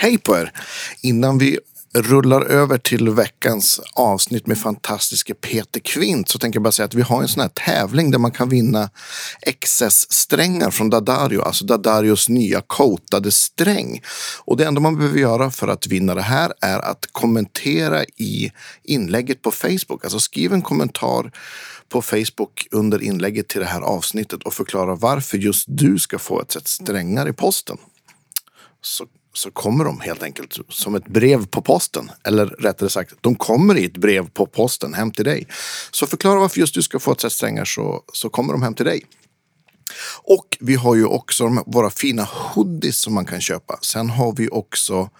[0.00, 0.52] Hej på er!
[1.02, 1.58] Innan vi
[1.94, 6.94] rullar över till veckans avsnitt med fantastiske Peter Kvint så tänker jag bara säga att
[6.94, 8.90] vi har en sån här tävling där man kan vinna
[9.60, 14.02] XS-strängar från Dadario, alltså Dadarios nya coatade sträng.
[14.44, 18.52] Och det enda man behöver göra för att vinna det här är att kommentera i
[18.84, 20.04] inlägget på Facebook.
[20.04, 21.32] Alltså skriv en kommentar
[21.88, 26.40] på Facebook under inlägget till det här avsnittet och förklara varför just du ska få
[26.40, 27.76] ett set strängar i posten.
[28.82, 29.06] Så
[29.38, 32.10] så kommer de helt enkelt som ett brev på posten.
[32.24, 35.46] Eller rättare sagt, de kommer i ett brev på posten hem till dig.
[35.90, 38.74] Så förklara varför just du ska få ett set strängar så, så kommer de hem
[38.74, 39.04] till dig.
[40.22, 43.78] Och vi har ju också de, våra fina hoodies som man kan köpa.
[43.82, 45.10] Sen har vi också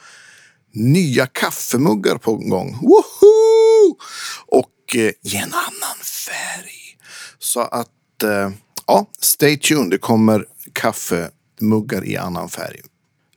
[0.75, 2.79] nya kaffemuggar på gång.
[2.83, 3.97] Woho!
[4.47, 6.99] Och eh, i en annan färg.
[7.39, 8.51] Så att, eh,
[8.87, 9.91] ja, stay tuned.
[9.91, 12.81] Det kommer kaffemuggar i annan färg.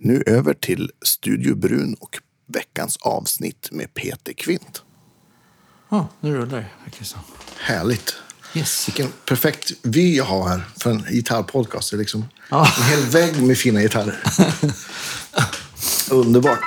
[0.03, 2.17] Nu över till Studio Brun och
[2.53, 4.83] veckans avsnitt med Peter Kvint.
[5.89, 7.05] Ja, nu rullar det.
[7.05, 7.17] så.
[7.59, 8.13] Härligt.
[8.53, 8.87] Yes.
[8.87, 11.91] Vilken perfekt vy jag har här för en gitarrpodcast.
[11.91, 12.67] Det är liksom Ja.
[12.77, 14.19] en hel vägg med fina gitarrer.
[16.11, 16.59] Underbart.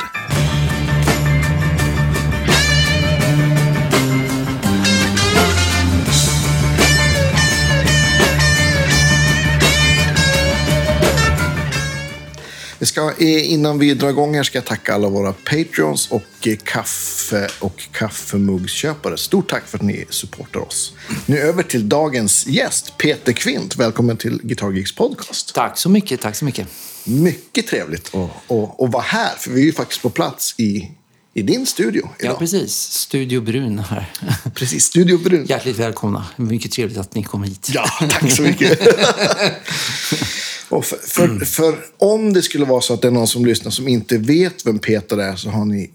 [12.85, 16.23] Vi ska, eh, innan vi drar igång här ska jag tacka alla våra Patreons och
[16.47, 19.17] eh, kaffe och kaffemuggsköpare.
[19.17, 20.93] Stort tack för att ni supportar oss.
[21.27, 23.77] Nu över till dagens gäst, Peter Kvint.
[23.77, 25.55] Välkommen till Guitar Geeks podcast.
[25.55, 26.69] Tack så mycket, tack så mycket.
[27.05, 30.91] Mycket trevligt att, att, att vara här, för vi är ju faktiskt på plats i,
[31.35, 32.39] i din studio Ja, idag.
[32.39, 32.75] precis.
[32.75, 34.13] Studio Brun här.
[34.55, 34.85] precis.
[34.85, 35.47] Studio Brun.
[35.49, 36.27] Hjärtligt välkomna.
[36.37, 37.71] Mycket trevligt att ni kom hit.
[37.73, 38.81] Ja, tack så mycket.
[40.75, 43.71] Och för, för, för om det skulle vara så att det är någon som lyssnar
[43.71, 45.91] som inte vet vem Peter är så har ni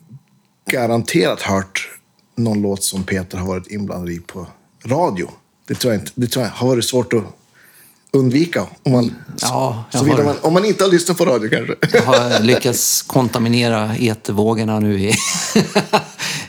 [0.71, 1.89] garanterat hört
[2.37, 4.47] någon låt som Peter har varit inblandad i på
[4.85, 5.29] radio.
[5.67, 7.23] Det tror jag, inte, det tror jag har varit svårt att
[8.11, 8.67] undvika.
[8.83, 11.75] Om man, Ja, såvida har- man, om man inte har lyssnat på radio kanske.
[11.97, 15.13] Jag har lyckats kontaminera etervågorna nu i,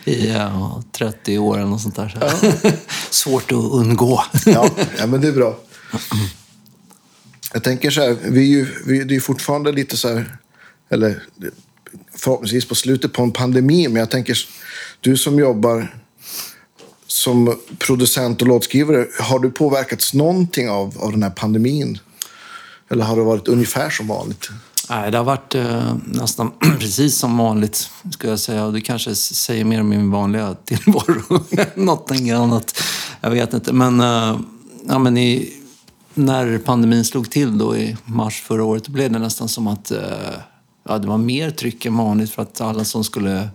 [0.05, 2.09] i ja, 30 år eller något sånt där.
[2.61, 2.69] Så.
[3.09, 4.23] Svårt att undgå.
[4.45, 5.57] Ja, ja, men det är bra.
[7.53, 10.37] Jag tänker så här, vi är ju, vi, det är ju fortfarande lite så här,
[10.89, 11.23] eller
[12.15, 14.37] förhoppningsvis på slutet på en pandemi, men jag tänker,
[14.99, 15.95] du som jobbar
[17.07, 21.99] som producent och låtskrivare, har du påverkats någonting av, av den här pandemin?
[22.89, 24.49] Eller har det varit ungefär som vanligt?
[24.89, 28.67] Nej, det har varit eh, nästan precis som vanligt, skulle jag säga.
[28.67, 32.81] Det kanske säger mer om min vanliga tillvaro än någonting annat.
[33.21, 33.73] Jag vet inte.
[33.73, 34.39] Men, eh,
[34.87, 35.60] ja, men i,
[36.13, 39.91] när pandemin slog till då i mars förra året, då blev det nästan som att
[39.91, 39.99] eh,
[40.87, 43.49] ja, det var mer tryck än vanligt för att alla som skulle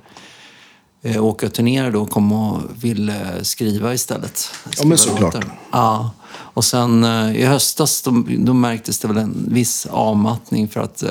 [1.02, 4.50] eh, åka och turnera då kom och ville skriva istället.
[4.78, 5.46] Ja, men Skriva såklart.
[5.70, 6.10] Ja.
[6.28, 11.04] Och sen eh, i höstas då, då märktes det väl en viss avmattning för att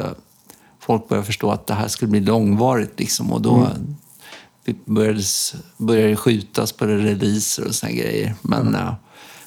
[0.79, 3.00] folk började förstå att det här skulle bli långvarigt.
[3.00, 3.69] Liksom, och då
[4.66, 5.23] vi började,
[5.78, 8.35] började skjutas på releaser och såna grejer.
[8.41, 8.94] Men, eh,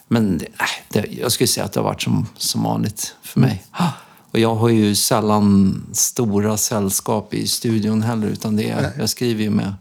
[0.08, 3.64] men äh, det, jag skulle säga att det har varit som, som vanligt för mig.
[4.30, 8.26] Och jag har ju sällan stora sällskap i studion heller.
[8.26, 9.74] Utan det är, jag skriver ju med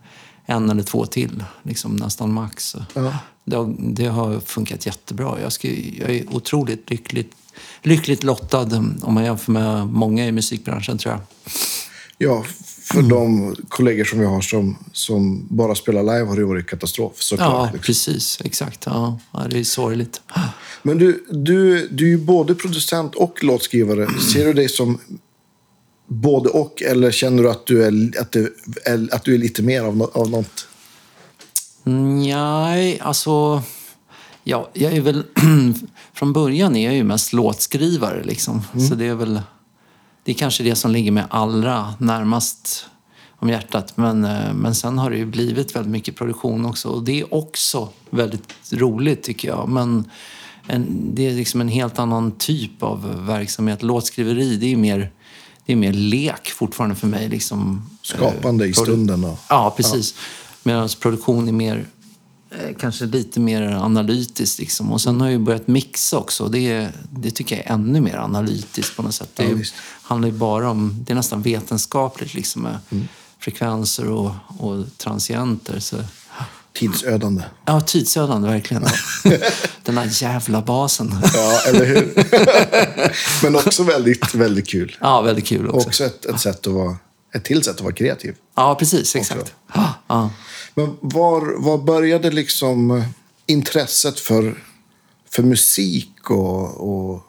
[0.46, 2.66] en eller två till, liksom nästan max.
[2.70, 2.86] Så
[3.44, 5.42] Det, har, det har funkat jättebra.
[5.42, 7.32] Jag, ska, jag är otroligt lyckligt,
[7.82, 11.22] lyckligt lottad om man jämför med många i musikbranschen tror jag.
[12.18, 12.46] Ja,
[12.94, 17.14] för de kollegor som jag har som, som bara spelar live har det varit katastrof
[17.22, 17.50] såklart.
[17.50, 17.80] Ja, liksom.
[17.80, 18.40] precis.
[18.44, 18.84] Exakt.
[18.86, 20.22] Ja, det är sorgligt.
[20.84, 24.08] Men du, du, du är ju både producent och låtskrivare.
[24.34, 25.00] Ser du dig som
[26.08, 28.56] både och eller känner du att du är, att du
[29.12, 30.68] att du är lite mer av, nå- av något?
[31.84, 33.62] Nej, alltså...
[34.44, 35.24] Ja, jag är väl...
[36.14, 38.24] från början är jag ju mest låtskrivare.
[38.24, 38.62] Liksom.
[38.90, 39.42] Så det är väl...
[40.28, 42.86] Det är kanske det som ligger mig allra närmast
[43.40, 43.98] om hjärtat.
[43.98, 46.90] Men, eh, men sen har det ju blivit väldigt mycket produktion också.
[46.90, 49.70] Och det är också väldigt roligt tycker jag.
[49.70, 50.06] Men
[50.68, 53.84] en, det är liksom en helt annan typ av verksamhet.
[53.84, 55.12] Låtskriveri, det är mer,
[55.66, 57.30] det är mer lek fortfarande för mig.
[57.30, 59.24] Liksom, Skapande i produ- stunden.
[59.24, 60.16] Och, Ja, precis.
[60.64, 61.84] Medan produktion är mer, eh,
[62.80, 64.60] kanske lite mer analytiskt.
[64.60, 64.92] Liksom.
[64.92, 66.48] Och sen har jag ju börjat mixa också.
[66.48, 69.30] Det, det tycker jag är ännu mer analytiskt på något sätt.
[69.36, 69.58] Det Ja,
[70.02, 73.08] handlar ju bara om, det är nästan vetenskapligt liksom med Mm.
[73.40, 75.80] frekvenser och, och transienter.
[75.80, 75.98] Så,
[76.74, 77.44] tidsödande.
[77.66, 78.86] ja, tidsödande verkligen.
[79.84, 81.16] Den här jävla basen.
[81.34, 82.14] Ja, eller hur?
[83.44, 84.98] Men också väldigt, väldigt kul.
[85.02, 85.88] Ja, väldigt kul också.
[85.88, 86.96] Också ett, ett sätt att vara
[87.34, 88.36] ett till sätt att vara kreativ.
[88.56, 89.16] Ja, precis.
[89.16, 89.54] Exakt.
[90.08, 90.30] Ja.
[90.74, 93.04] Men var, var började liksom
[93.46, 94.64] intresset för,
[95.30, 97.22] för musik och, och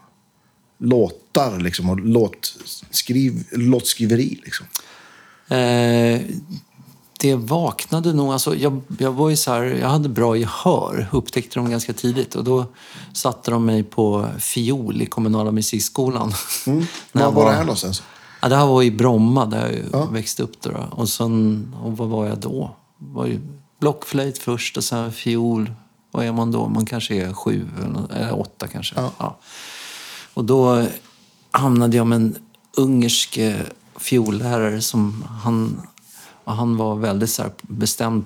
[0.78, 4.40] låtar liksom, och låtskriv, låtskriveri?
[4.44, 4.66] Liksom?
[5.56, 6.20] Eh,
[7.20, 8.32] det vaknade nog.
[8.32, 12.34] Alltså, jag, jag, var ju så här, jag hade bra gehör, upptäckte de ganska tidigt.
[12.34, 12.66] Och då
[13.12, 16.32] satte de mig på fiol i kommunala musikskolan.
[16.66, 16.86] Mm.
[17.12, 18.02] Var var det här någonstans?
[18.40, 20.06] Ja, det här var i Bromma, där jag ja.
[20.06, 20.60] växte upp.
[20.60, 20.86] Då, då.
[20.90, 22.74] Och, sen, och vad var jag då?
[22.98, 23.40] var ju
[23.80, 25.72] blockflöjt först och sen fiol.
[26.10, 26.68] Vad är man då?
[26.68, 27.68] Man kanske är sju
[28.14, 28.94] eller åtta kanske.
[28.96, 29.12] Ja.
[29.18, 29.38] ja.
[30.34, 30.86] Och då
[31.50, 32.36] hamnade jag med en
[32.76, 33.38] ungersk
[33.96, 35.80] fiollärare som han,
[36.44, 38.24] han var väldigt så bestämd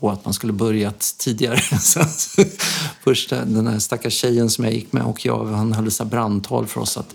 [0.00, 1.60] på att man skulle börjat tidigare.
[3.04, 6.66] Första, den här stackars tjejen som jag gick med och jag, han höll så brandtal
[6.66, 7.14] för oss att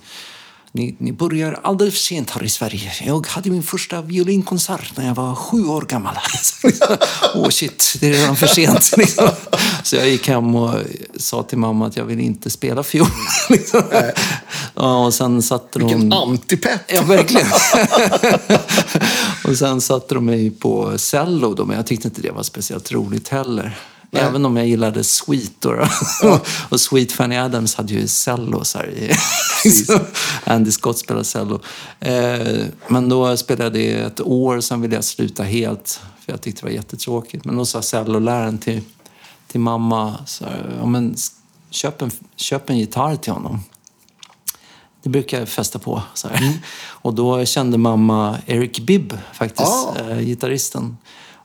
[0.75, 2.91] ni, ni börjar alldeles för sent här i Sverige.
[3.05, 6.15] Jag hade min första violinkonsert när jag var sju år gammal.
[7.35, 8.83] Åh oh shit, det är redan för sent.
[9.83, 10.79] Så jag gick hem och
[11.17, 13.07] sa till mamma att jag vill inte spela fiol.
[14.77, 15.85] Ja, och sen satte de...
[15.85, 16.81] Vilken antipepp!
[16.87, 17.47] Ja, verkligen.
[19.43, 23.29] och sen satte de mig på cello, men jag tyckte inte det var speciellt roligt
[23.29, 23.77] heller.
[24.15, 24.23] Nej.
[24.23, 25.51] Även om jag gillade Sweet.
[25.59, 25.87] Då,
[26.21, 26.39] ja.
[26.69, 28.63] och Sweet Fanny Adams hade ju cello.
[28.63, 29.17] Så här,
[30.43, 31.59] Andy Scott spelade cello.
[31.99, 36.01] Eh, men då spelade jag ett år, sen ville jag sluta helt.
[36.19, 37.45] För jag tyckte det var jättetråkigt.
[37.45, 38.81] Men då sa celloläraren till,
[39.47, 41.15] till mamma, så här, ja, men,
[41.69, 43.63] köp, en, köp en gitarr till honom.
[45.03, 46.01] Det brukar jag fästa på.
[46.13, 46.53] Så mm.
[46.87, 49.95] Och då kände mamma Eric Bibb, faktiskt, ah.
[49.99, 50.97] eh, gitarristen.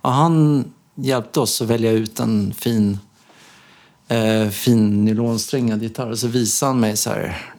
[0.02, 0.64] Och han
[0.94, 2.98] hjälpte oss att välja ut en fin,
[4.08, 6.10] eh, fin nylonsträngad gitarr.
[6.10, 7.52] Och så visade han mig så här.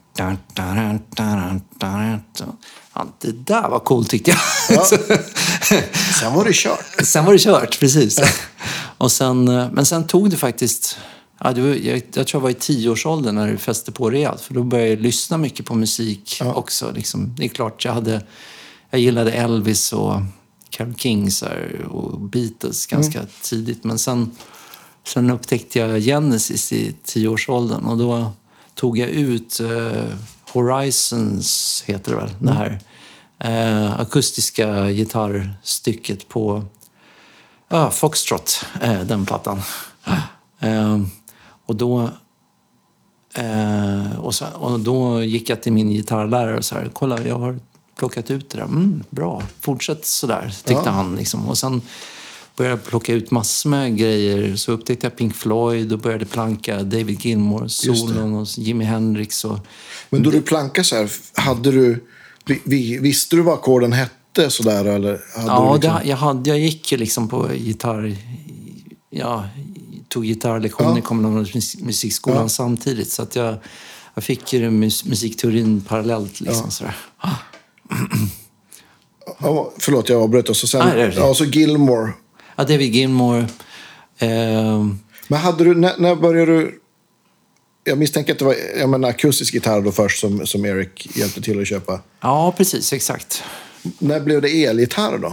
[2.94, 4.40] Ja, det där var coolt tyckte jag.
[4.70, 4.84] Ja.
[6.20, 7.06] sen var det kört.
[7.06, 8.20] Sen var det kört, precis.
[8.98, 10.98] Och sen, eh, men sen tog det faktiskt...
[11.44, 14.42] Ja, det var, jag, jag tror jag var i tioårsåldern när det fäste på rejält.
[14.42, 16.54] För då började jag lyssna mycket på musik ja.
[16.54, 16.92] också.
[16.92, 17.36] Liksom.
[17.38, 18.22] Det är klart, jag, hade,
[18.90, 20.14] jag gillade Elvis och
[20.72, 21.30] Carole King
[21.90, 23.32] och Beatles ganska mm.
[23.42, 23.84] tidigt.
[23.84, 24.32] Men sen,
[25.04, 28.32] sen upptäckte jag Genesis i tioårsåldern och då
[28.76, 30.06] tog jag ut eh,
[30.52, 32.46] Horizons, heter det väl, mm.
[32.46, 32.80] det här
[33.40, 36.66] eh, akustiska gitarrstycket på
[37.74, 39.62] uh, Foxtrot, eh, den plattan.
[40.60, 41.10] Mm.
[41.66, 42.10] och då
[43.34, 47.60] Eh, och, så, och, då gick jag till min gitarrlärare och sa kolla jag har
[47.96, 48.66] plockat ut det där.
[48.66, 50.92] Mm, bra, fortsätt sådär, tyckte ja.
[50.92, 51.16] han.
[51.16, 51.50] Liksom.
[51.50, 51.82] Och sen
[52.56, 54.56] började jag plocka ut massor med grejer.
[54.56, 59.46] Så upptäckte jag Pink Floyd och började planka David Gilmour, solon och Jimi Hendrix.
[59.46, 59.60] Och...
[60.10, 62.04] Men då du plankade så här, hade du,
[63.00, 64.50] visste du vad ackorden hette?
[64.50, 65.94] Sådär, eller hade ja, liksom...
[65.94, 68.16] det, jag, hade, jag gick ju liksom på gitarr...
[69.10, 69.48] Ja,
[70.08, 71.48] tog gitarrlektioner i kommunala
[71.80, 72.50] musikskolan ja.
[72.50, 73.12] samtidigt.
[73.12, 73.58] Så att jag,
[74.14, 76.42] jag fick ju musikteorin parallellt.
[76.42, 76.72] Liksom, ja.
[76.72, 76.96] sådär.
[79.40, 80.50] Ja, förlåt, jag avbröt.
[80.50, 82.14] Och så sen, ah, det ja, så Gilmore.
[82.56, 83.48] Ja, David Gilmore.
[84.18, 84.86] Eh...
[85.28, 86.80] Men hade du, när, när började du...
[87.84, 91.42] Jag misstänker att det var jag menar, akustisk gitarr då först som, som Eric hjälpte
[91.42, 92.00] till att köpa.
[92.22, 92.94] Ja, precis.
[92.94, 93.44] Exakt.
[94.00, 95.28] När blev det elgitarr då?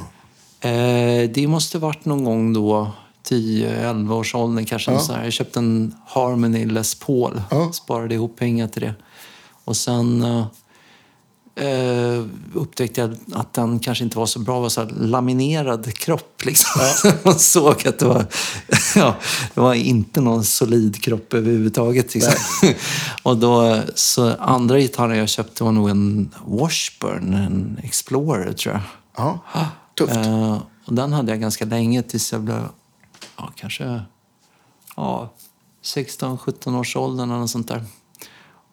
[0.69, 2.93] Eh, det måste varit någon gång då
[3.29, 4.93] 10-11 års åldern kanske.
[4.93, 4.99] Ja.
[4.99, 5.25] Så här.
[5.25, 7.43] Jag köpte en Harmony Les Paul.
[7.51, 7.73] Ja.
[7.73, 8.95] Sparade ihop pengar till det.
[9.65, 10.23] Och sen...
[10.23, 10.47] Uh,
[11.59, 12.25] eh,
[12.55, 14.55] upptäckte jag att den kanske inte var så bra.
[14.55, 16.45] Det var så laminerad kropp.
[16.45, 16.81] Liksom.
[17.05, 17.13] Ja.
[17.25, 18.27] Man såg att det var,
[18.97, 19.17] ja,
[19.55, 22.15] det var inte någon solid kropp överhuvudtaget.
[22.15, 22.35] Liksom.
[23.23, 28.83] och då, så andra gitarren jag köpte var nog en Washburn, en Explorer tror jag.
[29.17, 29.41] Ja,
[29.99, 30.17] tufft.
[30.17, 32.69] Eh, och den hade jag ganska länge tills jag blev
[33.37, 34.03] ja, kanske
[34.97, 35.33] ja,
[35.83, 37.85] 16-17 års åldern eller något sånt där.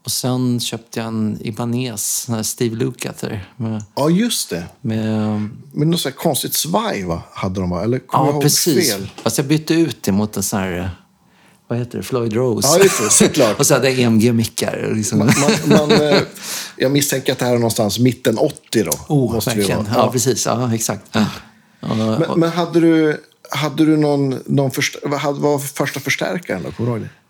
[0.05, 3.49] Och sen köpte jag en Ibanez, en Steve Lukather.
[3.57, 4.63] Med, ja, just det.
[4.81, 7.21] Med, med något så konstigt svaj, va?
[7.31, 7.83] Hade de, va?
[7.83, 8.91] Eller kom ja, precis.
[8.91, 9.11] fel?
[9.23, 10.91] Fast jag bytte ut det mot en sån här...
[11.67, 12.03] Vad heter det?
[12.03, 12.67] Floyd Rose.
[12.67, 13.09] Ja, just det.
[13.09, 13.59] Såklart.
[13.59, 14.91] och så hade jag EMG-mickar.
[14.95, 15.19] Liksom.
[15.19, 15.27] Man,
[15.67, 16.17] man, man, eh,
[16.77, 18.91] jag misstänker att det här är någonstans mitten 80 då.
[19.07, 19.85] Oh, måste verkligen.
[19.85, 19.93] Ja.
[19.95, 20.11] ja.
[20.11, 20.45] precis.
[20.45, 21.03] Ja, exakt.
[21.11, 21.25] Ja.
[21.79, 26.71] Men, men, hade du, hade du någon, någon först, vad var första förstärkaren då?
[26.71, 27.24] Kommer du ihåg det?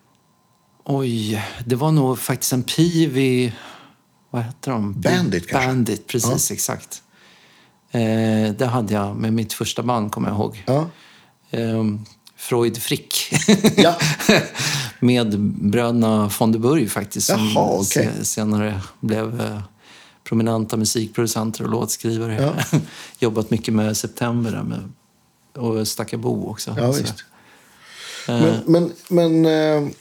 [0.87, 3.53] Oj, det var nog faktiskt en Pivi...
[4.29, 5.01] Vad heter de?
[5.01, 5.67] Bandit kanske?
[5.67, 6.49] Bandit, precis.
[6.49, 6.53] Ja.
[6.53, 7.01] Exakt.
[7.91, 10.63] Eh, det hade jag med mitt första band, kommer jag ihåg.
[10.65, 10.89] Ja.
[11.49, 11.83] Eh,
[12.35, 13.33] Freud Frick.
[13.77, 13.95] Ja.
[14.99, 17.27] med bröderna von der Burg faktiskt.
[17.27, 18.09] Som Jaha, okay.
[18.23, 19.61] senare blev eh,
[20.23, 22.63] prominenta musikproducenter och låtskrivare.
[23.19, 24.91] Jobbat mycket med September där med,
[25.53, 26.75] och Stackabo också.
[26.77, 27.23] Ja, visst.
[28.27, 29.91] Men, men, men eh,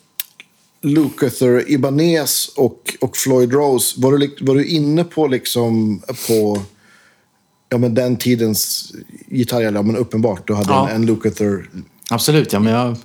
[0.85, 6.63] Lukather, Ibanez och, och Floyd Rose, var du, var du inne på liksom på
[7.69, 8.93] ja, men den tidens
[9.29, 9.73] gitarrer?
[9.73, 10.89] Ja, men uppenbart, du hade Ja.
[10.89, 11.71] en, en Lukather.
[12.11, 12.61] Absolut, ja.
[12.61, 12.97] Men jag,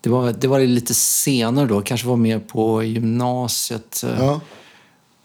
[0.00, 1.80] det, var, det var lite senare då.
[1.80, 4.02] Kanske var mer på gymnasiet.
[4.04, 4.40] eh, Ja,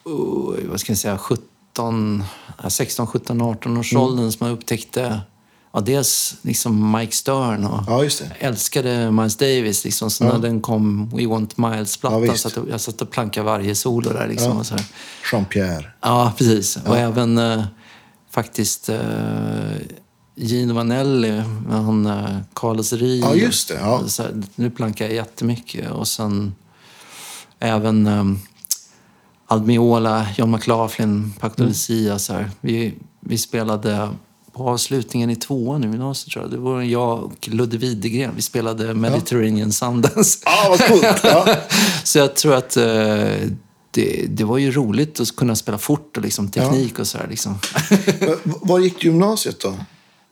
[0.04, 2.24] oh, vad ska jag säga, 17,
[2.64, 5.20] ja, 16, 17, 18 års åldern som jag upptäckte
[5.76, 9.84] ja, dels liksom Mike Stern och ja älskade Miles Davis.
[9.84, 12.38] Liksom, så när den kom, We Want Ja, Miles-plattan, visst.
[12.38, 14.28] så att jag satt och plankade varje solo där.
[14.28, 14.76] Liksom, och så.
[15.32, 15.86] Jean-Pierre.
[16.02, 16.78] Ja, precis.
[16.86, 17.64] Och även eh,
[18.32, 19.00] faktiskt eh,
[20.36, 23.26] Gino Vanelli han eh, Carlos Rio.
[23.26, 24.08] Ja, just det, ja.
[24.08, 24.24] Så
[24.56, 25.92] nu plankar jag jättemycket.
[25.92, 26.56] Och sen
[27.60, 28.24] även eh,
[29.48, 31.68] Almiola, John McLaughlin, Paco Mm.
[31.70, 32.20] Lucia.
[32.20, 32.52] Så här.
[32.62, 34.10] Vi, vi spelade
[34.56, 36.52] på avslutningen i tvåan i gymnasiet tror jag.
[36.52, 38.32] Det var jag och Ludde Widegren.
[38.36, 40.40] Vi spelade Mediterranean Sundance.
[40.46, 41.20] Ja, vad coolt.
[41.24, 41.56] Ja.
[42.04, 42.84] Så jag tror att eh,
[43.92, 47.28] det, det var ju roligt att kunna spela fort och liksom teknik och sådär.
[47.30, 47.58] Liksom.
[48.44, 49.74] Var gick du gymnasiet då?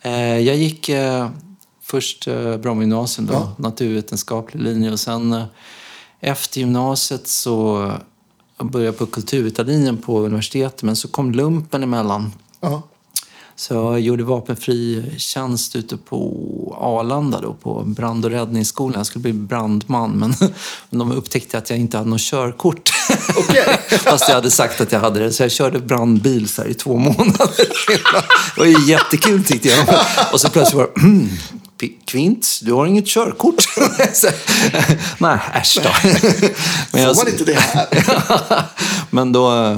[0.01, 1.29] eh, jag gick eh,
[1.81, 2.27] först
[2.61, 3.55] Brommagymnasium, då, Ja.
[3.57, 4.91] naturvetenskaplig linje.
[4.91, 5.43] Och sen
[6.19, 7.91] efter gymnasiet så
[8.61, 10.83] började jag på kulturvetarlinjen på universitetet.
[10.83, 12.33] Men så kom lumpen emellan.
[12.59, 12.81] Ja.
[13.55, 18.97] Så jag gjorde vapenfri tjänst ute på Arlanda då, på brand och räddningsskolan.
[18.99, 20.35] Jag skulle bli brandman, men
[20.89, 22.89] de upptäckte att jag inte hade något körkort.
[23.37, 23.77] Okej.
[23.99, 25.31] Fast jag hade sagt att jag hade det.
[25.33, 27.49] Så jag körde brandbil så i två månader.
[28.55, 29.99] Det var ju jättekul tyckte jag.
[30.33, 31.29] Och så plötsligt var det, "Mm,
[31.79, 33.63] P- Kvint, du har inget körkort.
[35.17, 35.89] Nej, äsch då.
[36.91, 37.87] Men Får man inte det här?
[39.09, 39.77] men då,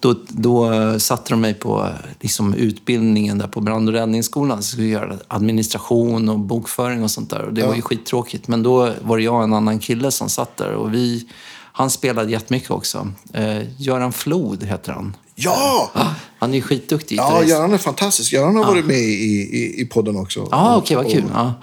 [0.00, 1.88] då, då satte de mig på
[2.20, 4.62] liksom, utbildningen där på brand och räddningsskolan.
[4.62, 7.42] Så jag skulle göra administration och bokföring och sånt där.
[7.42, 8.48] Och det var ju skittråkigt.
[8.48, 10.72] Men då var det jag och en annan kille som satt där.
[10.72, 11.28] Och vi,
[11.72, 13.08] han spelade jättemycket också.
[13.32, 15.16] Eh, Göran Flod heter han.
[15.34, 15.90] Ja!
[16.38, 17.44] Han är ju skitduktig Ja.
[17.44, 18.32] Göran är fantastisk.
[18.32, 20.48] Göran har varit med i, i, i podden också.
[20.50, 21.24] Ja, okej, vad kul.
[21.34, 21.54] Ja.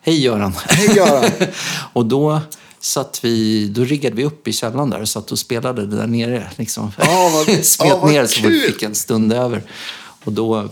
[0.00, 0.52] Hej Göran.
[0.68, 1.30] Hej Göran!
[1.92, 2.40] och då
[2.84, 6.50] satt vi, då riggade vi upp i källaren där och satt och spelade där nere.
[6.56, 6.92] Liksom.
[6.98, 9.62] Ja, vad- Smet ja, vad ner så vi fick en stund över.
[10.24, 10.68] Och då,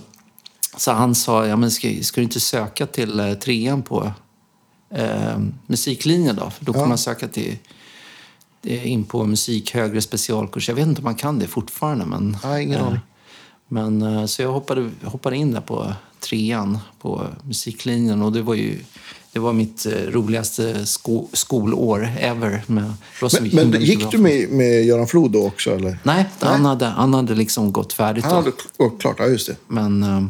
[0.77, 4.13] så han sa, ja men ska, ska du inte söka till eh, trean på
[4.95, 6.51] eh, musiklinjen då?
[6.51, 7.57] För då kan man söka till
[8.67, 10.69] eh, in på musik högre specialkurs.
[10.69, 12.05] Jag vet inte om man kan det fortfarande.
[12.07, 13.01] Men, Nej, ingen eh, aning.
[13.69, 15.93] Men, eh, så jag hoppade, hoppade in där på
[16.23, 18.79] trean på musiklinjen och det var ju
[19.33, 22.63] det var mitt eh, roligaste sko, skolår ever.
[22.67, 22.93] Med,
[23.53, 25.75] Men, men gick du med, med Göran Flod då också?
[25.75, 25.99] Eller?
[26.03, 29.57] Nej, Han, hade, han hade liksom gått färdigt Han hade oh, klart, ja just det.
[29.69, 30.25] Men, eh,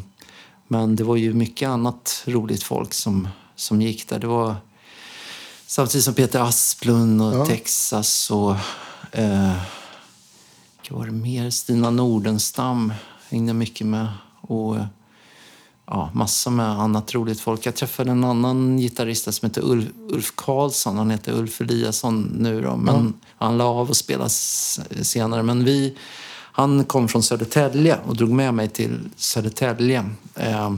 [0.68, 4.18] men det var ju mycket annat roligt folk som, som gick där.
[4.18, 4.56] Det var
[5.66, 7.46] samtidigt som Peter Asplund och Ja.
[7.46, 8.54] Texas och...
[9.12, 9.52] Eh,
[10.90, 11.50] vad var det mer?
[11.50, 12.92] Stina Nordenstam
[13.28, 14.06] hängde mycket med.
[14.40, 14.84] Och eh,
[15.86, 17.66] ja, massor med annat roligt folk.
[17.66, 20.96] Jag träffade en annan gitarrist som heter Ulf, Ulf Karlsson.
[20.96, 22.76] Han heter Ulf Eliasson nu då.
[22.76, 25.42] Men han la av och spelade senare.
[25.42, 25.96] Men vi,
[26.52, 30.10] han kom från Södertälje och drog med mig till Södertälje.
[30.34, 30.72] Eh,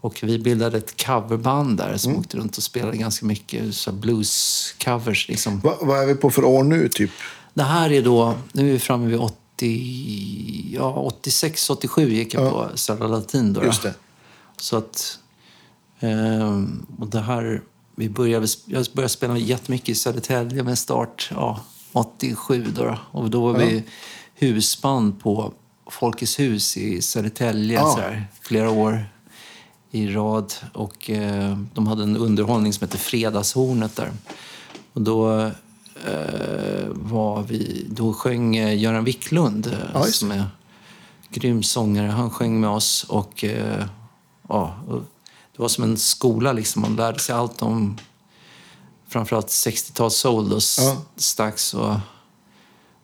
[0.00, 5.28] och vi bildade ett coverband där som åkte runt och spelade ganska mycket så blues-covers.
[5.28, 5.60] Liksom.
[5.60, 7.10] Va, vad är vi på för år nu, typ?
[7.54, 12.50] Det här är då, nu är vi framme vid 80, ja 86, 87 gick jag
[12.50, 13.64] på Södra Latin då.
[13.64, 13.94] Just det.
[14.56, 15.18] Så att,
[16.00, 17.62] ehm, och det här,
[17.96, 21.60] vi började, jag började spela jättemycket i Södertälje med start ja,
[21.92, 22.98] 87 då.
[23.10, 23.84] Och då var vi
[24.34, 25.52] husband på
[25.90, 27.92] Folkets hus i Södertälje Ja.
[27.94, 29.04] så här, flera år
[29.90, 30.54] i rad.
[30.72, 34.12] Och eh, de hade en underhållning som hette Fredagshornet där.
[34.92, 35.40] Och då
[36.06, 40.46] eh, var vi, då sjöng eh, Göran Wiklund, eh, Ja, som är
[41.30, 42.06] grym sångare.
[42.06, 43.84] Han sjöng med oss och eh,
[44.48, 45.00] ja, och
[45.56, 46.82] det var som en skola liksom.
[46.82, 47.98] Man lärde sig allt om
[49.08, 50.96] framförallt 60-tals soul s- Ja.
[51.16, 51.94] Stax och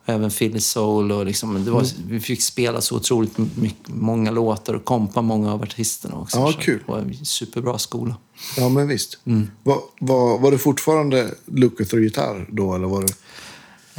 [0.05, 1.13] även Philly Soul.
[1.13, 1.93] Och liksom, det var, Mm.
[2.09, 6.39] Vi fick spela så otroligt mycket, många låtar och kompa många av artisterna också.
[6.39, 6.83] Ja, kul.
[6.87, 8.17] Det var en superbra skola.
[8.57, 9.19] Ja, men visst.
[9.63, 13.13] Var, var, var det fortfarande Lukather-gitarr då, eller var det...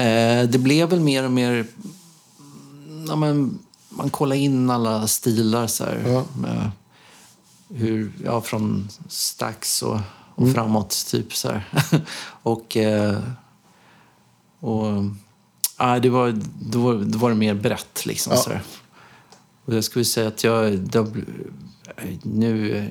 [0.04, 1.52] Eh, det blev väl mer och mer...
[1.52, 6.04] mm, Ja, men, man kollar in alla stilar så här.
[6.08, 6.26] Ja.
[6.42, 6.72] Med
[7.74, 10.00] hur, ja, från Stax och,
[10.36, 11.64] och framåt, typ så här.
[12.44, 13.20] och, eh,
[14.60, 15.04] och...
[15.78, 18.34] Ja, det var, då, då var det mer brett liksom.
[18.36, 18.40] Ja.
[18.42, 18.62] Sådär.
[19.66, 21.08] Och jag skulle säga att jag det,
[22.24, 22.88] nu...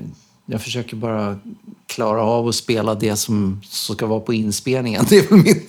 [0.47, 1.39] Jag försöker bara
[1.87, 5.05] klara av att spela det som, som ska vara på inspelningen.
[5.09, 5.67] Det är, min,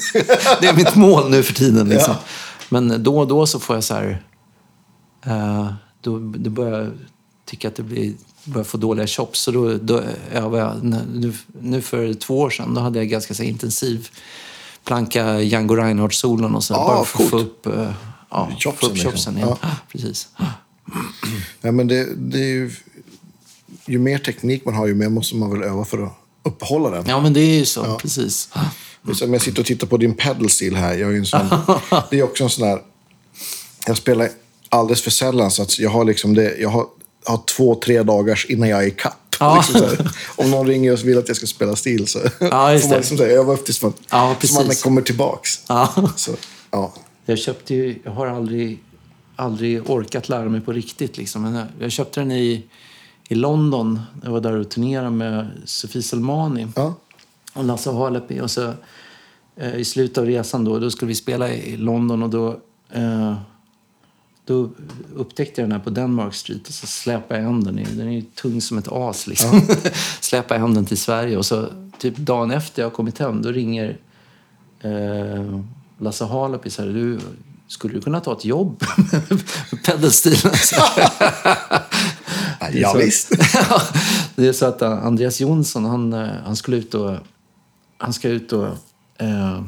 [0.61, 1.89] det är mitt mål nu för tiden.
[1.89, 2.13] Liksom.
[2.13, 2.23] Ja.
[2.69, 4.23] Men då och då så får jag så här...
[5.25, 6.91] eh, då, då börjar jag
[7.45, 9.39] tycka att det blir, börjar få dåliga chops.
[9.39, 10.83] Så då, då övar jag.
[10.83, 14.09] Nu, nu för två år sedan då hade jag ganska så intensiv
[14.85, 16.75] planka Django Reinhardt-solen och så.
[16.75, 17.91] Ah, bara för att få upp, eh,
[18.29, 19.11] ja, Chopsen, få upp liksom.
[19.11, 19.55] chopsen igen.
[19.61, 19.69] Ja.
[19.91, 20.27] Precis.
[21.61, 22.71] Ja, men det, det är ju,
[23.85, 26.11] ju mer teknik man har, ju mer måste man väl öva för att
[26.43, 27.05] uppehålla den.
[27.07, 27.97] Ja, men det är ju så.
[28.01, 28.49] Precis.
[29.01, 30.93] Det är som jag sitter och tittar på din pedal steel här.
[30.93, 31.49] Jag är en sån,
[32.09, 32.81] det är också en sån där...
[33.87, 34.29] Jag spelar
[34.69, 36.57] alldeles för sällan, så att jag har liksom det...
[36.57, 36.85] Jag har,
[37.25, 39.17] har två, tre dagars innan jag är i kapp.
[39.39, 39.63] Ja.
[39.73, 40.05] Liksom.
[40.35, 43.17] Om någon ringer och vill att jag ska spela stil så Ja, får man liksom
[43.17, 45.61] säga, öva upp tills man, Ja, man kommer tillbaks.
[45.67, 46.09] Ja.
[46.15, 46.31] Så,
[46.71, 46.93] ja.
[47.25, 48.83] Jag köpte ju, jag har aldrig,
[49.35, 51.17] aldrig orkat lära mig på riktigt.
[51.17, 51.41] Liksom.
[51.41, 52.63] Men jag, jag köpte den i,
[53.29, 53.99] i London.
[54.23, 56.93] Jag var där och turnerade med Sofie Selmani Ja.
[57.53, 58.41] och Lasse Halepi.
[58.41, 58.73] Och så,
[59.55, 62.59] eh, I slutet av resan då, då skulle vi spela i London och då,
[62.93, 63.35] eh,
[64.45, 64.69] då
[65.15, 67.75] upptäckte jag den här på Denmark Street och så släpade jag hem den.
[67.75, 69.27] Den är ju tung som ett as.
[69.27, 69.61] Liksom.
[70.21, 71.67] släpade jag hem den till Sverige och så
[71.99, 73.97] typ dagen efter jag kommit hem då ringer
[74.81, 75.59] eh,
[75.97, 77.19] Lasse Halepi så här, du,
[77.67, 79.21] skulle du kunna ta ett jobb med
[82.59, 83.31] är Ja, visst.
[83.53, 83.81] Ja,
[84.35, 87.15] det är så att Andreas Jonsson, han, eh, han skulle ut och,
[87.97, 88.67] han ska ut och
[89.17, 89.61] eh,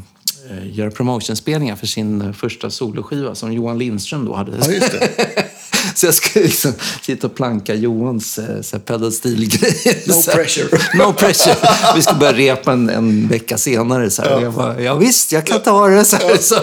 [0.64, 4.52] göra promotionspelningar för sin eh, första soloskiva som Johan Lindström då hade.
[4.52, 5.08] Ja.
[5.96, 10.08] Så jag ska liksom sitta och planka Johans eh, så här pedalstil-grejer.
[10.08, 10.80] No pressure.
[10.98, 11.56] No pressure.
[11.96, 14.10] Vi ska börja repa en, en vecka senare.
[14.10, 14.36] Så.
[14.36, 16.06] Och Jag bara, ja visst, jag kan ta det.
[16.06, 16.38] Så här.
[16.38, 16.56] Så,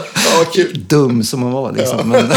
[0.55, 0.65] Ja.
[0.75, 1.73] Dum som man var.
[1.73, 2.09] Liksom.
[2.09, 2.31] Men,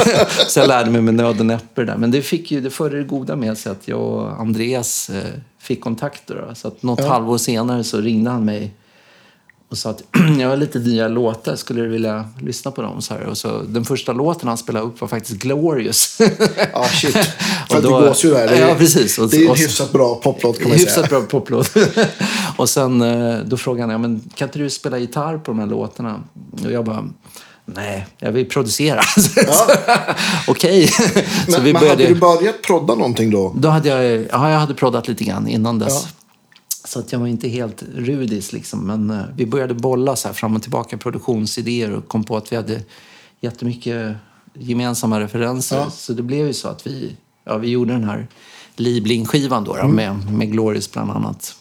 [0.48, 1.98] så jag lärde mig med nöd och näppe där.
[1.98, 5.24] Men det, fick ju, det det goda med sig att jag och Andreas eh,
[5.62, 6.46] fick kontakter.
[6.48, 6.56] Då.
[6.56, 8.74] Så att något halvår senare så ringde han mig
[9.74, 10.04] och sa att
[10.40, 13.02] jag har lite nya låtar, skulle du vilja lyssna på dem?
[13.02, 13.22] Så här.
[13.24, 16.18] Och så, den första låten han spelade upp var faktiskt Glorious.
[16.74, 17.12] Ja, shit.
[17.70, 18.48] För att då- det gås ju där.
[18.48, 19.18] Det är, Ja, precis.
[19.20, 21.08] Och- det är en och- hyfsat bra poplåt kan man Hyfsat säga.
[21.08, 21.72] bra poplåt.
[22.58, 25.60] och sen eh, då frågade han, ja, men kan inte du spela gitarr på de
[25.60, 26.20] här låtarna?
[26.66, 27.04] Och jag bara,
[27.66, 29.02] nej, jag vill producera.
[30.48, 30.88] Okej.
[30.88, 31.02] så
[31.52, 32.04] Men, vi men började...
[32.04, 33.54] hade du börjat prodda någonting då?
[33.58, 36.08] Då hade jag, ja, jag hade proddat lite grann innan dess.
[36.86, 38.88] Så att jag var inte helt rudis liksom.
[38.88, 42.52] Men eh, vi började bolla så här fram och tillbaka produktionsidéer och kom på att
[42.52, 42.82] vi hade
[43.42, 44.16] jättemycket
[44.54, 45.78] gemensamma referenser.
[45.78, 45.90] Ja.
[45.90, 48.28] Så det blev ju så att vi, ja, vi gjorde den här
[48.76, 51.56] Liebling-skivan då, då med, med Glorious bland annat.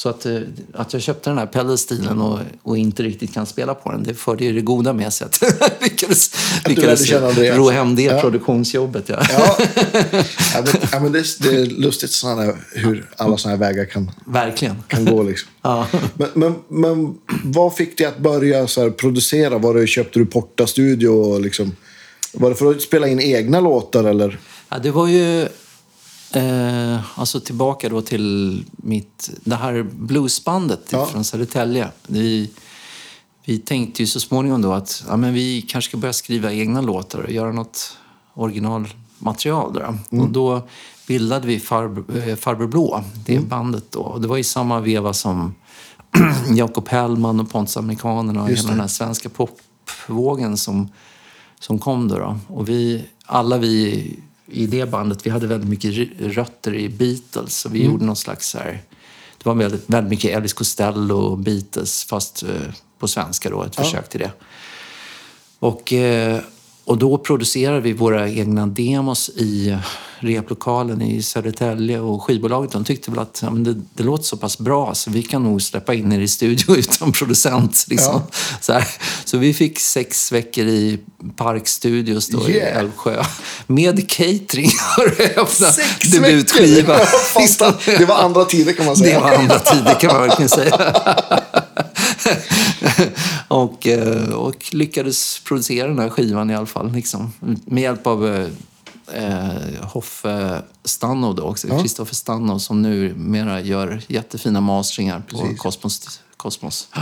[0.00, 0.36] Så att, eh,
[0.74, 4.14] att jag köpte den här pedalstilen och, och inte riktigt kan spela på den, det
[4.14, 5.24] förde ju det goda med sig.
[5.26, 5.42] Att
[5.82, 6.30] lyckades,
[6.68, 7.10] lyckades
[7.56, 8.20] ro hem det Ja.
[8.20, 9.08] produktionsjobbet.
[9.08, 9.22] Ja.
[9.30, 9.56] Ja,
[10.54, 13.84] ja, men, ja, men det, är- det är lustigt här, hur alla såna här vägar
[13.84, 14.76] kan, Verkligen.
[14.88, 15.22] kan gå.
[15.22, 15.48] Liksom.
[15.62, 15.86] Ja.
[16.14, 19.58] Men, men, men vad fick dig att börja så här, producera?
[19.58, 21.08] Var det, köpte du Porta Studio?
[21.08, 21.76] Och liksom,
[22.32, 24.04] var det för att spela in egna låtar?
[24.04, 24.38] Eller?
[24.68, 25.48] Ja, det var ju...
[26.34, 31.06] Eh, alltså tillbaka då till mitt, det här bluesbandet Ja.
[31.06, 31.88] från Södertälje.
[32.06, 32.50] Vi,
[33.44, 36.80] vi tänkte ju så småningom då att ja, men vi kanske ska börja skriva egna
[36.80, 37.96] låtar och göra något
[38.34, 39.72] originalmaterial.
[39.74, 39.80] Då.
[39.80, 40.24] Mm.
[40.24, 40.62] Och då
[41.06, 41.60] bildade vi eh,
[42.36, 43.48] Farbror Blå, det Mm.
[43.48, 44.00] bandet då.
[44.00, 45.54] Och det var i samma veva som
[46.54, 48.74] Jakob Hellman och Pontus Amerikanerna och Just hela det.
[48.74, 50.88] den här svenska popvågen som,
[51.60, 52.18] som kom då.
[52.18, 52.38] då.
[52.48, 54.04] Och vi, alla vi
[54.50, 57.56] i det bandet, vi hade väldigt mycket rötter i Beatles.
[57.56, 58.82] Så vi gjorde någon slags så här,
[59.38, 63.76] det var väldigt, väldigt mycket Elvis Costello och Beatles fast eh, på svenska då, ett
[63.76, 64.30] försök till det.
[65.58, 66.40] Och, eh,
[66.84, 69.76] och då producerade vi våra egna demos i
[70.22, 74.36] replokalen i Södertälje och skivbolaget de tyckte väl att ja, men det, det låter så
[74.36, 77.84] pass bra så vi kan nog släppa in er i studio utan producent.
[77.88, 78.22] Liksom.
[78.60, 78.88] Så, här.
[79.24, 80.98] så vi fick sex veckor i
[81.36, 82.78] Park Studios då i Yeah.
[82.78, 83.24] Älvsjö.
[83.66, 85.78] Med catering har du öppnat
[86.12, 87.00] debutskiva.
[87.98, 89.20] det var andra tider kan man Det säga.
[89.20, 90.94] var andra tider kan man verkligen säga.
[93.48, 96.92] och, eh, och lyckades producera den här skivan i alla fall.
[96.92, 97.32] Liksom.
[97.64, 98.48] Med hjälp av eh,
[99.12, 105.58] eh, Hoffe Stanno då också, Kristoffer Stanno som nu mera gör jättefina masteringar på Precis.
[105.60, 106.20] Kosmos.
[106.36, 106.88] Kosmos.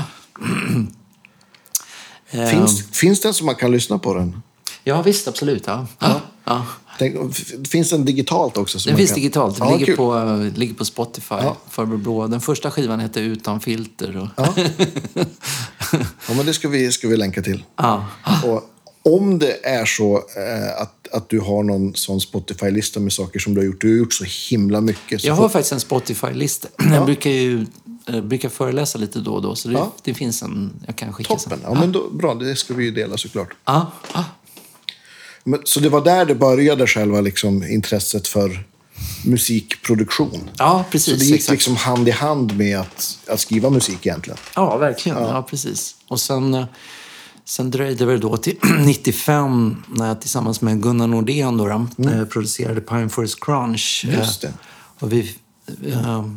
[2.31, 4.43] Eh, Finns, finns den som man kan lyssna på den?
[4.85, 5.67] Ja, visst, absolut.
[5.67, 5.87] Ja.
[5.99, 6.21] Ja.
[6.45, 6.67] Ja.
[7.01, 8.79] F- finns den digitalt också?
[8.89, 9.15] Den finns kan...
[9.17, 9.59] digitalt.
[9.59, 9.97] Den Ja, ligger, kul.
[9.97, 11.35] på, ligger på Spotify.
[11.35, 11.57] Ja.
[11.71, 12.27] Farbror Blå.
[12.27, 14.17] Den första skivan heter Utan filter.
[14.17, 14.29] Och...
[14.37, 14.55] Ja.
[16.29, 17.65] ja, men det ska vi, ska vi länka till.
[17.77, 18.07] Ja.
[18.45, 18.71] Och
[19.03, 23.55] om det är så eh, att, att du har någon sån Spotify-lista med saker som
[23.55, 23.81] du har gjort.
[23.81, 25.21] Du har gjort så himla mycket.
[25.21, 26.69] Så Jag får- har faktiskt en Spotify-lista.
[26.95, 27.67] Jag brukar ju
[28.09, 31.35] eh, brukar föreläsa lite då och då, så det, det finns en jag kan skicka
[31.35, 31.59] Toppen.
[31.59, 31.61] sen.
[31.65, 33.49] Ja, men då, bra, det ska vi ju dela såklart.
[33.65, 33.93] Ja.
[35.49, 38.65] Men, så det var där det började, själva liksom, intresset för
[39.25, 40.51] musikproduktion.
[40.59, 41.19] ja Så precis.
[41.19, 41.51] det gick exakt.
[41.53, 44.39] liksom hand i hand med att, att skriva musik egentligen.
[44.55, 45.19] Ja, verkligen.
[45.19, 45.47] Ja.
[45.51, 45.95] precis.
[46.09, 46.65] Och sen, eh,
[47.45, 48.57] sen dröjde det då till
[48.87, 54.03] 95 när jag tillsammans med Gunnar Nordén då, eh, producerade Pine Forest Crunch.
[54.05, 54.19] Mm.
[54.19, 54.49] Just det.
[54.49, 54.55] Eh,
[54.99, 55.35] Och vi,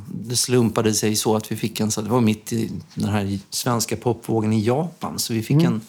[0.08, 3.40] det slumpade sig så att vi fick en, så det var mitt i den här
[3.50, 5.66] svenska popvågen i Japan, så vi fick Mm.
[5.66, 5.82] en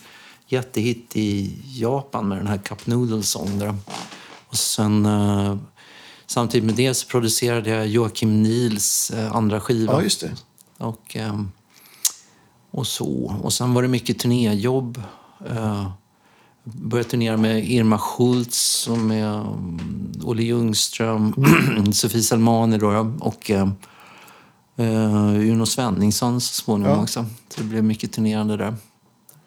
[0.53, 3.59] jättehit i Japan med den här Cup Noodle Song.
[3.59, 3.75] Där.
[4.49, 5.57] Och sen, eh,
[6.27, 9.93] samtidigt med det så producerade jag Joakim Nils eh, andra skiva.
[9.93, 10.31] Ja, just det.
[10.79, 11.51] Och, ehm,
[12.71, 13.37] och så.
[13.43, 15.03] Och sen var det mycket turnéjobb.
[15.51, 15.89] Uh,
[16.65, 21.35] började turnera med Irma Schultz och med um, Olle Ljungström,
[21.93, 23.69] Sofie Salmani då, och uh,
[25.51, 27.03] Uno Svenningsson så småningom Ja.
[27.03, 27.27] också.
[27.49, 28.77] Så det blev mycket turnerande där.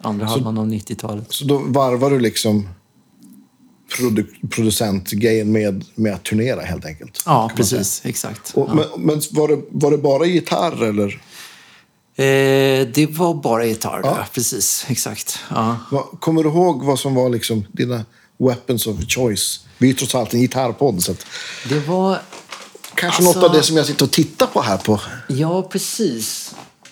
[0.01, 1.25] Andra halvan av 90-talet.
[1.29, 2.69] Så då varvar du liksom
[3.97, 7.23] produ- producentgrejen med, med att turnera helt enkelt.
[7.25, 8.01] Ja, precis.
[8.05, 8.51] Exakt.
[8.55, 11.21] Och, men men var, det, var det bara gitarr eller?
[12.17, 14.09] Eh, det var bara gitarr, Ja.
[14.15, 14.25] där.
[14.33, 14.85] precis.
[14.89, 15.39] Exakt.
[15.49, 15.77] Ja.
[16.19, 18.05] Kommer du ihåg vad som var liksom dina
[18.37, 19.59] weapons of choice?
[19.77, 21.25] Vi är ju trots allt en gitarrpodd, så att
[21.69, 22.19] Det var
[22.95, 25.01] kanske Alltså- något av det som jag sitter och tittar på här på.
[25.27, 26.44] Ja, precis.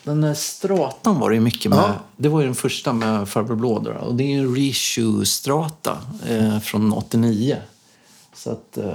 [0.03, 1.79] Den där stratan var det ju mycket med.
[1.79, 1.93] Ja.
[2.17, 3.79] Det var ju den första med Farbror Blå.
[3.79, 7.57] Då, och det är en reissue-strata eh, från 89.
[8.35, 8.93] Så att eh,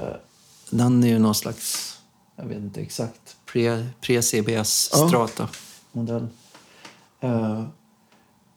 [0.70, 1.96] den är ju någon slags,
[2.36, 5.48] jag vet inte exakt, pre- pre-CBS-strata
[5.92, 6.26] modell.
[7.20, 7.62] Eh,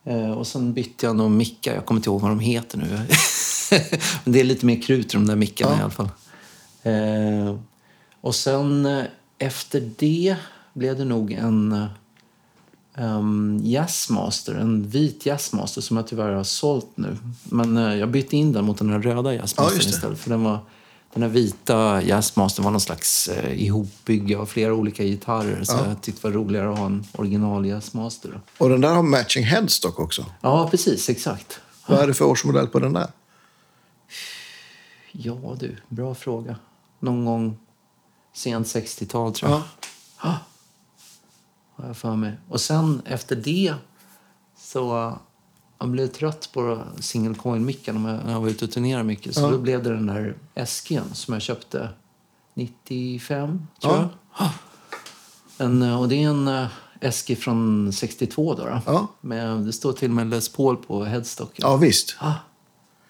[0.05, 1.73] eh, och sen bytte jag någon mickar.
[1.75, 2.85] Jag kommer inte ihåg vad de heter nu.
[4.23, 5.79] Men det är lite mer krut i de där mickarna Ja.
[5.79, 6.09] i alla fall.
[6.83, 7.55] Eh,
[8.21, 9.03] och sen eh,
[9.37, 10.35] efter det
[10.73, 11.85] blev det nog en
[13.01, 17.17] um, jazzmaster, en vit jazzmaster som jag tyvärr har sålt nu.
[17.43, 19.89] Men eh, jag bytte in den mot den här röda Ja, jazzmastern det.
[19.89, 20.19] istället.
[20.19, 20.59] För den, var,
[21.13, 25.63] den här vita jazzmastern var någon slags eh, ihopbygge av flera olika gitarrer.
[25.63, 28.41] Så jag tyckte det var roligare att ha en original jazzmaster.
[28.57, 30.25] Och den där har matching headstock också.
[30.41, 31.09] Ja, precis.
[31.09, 31.59] Exakt.
[31.87, 33.07] Vad är det för årsmodell på den där?
[35.11, 36.55] Ja du, bra fråga.
[36.99, 37.57] Någon gång
[38.33, 39.61] sent 60-tal tror jag.
[40.23, 40.37] Ja.
[41.81, 42.33] Har jag för mig.
[42.49, 43.73] Och sen efter det
[44.57, 45.17] så
[45.79, 49.35] jag blev trött på single coin-micken när jag var ute och turnerade mycket.
[49.35, 49.49] Så Ja.
[49.49, 51.89] då blev det den där SG'n som jag köpte
[52.53, 54.09] 95, tror Ja.
[54.39, 54.49] jag.
[55.57, 56.67] En, och det är en uh,
[57.11, 58.65] SG från 62 då.
[58.65, 58.81] då.
[58.85, 59.07] Ja.
[59.21, 61.55] Med, det står till och med Les Paul på headstocken.
[61.67, 62.15] Ja, visst.
[62.19, 62.33] Ah,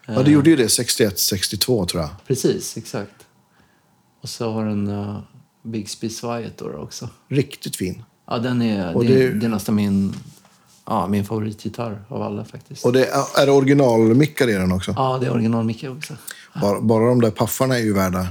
[0.06, 2.10] Ja, det gjorde ju det 61, 62 tror jag.
[2.28, 3.28] precis, exakt.
[4.22, 5.20] Och så har den uh,
[5.64, 7.10] Bigsby Svajet då, då också.
[7.28, 8.04] Riktigt fin.
[8.32, 10.16] Ja, den är, Och det, det- det är nästan min,
[10.86, 12.86] ja, min favoritgitarr av alla faktiskt.
[12.86, 14.94] Och det är, det originalmickar i den också?
[14.98, 16.14] Ja, det är original Micke också.
[16.62, 18.28] Bara, bara de där paffarna är ju värda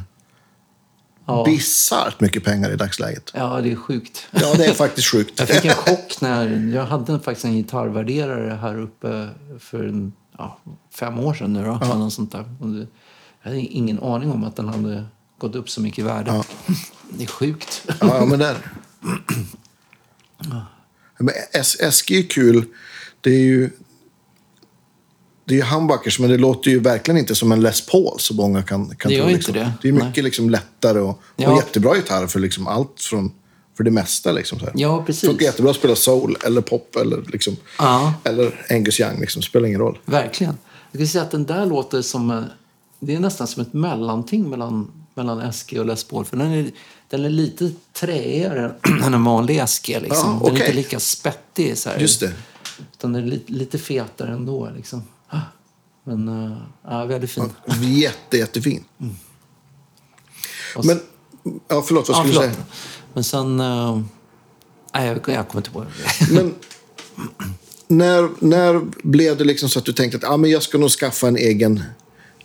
[1.27, 1.45] Ja.
[1.45, 3.31] bisarrt mycket pengar i dagsläget.
[3.35, 4.27] ja, det är sjukt.
[4.31, 5.39] Ja, det är faktiskt sjukt.
[5.39, 10.59] Jag fick en chock när jag hade faktiskt en gitarrvärderare här uppe för en, ja,
[10.95, 12.45] fem år sedan nu då, eller något sånt där.
[12.61, 12.87] Jag
[13.51, 15.05] hade ingen aning om att den hade
[15.39, 16.31] gått upp så mycket i värde.
[16.35, 16.45] Ja.
[17.11, 17.83] Det är sjukt.
[17.87, 18.57] Ja, ja men där.
[21.19, 21.35] Men
[21.93, 22.65] SG är kul.
[23.21, 23.71] Det är ju...
[25.45, 28.35] Det är ju humbuckers, men det låter ju verkligen inte som en Les Paul så
[28.35, 29.25] många kan, kan Det tro.
[29.31, 29.55] inte Liksom.
[29.55, 29.73] det.
[29.83, 31.57] Det är mycket liksom lättare och, och Ja.
[31.57, 33.33] jättebra gitarr för liksom allt från...
[33.77, 34.59] För det mesta liksom.
[34.59, 34.75] Så här.
[34.77, 35.29] Ja, precis.
[35.29, 37.57] Funkar jättebra att spela soul eller pop eller liksom...
[37.79, 38.15] Ja.
[38.25, 39.43] Eller Angus Young liksom.
[39.43, 39.99] Spelar ingen roll.
[40.05, 40.59] Verkligen.
[40.93, 42.31] Jag kan säga att den där låter som...
[42.31, 42.43] eh,
[43.01, 46.25] Det är nästan som ett mellanting mellan, mellan SG och Les Paul.
[46.25, 46.71] För den är,
[47.11, 49.89] den är lite träigare än en vanlig SG.
[50.01, 50.39] Liksom.
[50.43, 51.79] Ja, Den är inte lika spettig.
[51.79, 51.99] Så här.
[51.99, 52.33] Just det.
[52.93, 54.71] Utan den är lite, lite fetare ändå.
[54.77, 55.03] Liksom.
[56.05, 57.53] Men uh, ja, väldigt fin.
[57.81, 58.85] Jätte, jättefin.
[60.77, 61.01] Och Men...
[61.69, 62.09] Ja, förlåt.
[62.09, 62.55] Vad Ja, skulle du förlåt.
[62.55, 62.67] säga?
[63.13, 63.61] Men sen...
[63.61, 64.01] eh,
[64.95, 65.89] nej, jag, jag kommer inte på det.
[66.35, 66.55] Men
[67.89, 70.91] när, när blev det liksom så att du tänkte att ah, men jag ska nog
[70.91, 71.83] skaffa en egen,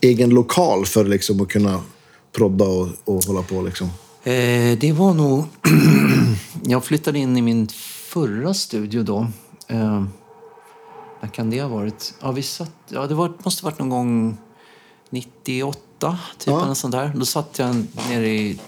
[0.02, 1.82] egen lokal för liksom att kunna
[2.32, 3.62] prodda och, och hålla på?
[3.62, 3.90] Liksom.
[4.26, 5.46] Eh, det var nog...
[6.64, 7.68] jag flyttade in i min
[8.10, 9.28] förra studio då.
[9.68, 10.04] Eh,
[11.22, 12.14] när kan det ha varit?
[12.22, 14.38] Ja, vi satt, ja, det var, måste ha varit någon gång
[15.10, 16.48] 98, typ.
[16.48, 16.64] Ja.
[16.64, 17.12] Eller sånt där.
[17.16, 18.60] Då satt jag nere i,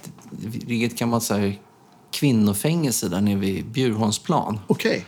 [0.68, 1.60] i ett gammalt så här,
[2.12, 4.60] kvinnofängelse där nere vid Bjurholmsplan.
[4.68, 5.06] Okej.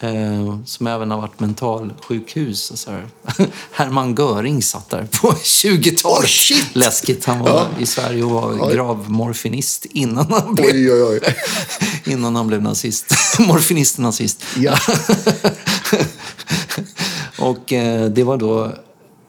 [0.00, 2.70] Eh, som även har varit mentalsjukhus.
[2.70, 3.06] Och så här.
[3.70, 6.04] Hermann Göring satt där på 20-talet.
[6.04, 6.66] Oh, shit!
[6.76, 7.24] Läskigt.
[7.24, 7.68] Han var Ja.
[7.78, 11.20] i Sverige och var gravmorfinist innan han blev, Oj, oj, oj.
[12.12, 13.14] innan han blev nazist.
[13.38, 14.42] Morfinist nazist.
[14.56, 14.78] Ja.
[17.38, 18.72] Och eh, det var då,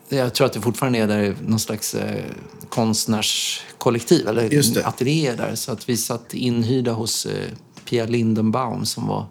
[0.09, 2.23] jag tror att det fortfarande är där någon slags eh,
[2.69, 5.55] konstnärskollektiv, eller ateljéer där.
[5.55, 7.31] Så att vi satt inhyrda hos eh,
[7.89, 9.25] Pia Lindenbaum som var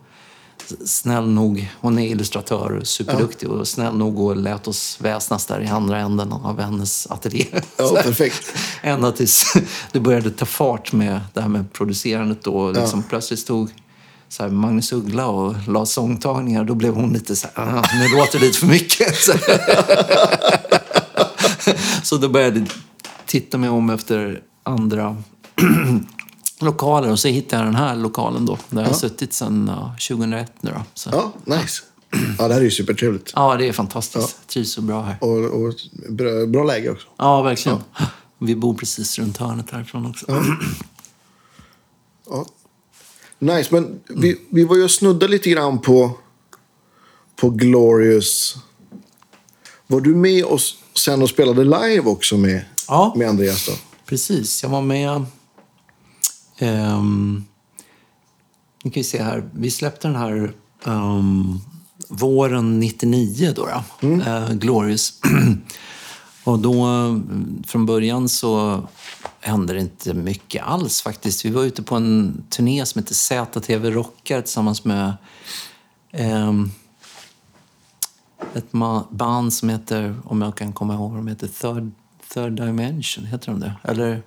[0.87, 5.67] snäll nog, hon är illustratör superduktig och snäll nog och lät oss väsnas där i
[5.67, 7.47] andra änden av hennes ateljé.
[7.77, 8.43] Ja, perfekt.
[8.83, 9.55] Ända tills
[9.93, 12.71] det började ta fart med det här med producerandet då.
[12.73, 13.71] Liksom Plötsligt stod
[14.29, 16.65] så här, Magnus Uggla och la sångtagningar.
[16.65, 19.15] Då blev hon lite så här, "Ah, nu låter det lite för mycket.
[19.25, 19.33] Så,
[22.03, 22.69] så då började jag
[23.27, 25.17] titta mig om efter andra
[26.61, 27.11] lokaler.
[27.11, 28.59] Och så hittade jag den här lokalen då.
[28.71, 30.83] Där jag har suttit sedan ja, 2001 nu då.
[30.95, 31.33] Så, ja.
[31.45, 31.83] Ja, nice.
[32.39, 33.33] Ja, det här är ju supertrevligt.
[33.35, 34.37] det är fantastiskt.
[34.41, 35.17] Jag trivs så bra här.
[35.21, 35.75] Och, och
[36.09, 37.07] bra, bra läge också.
[37.17, 37.79] Ja, verkligen.
[38.39, 40.27] Vi bor precis runt hörnet härifrån också.
[42.31, 42.47] Ja.
[43.39, 46.11] Nice, men vi, vi var ju och snudda lite grann på,
[47.37, 48.57] på Glorious.
[49.87, 53.13] Var du med oss sen och spelade live också med, Ja.
[53.17, 53.73] med Andreas då?
[54.07, 55.25] Precis, jag var med...
[56.61, 57.45] Um,
[58.85, 59.49] nu kan vi se här.
[59.53, 60.53] Vi släppte den här
[60.85, 61.61] ehm,
[62.09, 63.69] våren 99 då,
[64.01, 65.21] då eh, Glorious.
[66.45, 68.83] Och då, mm, från början så
[69.41, 71.45] hände det inte mycket alls faktiskt.
[71.45, 75.15] Vi var ute på en turné som heter ZTV Rockar tillsammans med
[76.13, 76.71] ehm,
[78.55, 78.73] ett
[79.11, 81.91] band som heter, om jag kan komma ihåg, de heter Third,
[82.35, 83.75] Third Dimension, heter de det?
[83.83, 84.23] Eller?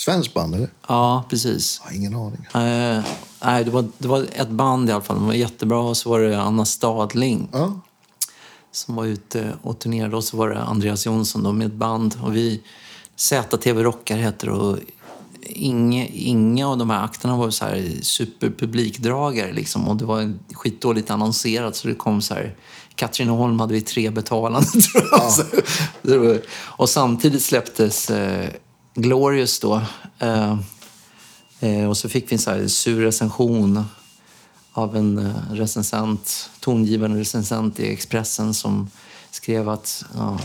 [0.00, 0.70] Svenskt band, eller?
[0.88, 1.80] Ja, precis.
[1.84, 2.46] Jag har ingen aning.
[2.54, 3.04] Eh,
[3.44, 5.16] nej, det var, det var ett band i alla fall.
[5.16, 5.78] De var jättebra.
[5.78, 7.80] Och så var det Anna Stadling Ja,
[8.72, 10.16] som var ute och turnerade.
[10.16, 12.18] Och så var det Andreas Jonsson då, med ett band.
[12.22, 12.62] Och vi,
[13.16, 14.52] ZTV Rockar heter det.
[14.52, 14.78] Och
[15.42, 19.52] inga, inga av de här akterna var så här superpublikdragare.
[19.52, 19.88] Liksom.
[19.88, 21.76] Och det var skitdåligt annonserat.
[21.76, 22.56] Så det kom så här...
[22.94, 25.04] Katrineholm hade vi tre betalande, tror
[26.02, 26.18] jag.
[26.18, 28.50] Var, och samtidigt släpptes eh,
[29.00, 29.82] Glorious då.
[30.18, 30.58] Eh,
[31.60, 33.84] eh, och så fick vi en så här sur recension
[34.72, 38.90] av en eh, recensent, tongivande recensent i Expressen som
[39.30, 40.38] skrev att ja,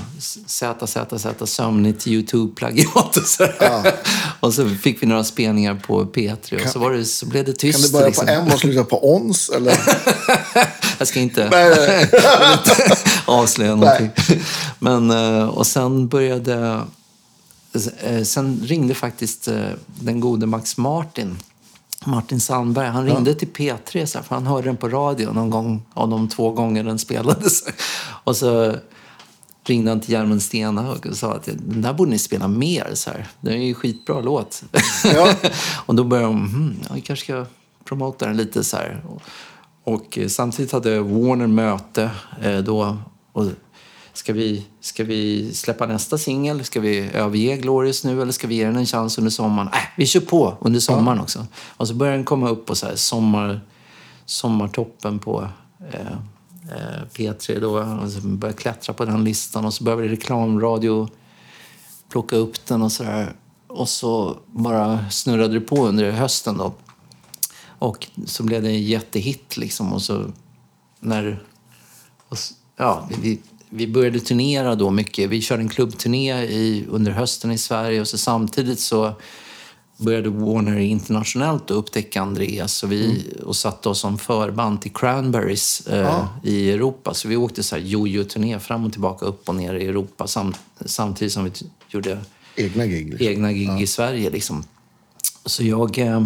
[0.47, 3.47] ZZZ sömnigt Youtube-plagiat och så.
[4.39, 7.53] och så fick vi några spelningar på P3 och så, var det, så blev det
[7.53, 7.79] tyst.
[7.79, 8.25] kan det börja liksom.
[8.25, 9.49] på M och sluta på ONS?
[9.49, 9.77] Eller?
[10.97, 12.09] Jag ska inte nej.
[13.25, 14.09] avslöja någonting.
[14.79, 15.11] Men,
[15.49, 16.81] och sen började...
[17.75, 21.37] eh, Sen ringde faktiskt eh, den gode Max Martin,
[22.05, 22.87] Martin Sandberg.
[22.87, 26.09] Han ringde till P3 så här, för han hörde den på radio någon gång av
[26.09, 27.63] de två gånger den spelades.
[28.23, 28.75] Och så
[29.63, 32.91] ringde han till Järmen Stenhag och sa att den där borde ni spela mer.
[32.93, 33.27] Så här.
[33.41, 34.63] Det är ju skitbra låt.
[35.03, 35.33] Ja.
[35.85, 37.45] och då började de, hmm, ja, vi kanske ska
[37.85, 39.05] promota den lite så här.
[39.07, 39.21] Och,
[39.93, 42.11] och samtidigt hade Warner möte
[42.41, 42.97] eh, då.
[43.31, 43.45] Och
[44.17, 46.63] ska, vi, ska vi släppa nästa singel?
[46.63, 49.67] Ska vi överge Glorious nu eller ska vi ge den en chans under sommaren?
[49.67, 51.47] Äh, vi kör på under sommaren också.
[51.67, 53.61] Och så började den komma upp på så här sommar,
[54.25, 55.47] sommartoppen på
[55.91, 56.11] eh,
[56.71, 57.79] eh, P3 då.
[58.03, 61.09] Och så började klättra på den listan och så började reklamradio
[62.09, 63.35] plocka upp den och så där.
[63.67, 66.73] Och så bara snurrade det på under hösten då.
[67.79, 69.93] Och så blev det en jättehit liksom.
[69.93, 70.31] Och så
[70.99, 71.43] när...
[72.29, 72.37] Och,
[72.77, 73.41] ja, vi,
[73.75, 75.29] vi började turnera då mycket.
[75.29, 79.13] Vi körde en klubbturné i, under hösten i Sverige och så samtidigt så
[79.97, 85.99] började Warner internationellt upptäcka Andreas och, vi, och satte oss som förband till Cranberries eh,
[85.99, 86.29] Ja.
[86.43, 87.13] i Europa.
[87.13, 90.53] Så vi åkte så här jojo-turné fram och tillbaka, upp och ner i Europa sam,
[90.85, 91.51] samtidigt som vi
[91.89, 92.19] gjorde
[92.55, 93.09] Egna gig.
[93.09, 93.27] Liksom.
[93.27, 94.29] egna gig i Sverige.
[94.29, 94.63] Liksom.
[95.45, 96.25] Så jag, eh,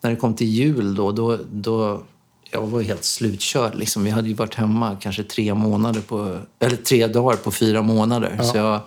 [0.00, 2.02] när det kom till jul då, då, då
[2.50, 3.74] jag var helt slutkörd.
[3.74, 4.04] Liksom.
[4.04, 8.40] Vi hade ju varit hemma kanske tre månader på, eller tre dagar på fyra månader.
[8.42, 8.80] Så jag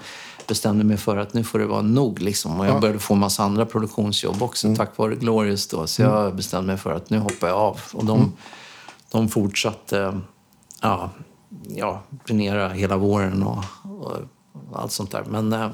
[0.48, 2.22] bestämde mig för att nu får det vara nog.
[2.22, 2.60] Liksom.
[2.60, 5.88] Och jag började få en massa andra produktionsjobb också tack vare Glorious då.
[5.88, 7.80] Så jag bestämde mig för att nu hoppar jag av.
[7.94, 8.34] Och de,
[9.12, 10.20] de fortsatte
[10.82, 11.10] ja,
[11.68, 14.18] ja, turnera hela våren och, och
[14.74, 15.24] allt sånt där.
[15.30, 15.70] Men eh,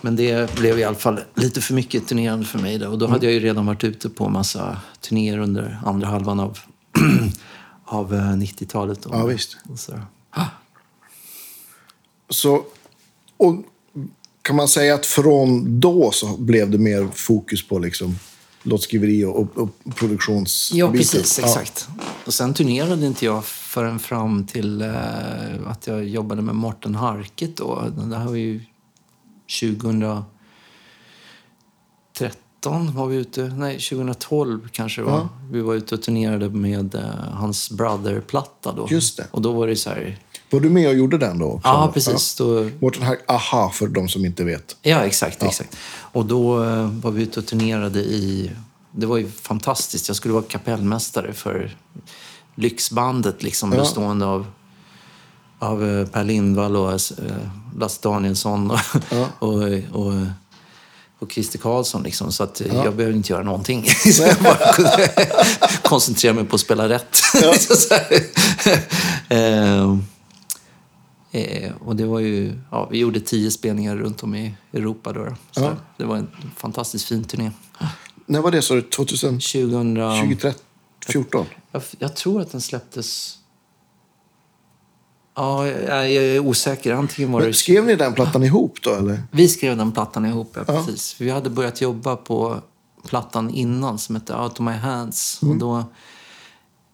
[0.00, 2.78] men det blev i alla fall lite för mycket turnerande för mig.
[2.78, 2.88] Då.
[2.88, 6.58] Och då hade jag ju redan varit ute på massa turnéer under andra halvan av,
[7.84, 9.02] av eh, 90-talet.
[9.02, 9.10] då.
[9.12, 9.56] Ja, visst.
[9.68, 10.00] Och så.
[12.30, 12.64] Så,
[13.36, 13.54] och
[14.42, 18.18] kan man säga att från då så blev det mer fokus på liksom
[18.62, 20.86] låtskriveri och, och, och produktionsbiten?
[20.86, 21.38] Ja, precis.
[21.38, 21.44] Ja.
[21.44, 21.88] Exakt.
[22.26, 24.90] Och sen turnerade inte jag förrän fram till eh,
[25.66, 27.92] att jag jobbade med Morten Harket då.
[27.96, 28.60] Det här var ju
[32.60, 35.12] 2013 var vi ute, nej 2012 kanske det var.
[35.18, 35.28] Ja.
[35.50, 38.86] Vi var ute och turnerade med eh, hans Brother-platta då.
[38.90, 39.26] Just det.
[39.30, 40.18] Och då var det så här,
[40.50, 41.60] Var du med och gjorde den då?
[41.64, 42.34] ja precis.
[42.36, 42.70] Då, Ja.
[42.80, 44.76] Mårten Hack, aha, för de som inte vet.
[44.82, 45.42] Ja, exakt.
[45.42, 45.76] exakt.
[46.12, 48.50] Och då eh, var vi ute och turnerade i...
[48.92, 50.08] Det var ju fantastiskt.
[50.08, 51.76] Jag skulle vara kapellmästare för
[52.54, 53.78] Lyxbandet, liksom, Ja.
[53.78, 54.46] bestående av,
[55.58, 57.00] av eh, Per Lindvall och
[57.78, 58.78] Lasse Danielsson och,
[59.10, 59.26] Ja.
[59.38, 59.62] och,
[60.06, 60.12] och,
[61.18, 62.02] och Christer Karlsson.
[62.02, 62.32] Liksom.
[62.32, 62.84] Så att Ja.
[62.84, 63.84] jag behövde inte göra någonting.
[64.12, 64.58] Så jag bara
[65.82, 67.16] koncentrera mig på att spela rätt.
[67.60, 68.22] Så här.
[71.30, 75.34] Eh, och det var ju, ja, vi gjorde tio spelningar runt om i Europa då.
[75.50, 75.76] Så Ja.
[75.96, 77.50] Det var en fantastiskt fin turné.
[78.26, 78.62] När var det?
[78.62, 79.98] Så 2014?
[80.00, 80.58] 2000,
[81.00, 81.46] 2014?
[81.72, 83.34] jag, jag tror att den släpptes...
[85.38, 86.94] Ja, jag, är osäker.
[86.94, 87.46] Antingen var det...
[87.46, 89.22] Men skrev ni den plattan ihop då eller?
[89.30, 90.74] Vi skrev den plattan ihop, ja, Ja.
[90.74, 91.16] precis.
[91.18, 92.60] Vi hade börjat jobba på
[93.06, 95.42] plattan innan som hette Out of My Hands.
[95.42, 95.52] Mm.
[95.52, 95.84] Och då,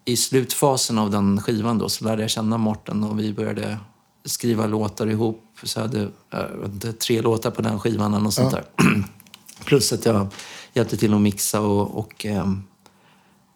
[0.05, 3.77] I slutfasen av den skivan då, så lärde jag känna Morten och vi började
[4.25, 5.43] skriva låtar ihop.
[5.63, 8.65] Så jag hade jag inte, tre låtar på den skivan eller något sånt där.
[9.65, 10.27] Plus att jag
[10.73, 12.25] hjälpte till att mixa och, och,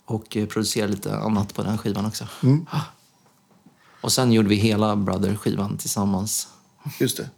[0.05, 2.25] och eh, producera lite annat på den skivan också.
[2.43, 2.65] Mm.
[4.01, 6.47] Och sen gjorde vi hela Brother-skivan tillsammans.
[6.99, 7.29] Just det.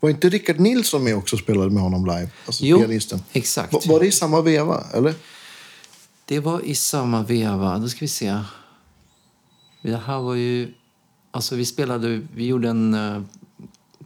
[0.00, 2.28] Var inte Rickard Nilsson med också och spelade med honom live?
[2.46, 3.22] Alltså Jo, pianisten.
[3.32, 3.72] exakt.
[3.72, 5.14] Va- Var det i samma veva, eller?
[6.24, 7.78] Det var i samma veva.
[7.78, 8.38] Då ska vi se.
[9.82, 10.74] Det här var ju...
[11.30, 12.20] Alltså vi spelade...
[12.34, 13.22] Vi gjorde en uh,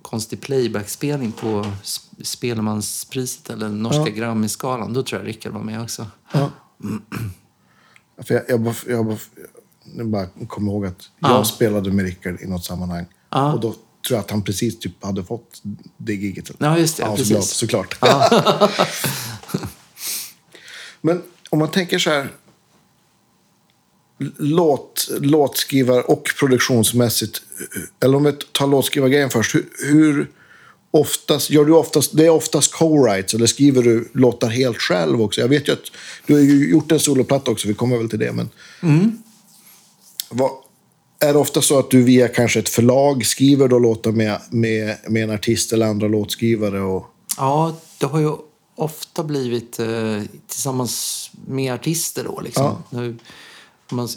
[0.03, 1.47] konstig playbackspelning på
[1.83, 4.15] Sp- Spelmanspriset eller Norska Ja.
[4.15, 4.93] Grammisgalan.
[4.93, 6.07] Då tror jag Rickard var med också.
[6.33, 6.51] Ja.
[8.27, 9.19] För jag, jag, bara, jag, bara,
[9.97, 11.45] jag bara kommer ihåg att jag Ja.
[11.45, 13.07] spelade med Rickard i något sammanhang.
[13.31, 13.53] Ja.
[13.53, 15.63] Och då tror jag att han precis typ hade fått
[15.97, 16.51] det giget.
[16.59, 17.03] Ja, just det.
[17.03, 17.51] Ja, precis.
[17.51, 17.93] såklart.
[18.01, 18.71] såklart.
[21.01, 22.29] Men om man tänker så här.
[24.39, 27.43] Låt, låtskrivar och produktionsmässigt.
[28.01, 29.55] Eller om vi tar låtskrivargrejen först.
[29.55, 30.31] Hur, hur
[30.91, 35.41] oftast, gör du oftast, det är oftast co-writes eller skriver du låtar helt själv också?
[35.41, 35.85] Jag vet ju att
[36.27, 38.33] du har gjort en soloplatta också, vi kommer väl till det.
[38.33, 38.49] Men
[40.29, 40.51] vad,
[41.21, 44.97] är det ofta så att du via kanske ett förlag skriver då låtar med, med,
[45.09, 46.81] med en artist eller andra låtskrivare?
[46.81, 48.33] Och, Ja, det har ju
[48.75, 52.77] ofta blivit eh, tillsammans med artister då liksom.
[52.91, 53.17] Nu,
[53.91, 54.09] man,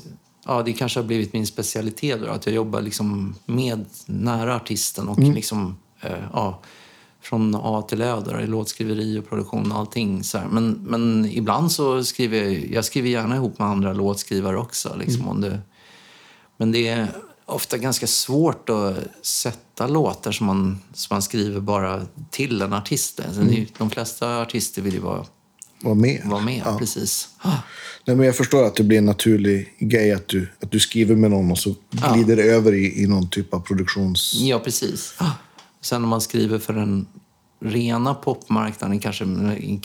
[0.46, 5.08] ja, det kanske har blivit min specialitet då, att jag jobbar liksom med nära artisten
[5.08, 6.62] och liksom, eh, ja,
[7.22, 10.24] från A till Ö där, låtskriveri och produktion och allting.
[10.24, 10.48] Så här.
[10.48, 14.96] Men, men ibland så skriver jag, jag skriver gärna ihop med andra låtskrivare också.
[15.00, 15.60] Liksom, om det,
[16.60, 17.08] men det är
[17.46, 18.96] ofta ganska svårt att
[19.26, 23.20] sätta låtar som man, som man skriver bara till en artist.
[23.28, 25.26] Alltså, ju- De flesta artister vill ju vara,
[25.82, 26.22] vara med?
[26.26, 26.78] vara med, Ja.
[26.80, 27.30] precis.
[28.06, 31.16] Nej, men jag förstår att det blir en naturlig grej att du, att du skriver
[31.16, 34.34] med någon och så glider det över i, i någon typ av produktions...
[34.36, 35.14] Ja, precis.
[35.82, 37.08] Sen om man skriver för den
[37.62, 39.26] rena popmarknaden, kanske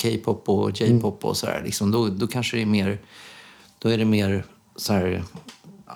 [0.03, 2.99] K-pop och J-pop och sådär, liksom, då, då kanske det är mer,
[3.79, 4.45] då är det mer
[4.77, 5.25] så här,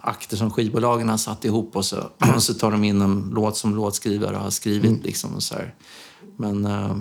[0.03, 3.57] akter som skivbolagen har satt ihop och så, och så tar de in en låt
[3.57, 5.05] som låtskrivare har skrivit.
[5.05, 5.75] Liksom, och så här.
[6.37, 6.97] Men, eh,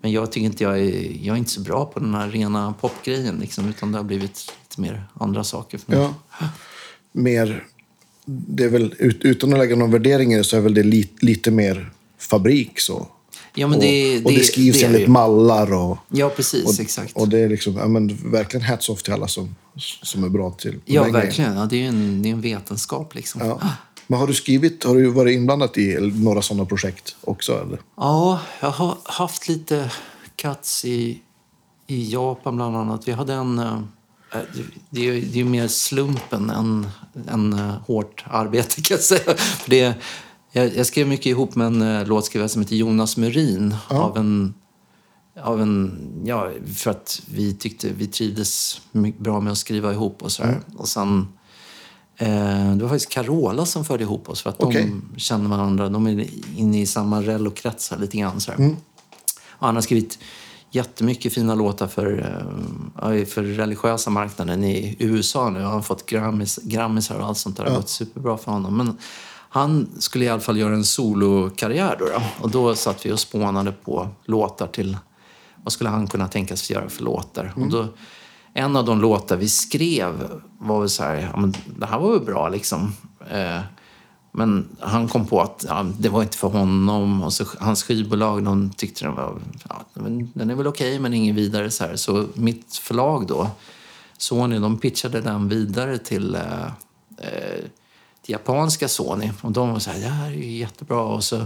[0.00, 2.74] men jag tycker inte jag är, jag är inte så bra på den här rena
[2.80, 6.00] popgrejen, liksom, utan det har blivit lite mer andra saker för mig.
[6.00, 6.14] Ja.
[7.12, 7.64] Mer...
[8.30, 10.82] Det är väl, ut, utan att lägga någon värdering i det så är väl det
[10.82, 13.06] li, lite mer fabrik så.
[13.58, 15.98] Ja, men det, och, och det skrivs det enligt mallar och...
[16.08, 16.64] Ja, precis.
[16.64, 17.12] Och, exakt.
[17.16, 19.54] och det är liksom, ja, men verkligen hats off till alla som,
[20.02, 21.56] som är bra till ja, verkligen.
[21.56, 23.14] Ja, det är en, det är en vetenskap.
[23.14, 23.40] Liksom.
[23.44, 23.60] Ja.
[24.06, 27.52] Men har du skrivit, har du varit inblandad i några sådana projekt också?
[27.52, 27.78] Eller?
[27.96, 29.90] Ja, jag har haft lite
[30.36, 31.18] cuts i,
[31.86, 33.08] i Japan bland annat.
[33.08, 33.58] Vi hade en...
[33.58, 33.78] eh,
[34.90, 36.88] Det är ju det är ju mer slumpen än,
[37.30, 39.36] än eh, hårt arbete kan jag säga.
[39.36, 39.94] För det,
[40.58, 43.74] jag, jag skrev mycket ihop med en eh, låtskrivare som heter Jonas Murin.
[43.88, 44.54] Av en,
[45.42, 48.80] av en, ja, för att vi tyckte vi trivdes
[49.18, 50.60] bra med att skriva ihop och sådär.
[50.76, 51.28] Och sen,
[52.16, 54.92] eh, det var faktiskt Carola som förde ihop oss för att Okej.
[55.12, 55.88] de känner varandra.
[55.88, 56.26] De är
[56.56, 58.40] inne i samma rello-kretsar lite grann.
[58.40, 58.52] Så.
[58.58, 60.18] Ja, han har skrivit
[60.70, 65.60] jättemycket fina låtar för, eh, ja, för religiösa marknaden i USA nu.
[65.60, 67.64] Han har fått grammis, grammisar och allt sånt där.
[67.64, 68.76] Det har gått superbra för honom.
[68.76, 68.96] Men
[69.58, 72.22] han skulle i alla fall göra en solokarriär då, då.
[72.40, 74.96] Och då satt vi och spånade på låtar till
[75.62, 77.52] vad skulle han kunna tänkas göra för låtar.
[77.56, 77.86] Och då
[78.52, 82.12] en av de låtar vi skrev var väl så här, ja, men det här var
[82.12, 82.92] väl bra liksom.
[83.30, 83.60] Eh,
[84.32, 87.22] men han kom på att ja, det var inte för honom.
[87.22, 89.38] Och så, hans skivbolag de tyckte den var...
[89.68, 89.84] Ja,
[90.34, 91.70] den är väl okej, okay, men ingen vidare.
[91.70, 91.96] Så, här.
[91.96, 93.50] så mitt förlag då,
[94.18, 96.64] Sony, de pitchade den vidare till, eh,
[97.18, 97.77] eh, till
[98.28, 99.30] japanska Sony.
[99.40, 101.00] Och de var så här, det här är ju jättebra.
[101.00, 101.44] Och så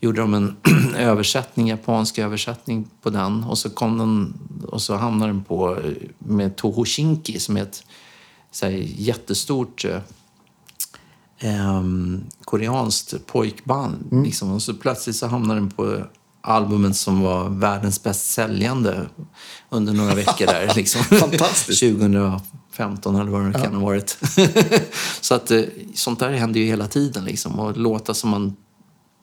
[0.00, 0.56] gjorde de en
[0.96, 3.44] översättning, japansk översättning på den.
[3.44, 4.34] Och så, kom den,
[4.68, 5.78] och så hamnade den på
[6.18, 7.84] med Toho Shinki som är ett
[8.50, 9.84] så här, jättestort
[11.38, 14.08] eh, um, koreanskt pojkband.
[14.12, 14.24] Mm.
[14.24, 14.52] Liksom.
[14.52, 16.04] Och så plötsligt så hamnade den på
[16.40, 19.06] albumet som var världens bäst säljande
[19.70, 20.72] under några veckor där.
[20.76, 21.04] Liksom.
[21.04, 21.78] Fantastiskt.
[22.76, 24.18] 2015 eller vad det kan ha varit.
[25.20, 25.62] så att eh,
[25.94, 27.24] sånt där händer ju hela tiden.
[27.24, 27.60] Liksom.
[27.60, 28.56] Och låtar som man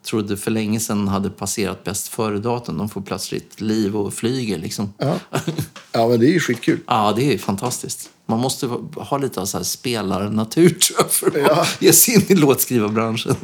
[0.05, 4.57] trodde för länge sedan hade passerat bäst före-datum, de får plötsligt liv och flyger.
[4.57, 4.93] Liksom.
[4.97, 5.19] Ja.
[5.91, 6.79] ja, men det är ju skitkul.
[6.87, 8.09] ja, det är fantastiskt.
[8.25, 11.67] Man måste ha lite av så här spelarnatur tror jag, för att ja.
[11.79, 13.35] ge sig in i låtskrivarbranschen.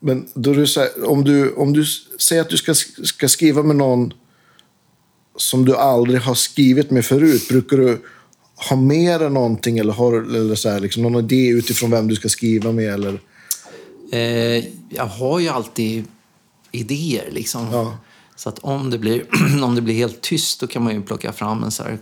[0.00, 0.66] Men då du,
[1.04, 1.84] om, du, om du
[2.20, 2.74] säger att du ska,
[3.04, 4.12] ska skriva med någon
[5.36, 8.02] som du aldrig har skrivit med förut, brukar du
[8.56, 12.14] ha med dig någonting eller har eller så här, liksom, någon idé utifrån vem du
[12.14, 12.94] ska skriva med?
[12.94, 13.20] Eller?
[14.12, 16.04] Eh, jag har ju alltid
[16.72, 17.66] idéer liksom.
[17.72, 17.98] Ja.
[18.36, 19.24] Så att om det, blir,
[19.62, 21.98] om det blir helt tyst då kan man ju plocka fram en så här,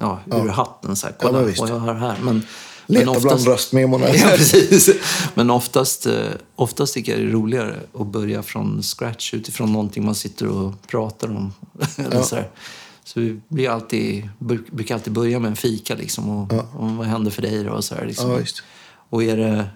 [0.00, 0.52] ja, ur ja.
[0.52, 0.96] hatten.
[0.96, 2.16] Så här, Kolla ja, vad jag har här.
[2.22, 2.42] Men,
[2.90, 4.08] Leta men oftast, bland röstmemorna.
[4.14, 4.90] ja, precis.
[5.34, 6.14] Men oftast, eh,
[6.54, 10.86] oftast tycker jag det är roligare att börja från scratch utifrån någonting man sitter och
[10.86, 11.52] pratar om.
[11.96, 12.48] Eller så, här.
[13.08, 14.28] Så vi blir alltid,
[14.70, 16.28] brukar alltid börja med en fika liksom.
[16.28, 16.68] Och, ja.
[16.78, 17.70] och vad händer för dig då?
[17.70, 18.30] Och, så här, liksom.
[18.30, 18.40] ja,
[19.08, 19.68] och är det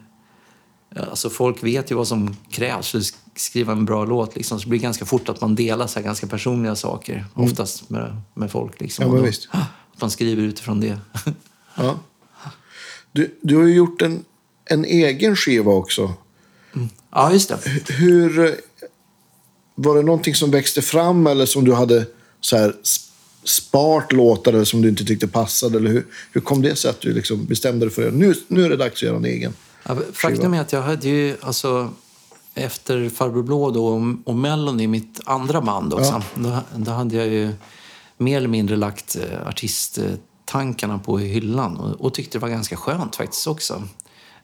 [0.97, 4.37] Alltså folk vet ju vad som krävs för att skriva en bra låt.
[4.37, 4.59] Liksom.
[4.59, 7.13] Så det blir ganska fort att man delar så ganska personliga saker.
[7.15, 7.51] Mm.
[7.51, 8.81] Oftast med, med folk.
[8.81, 9.17] Liksom.
[9.17, 9.49] Ja, visst.
[9.51, 10.99] Att man skriver utifrån det.
[11.77, 11.99] ja.
[13.13, 14.25] du, du har ju gjort en,
[14.65, 16.13] en egen skiva också.
[16.75, 16.89] Mm.
[17.11, 17.93] Ja, just det.
[17.93, 18.57] Hur...
[19.75, 22.07] Var det någonting som växte fram eller som du hade
[22.41, 22.75] så här
[23.45, 25.79] spart låtar eller som du inte tyckte passade?
[25.79, 28.65] Eller hur, hur kom det sig att du liksom bestämde dig för att nu, nu
[28.65, 29.55] är det dags att göra en egen?
[29.87, 31.91] Ja, faktum är att jag hade ju, alltså,
[32.55, 36.43] efter Farbror Blå då, och, och Mellon mitt andra band också, ja.
[36.43, 37.53] då, då, hade jag ju
[38.19, 43.17] mer eller mindre lagt eh, artisttankarna på hyllan och, och, tyckte det var ganska skönt
[43.17, 43.83] faktiskt också.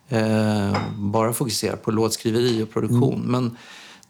[0.08, 3.14] Eh, bara fokusera på låtskriveri och produktion.
[3.14, 3.30] Mm.
[3.30, 3.56] Men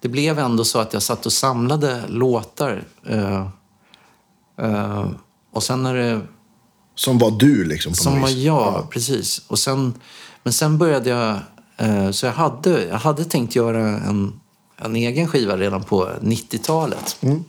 [0.00, 2.84] det blev ändå så att jag satt och samlade låtar.
[3.06, 3.48] Eh,
[4.58, 5.10] eh,
[5.52, 6.20] och sen när det...
[6.94, 7.94] Som var du liksom?
[7.94, 8.88] Som var jag, ja.
[8.90, 9.42] precis.
[9.48, 9.94] Och sen
[10.48, 11.38] men sen började jag...
[11.76, 14.40] Eh, så jag hade, jag hade tänkt göra en,
[14.76, 17.16] en egen skiva redan på 90-talet.
[17.20, 17.44] Mm.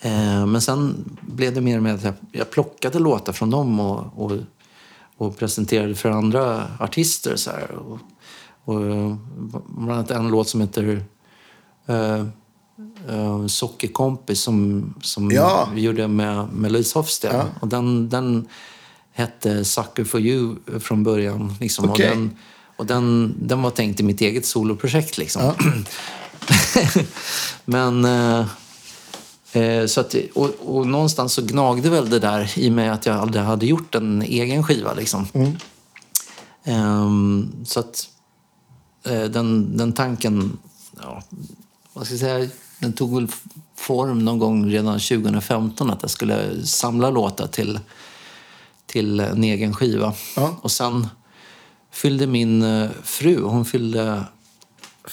[0.00, 4.04] Eh, men sen blev det mer med att jag, jag plockade låtar från dem och,
[4.16, 4.32] och,
[5.16, 7.36] och presenterade för andra artister.
[7.36, 7.70] Så här.
[7.70, 7.98] Och,
[8.64, 8.80] och,
[9.66, 11.04] bland annat en låt som heter
[12.78, 15.68] uh, uh, Sockerkompis som, som ja.
[15.74, 17.36] vi gjorde med, med Louise Hofsten.
[17.36, 17.44] Ja.
[17.60, 18.48] Och den, den
[19.12, 21.54] hette Sucker for you från början.
[21.60, 21.90] Liksom.
[21.90, 22.10] Okay.
[22.10, 22.36] Och, den,
[22.76, 25.18] och den, den var tänkt i mitt eget soloprojekt.
[25.18, 25.42] Liksom.
[25.42, 25.54] Ja.
[27.64, 28.04] Men...
[29.52, 33.16] Eh, så att, och, och, någonstans så gnagde väl det där i mig att jag
[33.16, 34.94] aldrig hade gjort en egen skiva.
[34.94, 35.26] Liksom.
[35.32, 35.56] Mm.
[36.64, 38.08] Um, så att
[39.04, 40.58] den, den tanken,
[41.02, 41.22] ja,
[41.92, 42.48] vad ska jag säga,
[42.78, 43.28] den tog väl
[43.76, 47.78] form någon gång redan 2015 att jag skulle samla låtar till
[48.86, 50.14] till en egen skiva.
[50.36, 50.56] Ja.
[50.62, 51.08] Och sen
[51.92, 54.24] fyllde min eh, fru, hon fyllde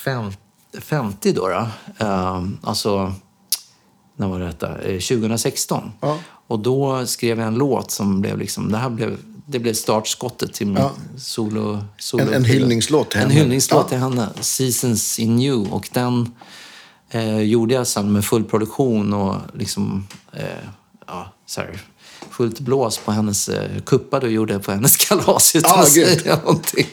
[0.05, 0.32] fem,
[0.80, 1.47] 50 då.
[1.47, 1.70] då.
[2.05, 3.14] Uh, alltså,
[4.16, 4.74] när var detta?
[4.78, 5.84] 2016.
[5.84, 6.20] Eh, ja.
[6.47, 10.53] Och då skrev jag en låt som blev liksom, det här blev, det blev startskottet
[10.53, 10.91] till min ja.
[11.18, 13.34] solo, solo En, en hyllningslåt till henne?
[13.34, 15.70] En hyllningslåt till henne, Seasons in You.
[15.70, 16.32] Och den
[17.14, 20.68] eh, gjorde jag sen med full produktion och liksom, eh,
[21.07, 21.80] ja, så här,
[22.30, 26.36] fullt blås på hennes eh, kuppa du gjorde på hennes kalas utan ah, att säga
[26.36, 26.88] någonting.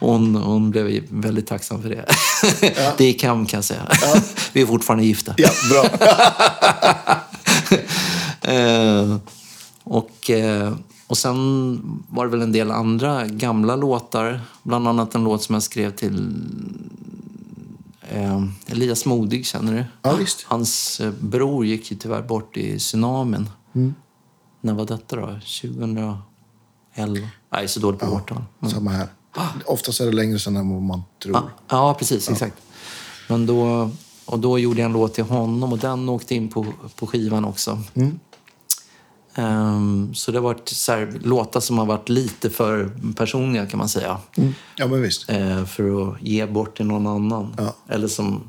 [0.00, 2.04] Hon, hon blev väldigt tacksam för det.
[2.76, 2.92] Ja.
[2.96, 3.82] Det gick hem kan jag säga.
[4.02, 4.20] Ja.
[4.52, 5.34] Vi är fortfarande gifta.
[5.36, 5.84] Ja, bra.
[8.52, 9.16] eh,
[9.84, 10.72] och, eh,
[11.06, 14.40] och sen var det väl en del andra gamla låtar.
[14.62, 16.34] Bland annat en låt som jag skrev till
[18.08, 19.84] eh, Elias Modig, känner du?
[20.02, 20.18] Ja.
[20.44, 23.48] Hans eh, bror gick ju tyvärr bort i tsunamin.
[23.74, 23.94] Mm.
[24.60, 25.26] När var detta då?
[25.26, 26.22] 2011?
[27.52, 28.42] Nej, så dåligt på ja, årtal.
[28.60, 28.74] Mm.
[28.74, 29.08] Samma här.
[29.64, 31.34] Oftast är det längre sedan än vad man tror.
[31.34, 32.28] Ja, ja precis.
[32.28, 32.32] Ja.
[32.32, 32.56] Exakt.
[33.28, 33.90] Men då,
[34.24, 37.44] och då gjorde jag en låt till honom och den åkte in på, på skivan
[37.44, 37.82] också.
[37.94, 38.18] Mm.
[39.38, 43.78] Ehm, så det har varit så här, låtar som har varit lite för personliga kan
[43.78, 44.18] man säga.
[44.76, 45.30] Ja, men visst.
[45.30, 47.56] Eh, för att ge bort till någon annan.
[47.88, 48.42] Eller som,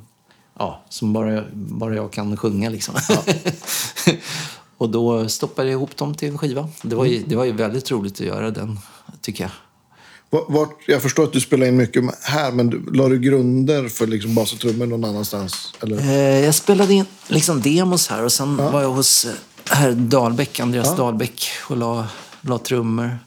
[0.60, 2.96] ja, som bara, bara jag kan sjunga liksom.
[4.78, 6.70] och då stoppade jag ihop dem till en skiva.
[6.82, 8.80] Det var, ju, det var ju väldigt roligt att göra den,
[9.22, 9.52] tycker jag.
[10.30, 14.08] Vart, jag förstår att du spelar in mycket här, men du, la du grunder för
[14.08, 15.74] liksom bas och trummor någon annanstans?
[15.82, 15.98] Eller?
[15.98, 19.32] Eh, jag spelade in liksom demos här och sen var jag hos eh,
[19.70, 22.08] herr Dahlbäck, Andreas Dahlbäck och la,
[22.42, 23.20] la trummor.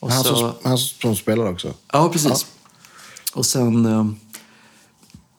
[0.00, 1.74] Och Han, så, som, han som spelar också?
[1.92, 2.46] ja, precis.
[3.34, 4.06] Och sen eh,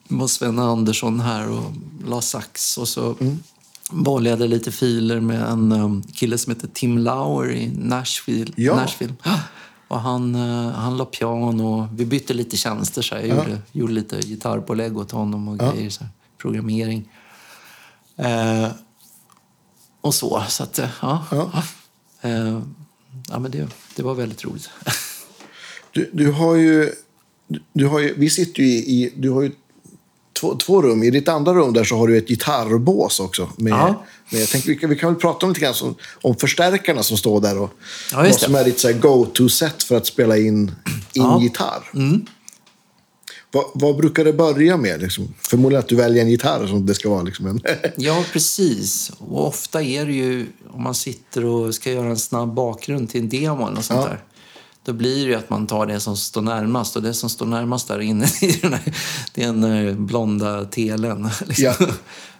[0.08, 1.72] var Sven Andersson här och
[2.06, 3.16] la sax och så
[3.92, 8.54] bollade jag lite filer med en um, kille som heter Tim Lauer i Nashville.
[8.56, 8.76] Ja.
[8.76, 9.14] Nashville.
[9.88, 11.90] Och han, eh, han la piano.
[11.94, 13.02] Vi bytte lite tjänster.
[13.02, 13.22] Så här.
[13.22, 15.90] Jag gjorde, gjorde lite gitarrpålägg åt honom och grejer.
[15.90, 16.12] Så här.
[16.38, 17.10] Programmering.
[18.18, 18.68] Eh,
[20.02, 20.44] och så.
[20.50, 21.26] Så att, eh, ja.
[21.32, 21.52] Ja.
[22.22, 22.60] Eh,
[23.30, 24.70] ja, men det, det var väldigt roligt.
[25.92, 26.92] Du, du har ju...
[27.74, 29.14] du- har ju vi sitter ju i...
[29.18, 29.52] du har ju
[30.40, 31.04] två, två rum.
[31.04, 33.50] I ditt andra rum där så har du ett gitarrbås också.
[33.58, 34.04] Med, Ja.
[34.32, 37.04] med, jag tänkte, vi, kan, vi kan väl prata om lite grann som, om förstärkarna
[37.04, 37.58] som står där.
[37.58, 37.70] Och
[38.12, 40.58] Ja, vad som är ditt go-to-set för att spela in,
[41.14, 41.84] in Ja.
[41.94, 42.26] Mm.
[43.54, 45.02] Vad, vad brukar det börja med?
[45.02, 45.34] Liksom?
[45.38, 47.22] Förmodligen att du väljer en gitarr som det ska vara.
[47.22, 47.62] Liksom en...
[47.98, 49.12] Ja, precis.
[49.20, 53.22] Och ofta är det ju, om man sitter och ska göra en snabb bakgrund till
[53.22, 54.08] en demo eller något sånt Ja.
[54.08, 54.24] där.
[54.84, 56.96] Då blir det att man tar det som står närmast.
[56.96, 58.96] Och det som står närmast där inne i den här,
[59.34, 61.24] det är den eh, blonda telen.
[61.48, 61.66] Liksom.
[61.80, 61.88] Ja.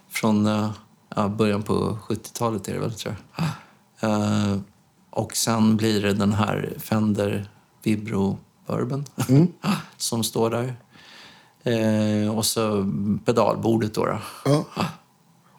[0.10, 0.72] Från eh,
[1.16, 3.46] ja, början på 70-talet är det väl, tror jag.
[4.12, 4.58] Eh,
[5.10, 7.50] och sen blir det den här Fender
[7.84, 8.38] Vibro
[8.68, 9.06] Bourbon
[9.98, 10.76] som står där.
[11.64, 12.92] Eh, och så
[13.26, 14.06] pedalbordet då.
[14.06, 14.18] då.
[14.46, 14.66] Ja.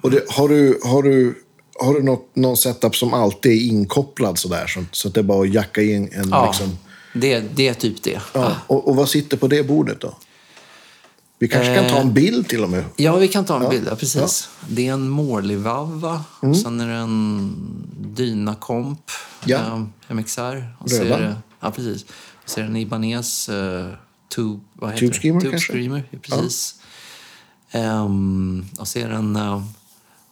[0.03, 1.43] Och det, har du, har du,
[1.81, 4.67] har du något, någon setup som alltid är inkopplad sådär?
[4.67, 6.29] Så, så att det är bara att jacka in en...
[6.29, 6.79] Ja, Liksom,
[7.15, 8.21] det, det är typ det.
[8.33, 8.53] ja.
[8.67, 10.15] och, och vad sitter på det bordet då?
[11.39, 12.85] Vi kanske kan ta en bild till och med.
[12.97, 13.89] Ja, vi kan ta en bild.
[13.91, 14.49] Ja, precis.
[14.69, 16.25] Det är en Morley-vavva.
[16.41, 17.57] och Sen är det en
[18.01, 19.11] Dynakomp
[19.45, 19.59] Ja.
[20.09, 20.75] eh, MXR.
[20.79, 22.03] Och så är det, ja, precis.
[22.45, 23.87] Och så är det en Ibanez eh,
[24.35, 25.15] Tube, vad heter Tube?
[25.15, 25.73] Screamer Tube kanske?
[25.73, 26.81] Screamer, ja, precis.
[27.71, 29.65] Ehm, och så är det en, eh,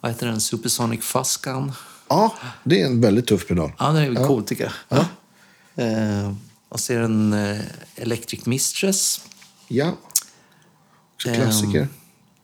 [0.01, 1.71] vad heter den, Supersonic Fuscan.
[2.07, 3.71] Ja, det är en väldigt tuff pedal.
[3.79, 4.27] Ja, den är ja.
[4.27, 5.05] cool tycker jag.
[5.75, 6.33] Eh,
[6.69, 7.59] och så är det en eh,
[7.95, 9.21] Electric Mistress.
[9.67, 9.93] Ja.
[11.15, 11.87] Också klassiker.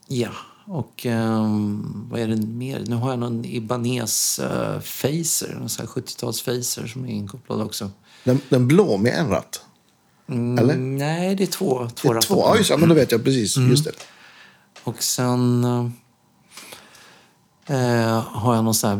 [0.07, 0.31] Ja,
[0.65, 2.83] och ehm, vad är det mer?
[2.87, 7.91] Nu har jag någon Ibanez uh, Facer, här 70-tals Facer som är inkopplad också.
[8.23, 9.61] Den, den blå med en ratt.
[10.27, 10.73] Eller?
[10.73, 12.41] Mm, nej, det är två, Det två är rattar två.
[12.45, 12.73] Ja, just det.
[12.73, 13.57] Ja, men då vet jag precis.
[13.57, 13.91] Just det.
[14.83, 15.63] Och sen
[17.67, 18.99] eh, har jag någon sån här,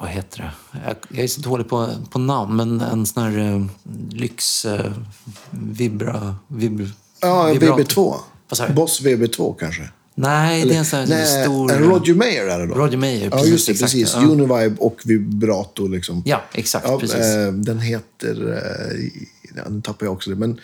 [0.00, 0.78] vad heter det?
[0.86, 3.66] Jag, jag är så dålig på, på namn, men en sån här eh,
[4.10, 4.92] lyx eh,
[5.50, 6.36] vibra...
[6.48, 6.86] Vibra
[7.20, 7.82] Ja, en vibrator.
[7.84, 8.16] VB2.
[8.48, 8.72] Vad sa du?
[8.74, 9.88] Boss VB2 kanske.
[10.14, 11.72] Nej, det är en sån här Nej, stor...
[11.72, 12.74] en Roger Mayer är det då.
[12.74, 13.72] Roger Mayer, Ja, precis, just det.
[13.72, 14.14] exakt, precis.
[14.14, 14.20] ja.
[14.20, 16.22] Univibe och vibrato liksom.
[16.26, 16.86] Ja, exakt.
[16.88, 17.16] Ja, precis.
[17.16, 18.60] eh, den heter...
[19.56, 20.36] Ja, nu tappar jag också det.
[20.36, 20.60] Men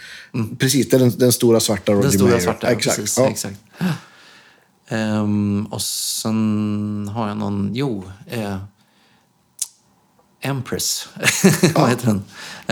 [0.58, 2.10] precis, det är den, den stora svarta Roger Mm.
[2.10, 2.40] Den stora Mayer.
[2.44, 2.96] svarta, exakt.
[2.96, 3.18] precis.
[3.18, 3.28] Ja.
[3.28, 3.56] exakt.
[4.88, 8.56] Ehm, och sen har jag någon, jo, eh,
[10.42, 11.08] Empress,
[11.74, 12.22] vad heter den?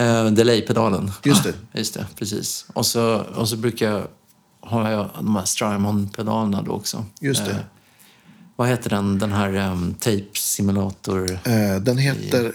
[0.07, 1.11] Uh, Delay-pedalen.
[1.25, 1.55] Just det.
[1.73, 2.67] Just det, precis.
[2.73, 4.07] Och så, och så brukar jag,
[4.61, 7.05] har jag de här Strymon-pedalerna då också.
[7.21, 7.51] Just det.
[7.51, 7.57] Eh,
[8.57, 11.33] vad heter den, den här um, tape-simulator?
[11.45, 12.53] Eh, den heter...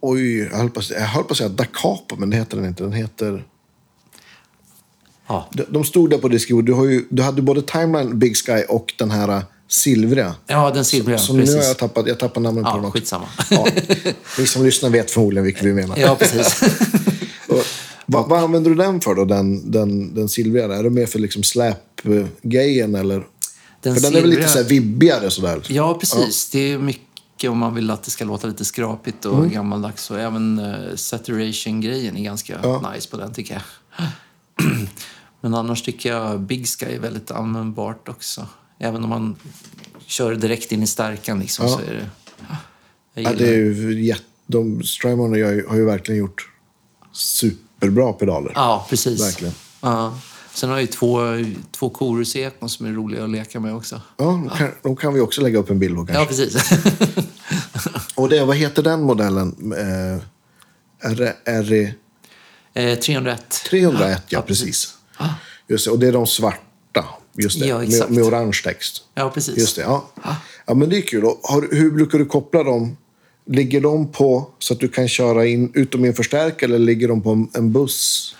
[0.00, 2.82] Oj, jag höll på att säga, på Da Capo, men det heter den inte.
[2.82, 3.44] Den heter...
[5.28, 6.64] Ja, De, de stod där på diskon.
[6.64, 10.34] Du, har ju, du hade både Timeline, Big Sky och den här eh, silvriga.
[10.46, 11.56] ja den silvriga, Så nu precis.
[11.56, 12.98] har jag tappat, jag tappar namnen på Ja, dem också.
[12.98, 13.26] skitsamma.
[13.50, 13.66] Ja.
[14.38, 15.96] Ni som lyssnar vet förmodligen vilka vi menar.
[15.98, 16.62] ja, precis.
[17.48, 17.62] Och,
[18.06, 20.64] vad, vad använder du den för då, den, den, den silvriga?
[20.64, 23.26] Är det mer för liksom släp-grejen eller?
[23.82, 25.62] Den för den är väl lite silvriga- så här vibbigare sådär?
[25.68, 26.50] Ja, precis.
[26.50, 27.02] Det är mycket
[27.48, 29.50] om man vill att det ska låta lite skrapigt och Mm.
[29.50, 30.10] gammaldags.
[30.10, 33.62] Och även uh, saturation-grejen är ganska nice på den, tycker jag.
[35.40, 38.46] Men annars tycker jag Big Sky är väldigt användbart också.
[38.78, 39.36] Även om man
[40.06, 42.10] kör direkt in i stärkan liksom, så är det...
[43.14, 46.48] Ja, det är ju jätte, de, Strymon och jag har ju verkligen gjort
[47.12, 48.52] superbra pedaler.
[48.54, 49.20] Ja, precis.
[49.20, 49.54] Verkligen.
[49.80, 50.18] Ja.
[50.60, 51.20] Sen har jag ju två,
[51.70, 54.00] två korusekon som är roliga att leka med också.
[54.16, 56.22] Ja, de kan, de kan vi också lägga upp en bild på kanske.
[56.22, 56.70] Ja, precis.
[58.14, 59.72] Och det, vad heter den modellen?
[59.72, 61.94] Eh, är det
[62.74, 63.62] eh, 301.
[63.70, 64.08] 301?
[64.10, 64.94] Ja, Ja, precis.
[65.68, 67.04] Just det, och det är de svarta.
[67.34, 69.02] Just det, Ja, med, med orange text.
[69.14, 69.58] Ja, precis.
[69.58, 70.10] Just det, ja.
[70.66, 71.24] Ja, men det är kul.
[71.42, 72.96] Har, hur brukar du koppla dem?
[73.46, 76.78] ligger de på så att du kan köra in, ut dem i en förstärkare eller
[76.78, 78.34] ligger de på en, en buss?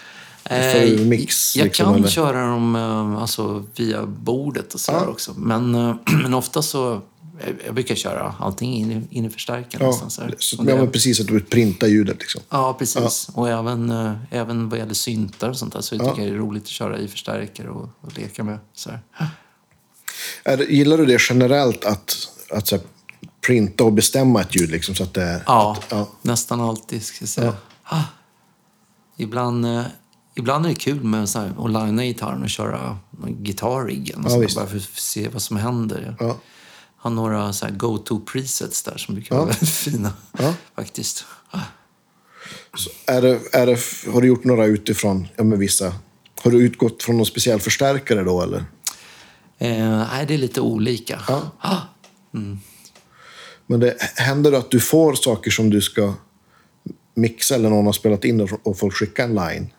[0.49, 1.57] För mix?
[1.57, 2.09] jag liksom, kan eller?
[2.09, 5.07] köra dem eh, alltså, via bordet och sådär Ja.
[5.09, 5.35] också.
[5.37, 7.01] Men, eh, men ofta så...
[7.47, 9.87] Jag, jag brukar köra allting in i, in i förstärkaren.
[9.87, 10.35] Ja, så här.
[10.39, 12.19] så, ja, men precis att du printar ljudet.
[12.21, 12.41] Liksom.
[12.49, 13.29] Ja, precis.
[13.35, 15.81] Och även, eh, även vad gäller syntar och sånt där.
[15.81, 18.59] Så jag tycker det är roligt att köra i förstärkare och, och leka med.
[18.75, 20.61] Så här.
[20.69, 22.17] Gillar du det generellt att,
[22.51, 22.85] att så här,
[23.47, 24.71] printa och bestämma ett ljud?
[24.71, 26.09] Liksom, så att det, Ja, Att, ja.
[26.23, 27.55] nästan alltid ska jag säga.
[27.85, 28.03] Ah.
[29.17, 29.83] Ibland, eh,
[30.41, 34.25] ibland är det kul med så här, att linea gitarren och köra gitarriggen.
[34.29, 36.17] Ja, Ja, bara för att se vad som händer.
[36.21, 36.37] Ja.
[36.97, 40.13] har några så här go-to presets där som brukar vara väldigt fina.
[40.39, 40.55] Ja.
[40.77, 41.25] Faktiskt.
[42.75, 43.79] Så är det, är det,
[44.13, 45.95] har du gjort några utifrån ja, med vissa?
[46.43, 48.43] Har du utgått från någon speciell förstärkare då?
[48.43, 48.65] Eller?
[49.59, 51.21] Eh, nej, det är lite olika.
[51.29, 51.51] Ja.
[51.61, 51.77] Ah,
[53.67, 56.15] Men det händer att du får saker som du ska
[57.15, 59.71] mixa eller någon har spelat in och folk skickar en line?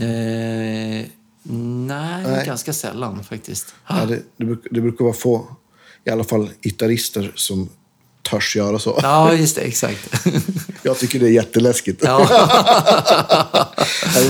[0.00, 1.06] Eh,
[1.42, 2.46] nej, Nej.
[2.46, 3.74] ganska sällan faktiskt.
[3.88, 5.56] Ja, det, det, det brukar vara få,
[6.04, 7.68] i alla fall gitarrister som
[8.30, 8.98] törs göra så.
[9.02, 9.62] Ja, just det.
[9.62, 10.14] Exakt.
[10.82, 12.02] Jag tycker det är jätteläskigt.
[12.04, 12.18] ja.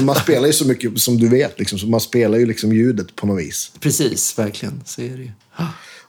[0.03, 1.59] Man spelar ju så mycket som du vet.
[1.59, 3.73] Liksom, så man spelar ju liksom ljudet på något vis.
[3.81, 4.83] Precis, verkligen.
[4.87, 5.31] Så är det ju.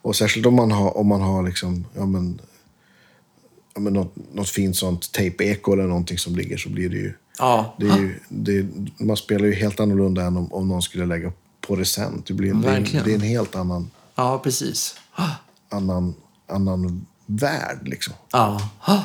[0.01, 2.41] Och särskilt om man har, om man har liksom, ja, men,
[3.73, 7.13] ja, men något, något fint sånt tape-eko eller någonting som ligger så blir det ju...
[7.39, 8.67] Ja, Det är ju det,
[8.97, 11.31] man spelar ju helt annorlunda än om, om någon skulle lägga
[11.61, 12.23] på det sen.
[12.27, 14.95] Det, blir, det, är, det är en helt annan, ja precis.
[15.69, 16.13] annan,
[16.47, 17.79] annan värld.
[17.87, 18.13] Liksom.
[18.31, 18.69] Ja.
[18.79, 18.99] Ah.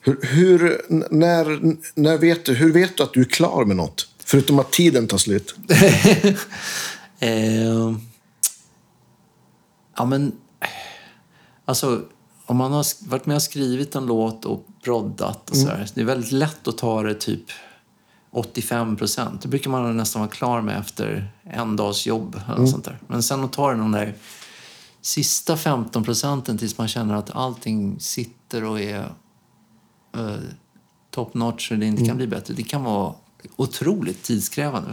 [0.00, 3.76] Hur, hur, n- när, när vet du, hur vet du att du är klar med
[3.76, 4.08] något?
[4.24, 5.54] Förutom att tiden tar slut.
[7.18, 7.92] Eh,
[9.96, 10.32] ja, men...
[11.64, 12.02] Alltså,
[12.46, 16.00] om man har varit med och skrivit en låt och proddat och så här, Det
[16.00, 17.44] är väldigt lätt att ta det typ
[18.30, 19.42] 85 procent.
[19.42, 22.40] Det brukar man nästan vara klar med efter en dags jobb.
[22.46, 22.98] Eller något sånt där.
[23.06, 24.14] Men sen att ta den där
[25.00, 29.12] sista 15 procenten tills man känner att allting sitter och är
[30.16, 30.36] eh,
[31.10, 32.54] top notch och det inte kan bli bättre.
[32.54, 33.14] Det kan vara
[33.56, 34.90] otroligt tidskrävande.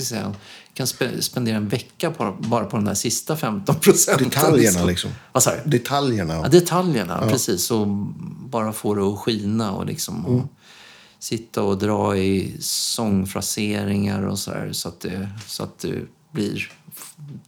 [0.00, 0.20] Säga.
[0.22, 0.34] Jag
[0.74, 4.28] kan spe- spendera en vecka på, bara på de där sista 15 procenten.
[4.28, 5.10] Detaljerna liksom.
[5.32, 5.70] Vad sa du?
[5.70, 6.34] Detaljerna.
[6.34, 7.70] Ja, detaljerna, precis.
[7.70, 7.86] Och
[8.50, 10.42] bara få det att skina och liksom och
[11.18, 15.94] sitta och dra i sångfraseringar och så här, så att det, så att det
[16.32, 16.72] blir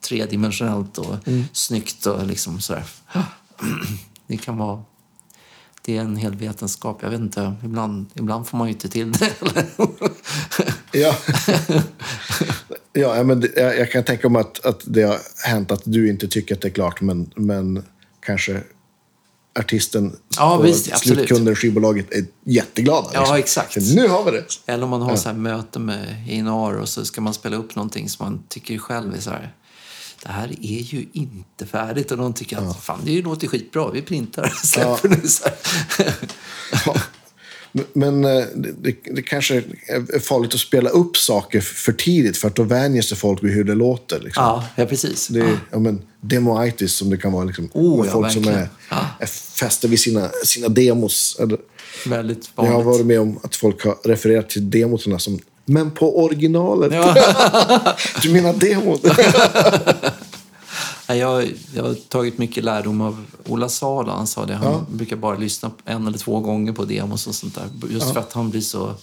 [0.00, 1.16] tredimensionellt och
[1.53, 2.84] snyggt och liksom så här.
[4.26, 4.82] Det kan vara...
[5.85, 6.99] Det är en hel vetenskap.
[7.03, 9.33] Jag vet inte, ibland, ibland får man ju inte till det.
[10.95, 11.16] Ja.
[12.93, 16.11] ja, ja, men det, jag, kan tänka mig att, att det har hänt att du
[16.11, 17.85] inte tycker att det är klart, men, men
[18.20, 18.62] kanske
[19.59, 23.11] artisten Ja, och visst, slutkunden, skivbolaget, är jätteglada.
[23.12, 23.72] Ja, exakt.
[23.72, 24.45] För Nu har vi det.
[24.66, 27.74] Eller om man har så här möte med A&R och så ska man spela upp
[27.74, 29.55] någonting som man tycker själv är så här.
[30.22, 34.02] Det här är ju inte färdigt och någon tycker att fan det låter skitbra, vi
[34.02, 35.28] printar släpper nu.
[35.28, 35.48] Så.
[36.86, 36.96] Ja.
[37.92, 42.56] Men- eh, det, det, kanske är farligt att spela upp saker för tidigt, för att
[42.56, 44.20] då vänjer sig folk vid hur det låter.
[44.20, 44.44] Liksom.
[44.44, 45.28] Ja, ja, precis.
[45.28, 47.44] Det är ja, men, demoitis som det kan vara.
[47.44, 48.62] Liksom, Oh, ja, folk som verkligen.
[48.62, 49.06] är, Ja.
[49.20, 51.40] är fästa vid sina, sina demos.
[52.06, 52.86] Väldigt jag har vanligt.
[52.86, 56.90] varit med om att folk har refererat till demoterna som men på originalet.
[58.22, 59.04] du menar demot?
[61.06, 64.12] Jag, jag har tagit mycket lärdom av Ola Sala.
[64.12, 64.54] Han sa det.
[64.54, 67.88] Han brukar bara lyssna en eller två gånger på demos och sånt där.
[67.90, 68.94] Just för att han blir så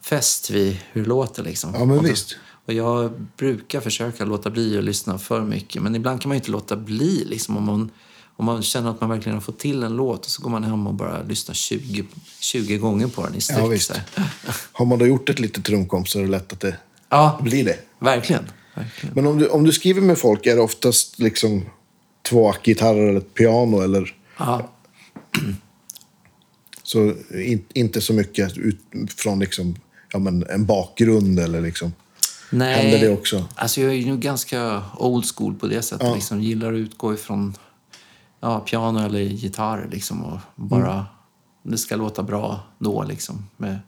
[0.00, 1.42] fäst vid hur det låter.
[1.42, 1.74] Liksom.
[1.74, 2.36] Ja, men och, visst.
[2.66, 5.82] och jag brukar försöka låta bli att lyssna för mycket.
[5.82, 7.24] Men ibland kan man ju inte låta bli.
[7.24, 7.90] Liksom, om, man,
[8.36, 10.64] om man känner att man verkligen har fått till en låt och så går man
[10.64, 12.04] hem och bara lyssnar 20,
[12.40, 13.58] 20 gånger på den i sträck.
[13.58, 13.92] Ja, visst.
[14.72, 16.76] Har man då gjort ett litet trumkomp så är det lätt att det
[17.08, 17.78] ja blir det.
[17.98, 18.44] verkligen.
[18.74, 19.14] verkligen.
[19.14, 21.64] Men om du, om du skriver med folk, är det oftast liksom
[22.22, 23.80] två ackgitarrer eller ett piano?
[23.80, 24.70] Eller, Ja.
[26.82, 28.80] så in, inte så mycket ut
[29.16, 29.76] från liksom,
[30.12, 31.92] ja, men en bakgrund eller liksom.
[32.50, 33.44] Nej, Händer det också?
[33.54, 36.14] Alltså jag är ju ganska old school på det sättet.
[36.14, 37.54] Liksom, gillar att utgå ifrån
[38.40, 39.88] ja, piano eller gitarr.
[39.92, 41.04] Liksom, och bara, Mm.
[41.62, 43.02] Det ska låta bra då.
[43.02, 43.78] Liksom, med,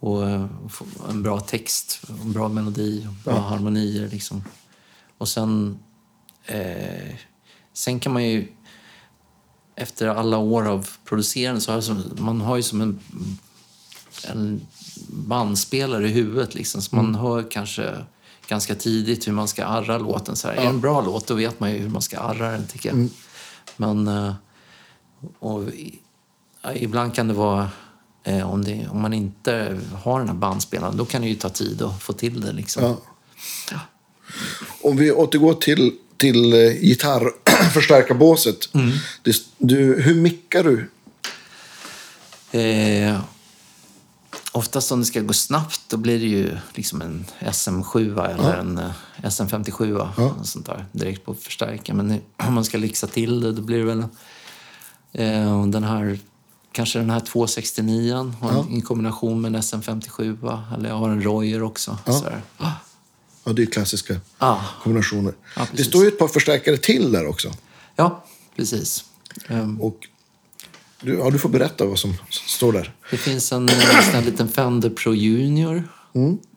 [0.00, 4.08] och, eh, och få en bra text, en bra melodi, bra harmonier.
[4.08, 4.44] Liksom.
[5.18, 5.78] Och sen,
[6.46, 7.14] eh,
[7.72, 8.48] sen kan man ju...
[9.78, 13.00] Efter alla år av producerande så har som, man har ju som en
[14.24, 14.66] en
[15.08, 16.54] bandspelare i huvudet.
[16.54, 16.82] Liksom.
[16.82, 18.04] Så man hör kanske
[18.48, 20.36] ganska tidigt hur man ska arra låten.
[20.36, 20.54] Så här.
[20.54, 22.88] Är det en bra låt, då vet man ju hur man ska arra den, tycker
[22.88, 23.08] jag.
[23.76, 24.34] Men, eh,
[25.38, 25.64] och
[26.62, 27.70] ja, ibland kan det vara,
[28.24, 31.48] eh, om, det, om man inte har den här bandspelaren, då kan det ju ta
[31.48, 32.52] tid att få till det.
[32.52, 32.82] Liksom.
[33.70, 33.80] Ja.
[34.82, 38.68] Om vi återgår till, till eh, gitarrförstärkarbåset.
[38.74, 38.92] Mm.
[39.22, 40.90] Det, du, hur mickar du?
[42.58, 43.20] Eh,
[44.52, 48.78] oftast om det ska gå snabbt, då blir det ju liksom en SM7 eller en
[48.78, 48.90] eh,
[49.22, 49.96] SM57
[50.40, 51.96] och sånt där, direkt på förstärkaren.
[51.96, 54.04] Men om man ska lyxa till det, då blir det väl
[55.12, 56.18] eh, den här,
[56.72, 61.62] kanske den här 269 och i kombination med en SM57 eller jag har en Royer
[61.62, 61.98] också.
[62.06, 62.42] Sådär.
[62.58, 62.72] Ah,
[63.46, 64.60] Ja, det är klassiska ah.
[64.82, 65.34] kombinationer.
[65.56, 67.52] Ja, det står ju ett par förstärkare till där också.
[67.96, 68.24] Ja,
[68.56, 69.04] precis.
[69.48, 70.08] Ehm, Och
[71.06, 72.94] du, ja, du får berätta vad som står där.
[73.10, 75.84] Det finns en, en sån här liten Fender Pro Junior.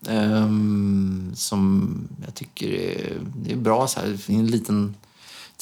[0.08, 1.93] ehm, som
[2.26, 3.88] jag tycker är, det är bra.
[3.88, 4.08] Så här.
[4.28, 4.95] Det är en liten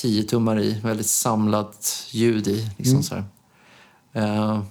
[0.02, 0.80] 10-tummare i.
[0.84, 2.70] Väldigt samlat ljud i.
[2.78, 3.24] Liksom så här.
[4.14, 4.62] Eh,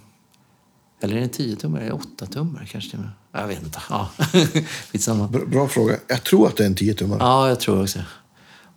[1.01, 1.81] eller är det en 10-tummare?
[1.81, 2.89] Är det 8-tummare kanske?
[2.89, 3.41] till och med?
[3.41, 3.81] Jag vet inte.
[3.89, 4.09] Ja.
[4.91, 5.27] Skitsamma.
[5.27, 5.97] Bra, bra fråga.
[6.07, 7.19] Jag tror att det är en 10 tummare.
[7.19, 7.99] Ja, jag tror också.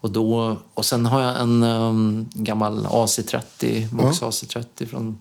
[0.01, 5.19] Och, då, och sen har jag en um, gammal AC30, Vox AC30 från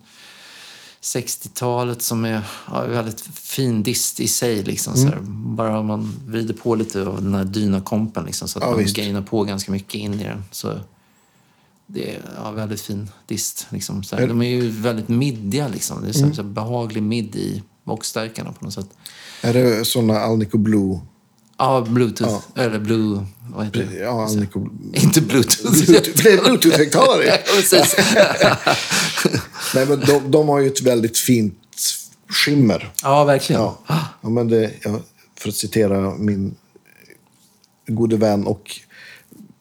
[1.02, 4.62] 60-talet som är ja, väldigt fin dist i sig.
[4.62, 5.18] Liksom, så här.
[5.30, 8.78] Bara om man vrider på lite av den här dynakompen liksom, så att Ja, man
[8.78, 8.96] visst.
[8.96, 10.44] gainar på ganska mycket in i den.
[10.50, 10.80] Så
[11.86, 13.66] det är ja, väldigt fin dist.
[13.70, 14.22] Liksom, så här.
[14.22, 15.68] Är- De är ju väldigt middiga.
[15.68, 16.02] Liksom.
[16.02, 18.88] Det är så, här, så här behaglig midd i Vox-stärkarna på något sätt.
[19.42, 21.00] Är det såna Alnico Blue?
[21.60, 22.44] Ja, bluetooth.
[22.54, 23.26] Eller blue...
[23.54, 23.96] Vad heter det?
[23.98, 24.68] Ja, Alnico...
[24.94, 25.72] Inte bluetooth.
[25.74, 27.24] Bluetooth- Det är Bluetooth-högtalare.
[27.26, 27.96] Ja, precis.
[29.74, 31.54] Nej, men de, de har ju ett väldigt fint
[32.28, 32.92] skimmer.
[33.02, 33.62] ja, verkligen.
[33.62, 33.78] Ja,
[34.22, 35.00] ja men det, ja,
[35.38, 36.54] för att citera min
[37.86, 38.80] gode vän och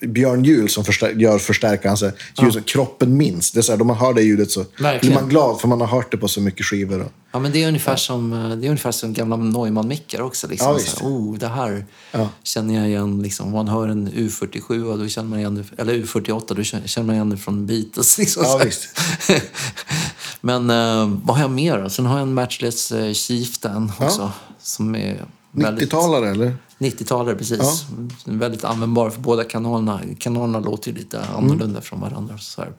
[0.01, 1.89] Björn Juhl som förstär, gör förstärkaren.
[1.89, 3.51] Han säger ljud som kroppen minns.
[3.51, 4.99] Det är så här, då man hör det ljudet så Verkligen.
[4.99, 6.99] blir man glad för man har hört det på så mycket skivor.
[7.01, 10.47] Och, Ja, men det är ungefär som, eh, det är ungefär som gamla Neumann-mickar också.
[10.47, 10.67] Liksom.
[10.67, 10.99] Ja, så visst.
[10.99, 12.29] här, oh, det här Ja.
[12.43, 13.21] känner jag igen.
[13.21, 13.45] Liksom.
[13.47, 17.29] Om man hör en U47, då känner man igen eller U48, då känner man igen
[17.29, 18.17] det från Beatles.
[18.19, 18.99] Liksom, Ja, visst.
[20.41, 21.89] men eh, vad har jag mer?
[21.89, 24.31] Sen har jag en Matchless uh, Chieftain också.
[24.61, 25.25] Som är.
[25.51, 26.57] 90-talare eller?
[26.77, 27.85] 90-talare, precis.
[28.25, 30.01] Väldigt användbar för båda kanalerna.
[30.19, 32.37] Kanalerna låter ju lite annorlunda från varandra.
[32.37, 32.73] Så här.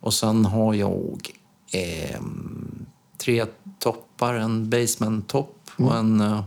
[0.00, 1.30] Och sen har jag
[1.72, 2.86] ehm,
[3.18, 3.46] tre
[3.78, 4.34] toppar.
[4.34, 6.42] En basement-topp och en uh,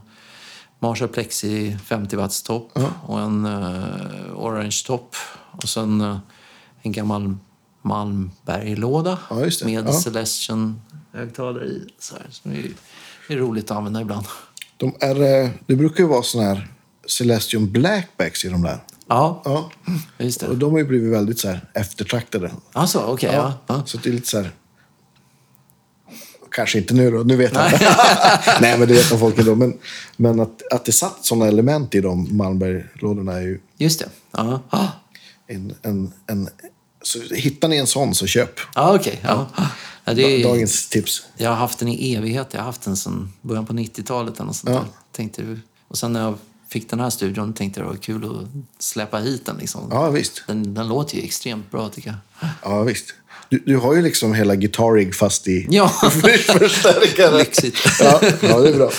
[0.80, 5.16] Marshall Plexi 50 watts topp och en eh, orange-topp.
[5.52, 6.18] Och sen eh,
[6.82, 7.36] en gammal
[7.82, 9.36] Malmberglåda Ja,
[9.66, 9.92] med Ja.
[9.94, 11.88] Celestion-högtalare i.
[12.00, 12.28] Så, här.
[12.30, 12.72] så det, är,
[13.28, 14.26] det är roligt att använda ibland.
[14.82, 16.68] De är, eh, det brukar ju vara såna här
[17.08, 18.78] Celestion Blackbacks i de där.
[19.08, 19.72] Ja, Ja.
[20.18, 20.48] just det.
[20.48, 22.52] Och de har ju blivit väldigt så här eftertraktade.
[22.74, 23.30] Alltså, okej.
[23.34, 23.54] ja.
[23.68, 23.84] Ja.
[23.86, 24.52] Så det är lite så här...
[26.52, 27.72] Kanske inte nu då, nu vet jag.
[28.62, 29.56] Nej, men det vet nog folk ändå.
[29.56, 29.78] Men,
[30.18, 34.10] men att, att det satt sådana element i de Malmberglådorna är ju Just det.
[34.32, 34.88] Ja, ah.
[35.48, 35.76] en...
[35.82, 36.50] en, en
[37.04, 38.60] så hittar ni en sån så köp.
[38.76, 39.20] ah, okej.
[39.24, 39.48] Ja.
[40.20, 41.24] Ja, är, Dagens tips.
[41.38, 42.48] Jag har haft den i evighet.
[42.52, 44.40] Jag har haft den sedan början på 90-talet.
[44.40, 44.86] Eller sånt Ja.
[45.12, 46.38] Tänkte, och sen när jag
[46.70, 49.58] fick den här studion tänkte jag det var kul att släppa hit den.
[49.58, 49.88] Liksom.
[49.92, 50.44] Ja, visst.
[50.48, 52.10] Den, den låter ju extremt bra tycker
[52.40, 52.50] jag.
[52.64, 53.14] Ja, visst.
[53.50, 55.90] Du, du har ju liksom hela Guitarig fast i Ja,
[56.50, 57.38] förstärkare.
[57.38, 57.78] lyxigt.
[58.00, 58.92] Ja, ja, det är bra.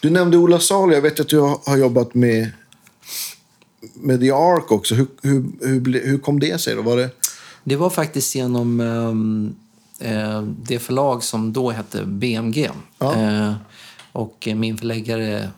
[0.00, 0.92] Du nämnde Ola Salo.
[0.92, 2.50] Jag vet att du har jobbat med,
[3.94, 4.94] med The Ark också.
[4.94, 6.74] Hur, hur, hur, hur kom det sig?
[6.74, 6.82] Då?
[6.82, 7.10] Var det...
[7.64, 9.54] Det var faktiskt genom ehm,
[9.98, 12.70] eh, det förlag som då hette BMG.
[12.98, 13.14] Ja.
[13.14, 13.52] Eh,
[14.12, 15.50] och min förläggare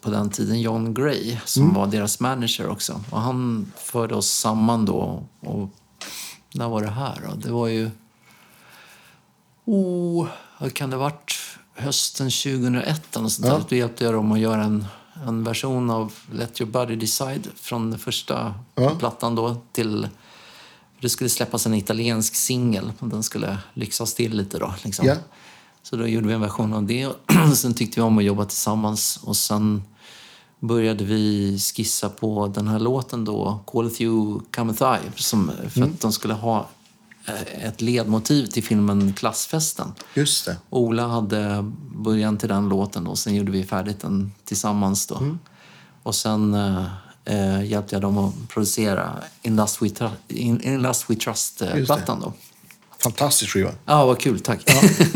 [0.00, 3.00] på den tiden, John Gray, som var deras manager också.
[3.10, 5.22] Och han förde oss samman då.
[5.40, 5.68] Och
[6.54, 7.34] när var det här då?
[7.34, 7.90] Det var ju...
[9.64, 10.26] Oh,
[10.58, 11.34] vad kan det ha varit?
[11.74, 13.60] Hösten 2001 eller sånt Ja.
[13.68, 14.84] Då hjälpte jag dem att göra en,
[15.26, 18.90] en version av Let your body decide från den första Ja.
[18.98, 20.08] plattan då till
[21.02, 24.74] det skulle släppas en italiensk singel den skulle lyxas till lite då.
[24.82, 25.06] Liksom.
[25.06, 25.14] Ja.
[25.82, 27.08] Så då gjorde vi en version av det.
[27.54, 29.82] sen tyckte vi om att jobba tillsammans och sen
[30.60, 35.92] började vi skissa på den här låten då, Call You Cometh I, som, för Mm.
[35.92, 36.68] att de skulle ha
[37.26, 39.92] eh, ett ledmotiv till filmen Klassfesten.
[40.14, 40.56] Just det.
[40.70, 45.16] Ola hade början till den låten och sen gjorde vi färdigt den tillsammans då.
[45.16, 45.38] Mm.
[46.02, 46.54] Och sen
[47.24, 52.20] eh, hjälpte jag dem att producera In Lust We, Tru- In, In Lust We Trust-plattan
[52.20, 52.32] då.
[52.98, 53.70] Fantastisk skiva.
[53.84, 54.40] Ja, vad kul.
[54.40, 54.70] Tack.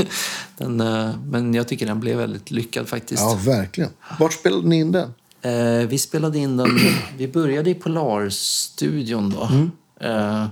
[0.56, 3.22] den, eh, men jag tycker den blev väldigt lyckad faktiskt.
[3.22, 3.90] Ja, verkligen.
[4.18, 5.14] Vart spelade ni in den?
[5.42, 6.78] Eh, vi spelade in den...
[7.16, 9.42] Vi började i Polarstudion då.
[9.44, 9.70] Mm.
[10.00, 10.46] Eh,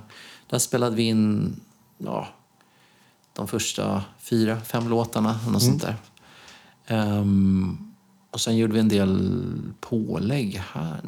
[0.51, 1.57] där spelade vi in
[1.99, 2.29] ja,
[3.33, 5.41] de första fyra, fem låtarna.
[5.49, 5.97] Något sånt där.
[6.87, 7.94] Ehm,
[8.35, 9.43] och sen gjorde vi en del
[9.81, 11.01] pålägg här,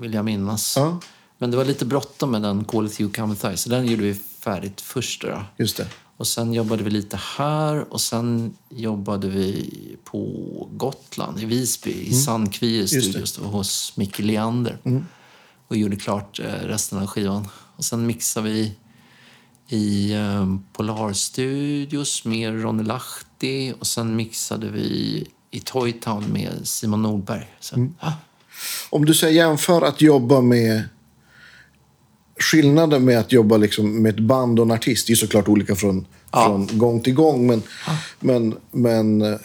[0.00, 0.74] vill jag minnas.
[0.76, 1.00] Ja.
[1.38, 4.02] Men det var lite bråttom med den Call it you come with så den gjorde
[4.02, 5.22] vi färdigt först.
[5.22, 5.42] Då.
[5.56, 5.86] Just det.
[6.16, 9.70] Och sen jobbade vi lite här och sen jobbade vi
[10.04, 12.88] på Gotland, i Visby, i Sandkvie det.
[12.88, 14.78] Studios då, hos Micke Leander.
[15.68, 17.48] Och gjorde klart eh, resten av skivan.
[17.76, 18.74] Och sen mixade vi
[19.68, 27.02] i eh, Polar Studios med Ronny Lahti och sen mixade vi i Toytown med Simon
[27.02, 27.46] Nordberg.
[27.60, 28.12] Så, ah,
[28.90, 30.82] Om du säger jämför att jobba med
[32.36, 36.06] skillnaden med att jobba liksom med ett band och en artist är såklart olika från,
[36.32, 37.46] från gång till gång.
[37.46, 37.62] Men,
[38.20, 39.38] men, men eh,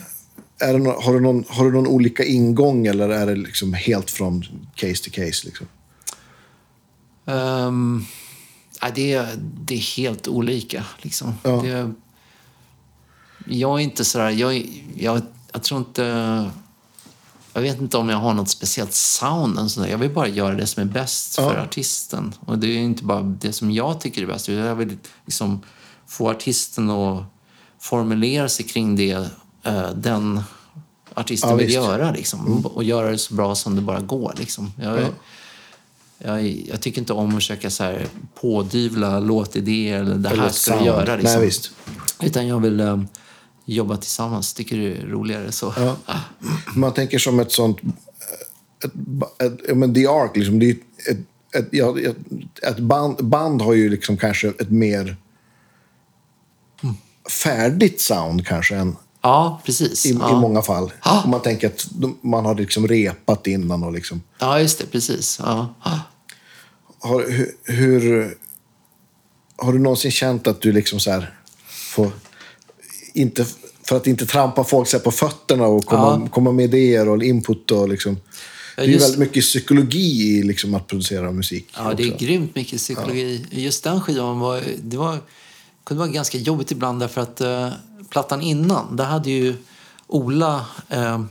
[0.60, 4.12] är det har, du någon, har du någon olika ingång eller är det liksom helt
[4.12, 4.46] från
[4.76, 5.48] case till case?
[5.48, 5.68] Liksom?
[7.26, 8.06] Ehm,
[8.82, 9.28] ja, det, är,
[9.62, 10.84] det är helt olika.
[11.02, 11.34] Liksom.
[11.44, 11.62] Ja.
[11.64, 11.94] Det,
[13.46, 14.30] jag är inte sådär...
[14.30, 15.22] Jag, jag,
[15.58, 16.04] jag tror inte...
[17.54, 19.58] Jag vet inte om jag har något speciellt sound.
[19.60, 19.88] eller sådär.
[19.88, 21.62] Jag vill bara göra det som är bäst för Ja.
[21.64, 22.34] artisten.
[22.46, 24.48] Och det är inte bara det som jag tycker är bäst.
[24.48, 25.62] Jag vill liksom
[26.08, 27.24] få artisten att
[27.80, 29.30] formulera sig kring det
[29.64, 30.42] eh, den
[31.14, 31.76] artisten Ja, vill visst.
[31.76, 32.12] göra.
[32.12, 32.66] Liksom.
[32.66, 34.34] Och göra det så bra som det bara går.
[34.38, 34.72] Liksom.
[34.82, 35.00] Jag,
[36.18, 38.08] jag, jag tycker inte om att försöka så här
[38.42, 40.86] pådyvla låtidéer eller det här Eller ska du sound.
[40.88, 41.16] göra.
[41.16, 41.38] Liksom.
[41.38, 41.72] Nej, visst.
[42.22, 43.02] Utan jag vill eh,
[43.76, 44.54] jobba tillsammans.
[44.54, 45.74] Tycker det är roligare så.
[45.78, 45.98] Ja.
[46.76, 47.78] Man tänker som ett sånt...
[48.84, 48.92] Ett,
[49.42, 50.76] ett, ja, men The Ark, liksom, det är
[51.10, 52.16] ett, ett, ett,
[52.64, 55.16] ett band, band har ju liksom kanske ett mer
[57.44, 60.06] färdigt sound kanske än Ja, precis.
[60.06, 60.38] i, ja.
[60.38, 60.92] i många fall.
[61.04, 61.22] Ja.
[61.24, 61.88] Om man tänker att
[62.22, 64.22] man har liksom repat innan och liksom...
[64.40, 64.86] ja, just det.
[64.86, 65.40] Precis.
[65.44, 65.74] Ja.
[67.00, 68.38] Har, hur, hur,
[69.58, 71.34] har du någonsin känt att du liksom så här
[71.68, 72.12] får...
[73.18, 73.46] Inte,
[73.84, 76.28] för att inte trampa folk på fötterna och komma, Ja.
[76.32, 78.18] komma med idéer och input och liksom...
[78.76, 81.68] Ja, det är ju just- väldigt mycket psykologi i liksom att producera musik.
[81.78, 82.26] Ja, det är också.
[82.26, 83.46] grymt mycket psykologi.
[83.52, 85.18] Just den skivan var, det var,
[85.84, 87.70] kunde vara ganska jobbigt ibland därför att eh,
[88.10, 89.56] plattan innan, där hade ju
[90.08, 91.22] Ola eh,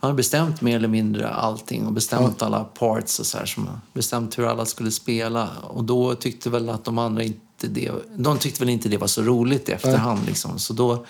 [0.00, 3.68] han hade bestämt mer eller mindre allting och bestämt alla parts och så här, som
[3.92, 5.48] bestämt hur alla skulle spela.
[5.62, 9.06] Och då tyckte väl att de andra inte det, de tyckte väl inte det var
[9.06, 10.58] så roligt i efterhand liksom.
[10.58, 11.06] Så då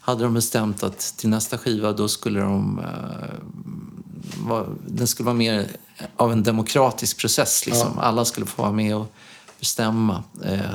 [0.00, 3.34] hade de bestämt att till nästa skiva då skulle de eh,
[4.48, 5.66] var, den skulle vara mer
[6.16, 7.66] av en demokratisk process.
[7.66, 7.98] Liksom.
[7.98, 9.12] Alla skulle få vara med och
[9.58, 10.22] bestämma.
[10.44, 10.72] Eh,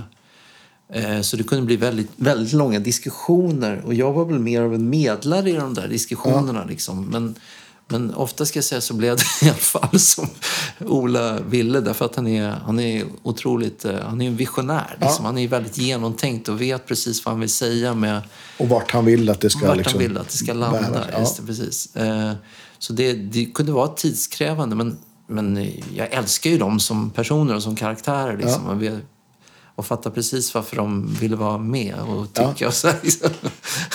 [0.90, 3.82] eh, så det kunde bli väldigt, väldigt långa diskussioner.
[3.86, 6.66] Och jag var väl mer av en medlare i de där diskussionerna.
[6.66, 7.06] Liksom.
[7.06, 7.36] Men,
[7.88, 10.28] men ofta ska jag säga så blev det i alla fall som
[10.80, 11.80] Ola ville.
[11.80, 14.98] Därför att han är, han är otroligt eh, han är en visionär.
[15.02, 15.26] Liksom.
[15.26, 18.22] Han är väldigt genomtänkt och vet precis vad han vill säga med
[18.58, 21.08] Och vart han vill att det ska vart liksom han vill att det ska landa.
[21.12, 21.20] Ja.
[21.20, 21.96] Just det, precis.
[21.96, 22.34] Eh,
[22.78, 27.64] så det, det kunde vara tidskrävande, men, men jag älskar ju dem som personer och
[27.64, 28.38] som karaktärer.
[28.38, 29.00] Liksom, och, vi,
[29.76, 32.68] och fattar precis varför de ville vara med och tycka.
[32.68, 33.30] Och så, här, liksom.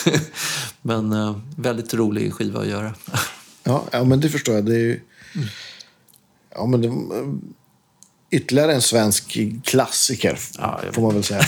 [0.82, 2.94] men eh, väldigt rolig skiva att göra.
[3.62, 4.64] Ja, ja, men det förstår jag.
[4.64, 5.00] Det är ju...
[6.54, 6.92] Ja, men det...
[8.36, 11.42] Ytterligare en svensk klassiker, Ja, får man väl säga.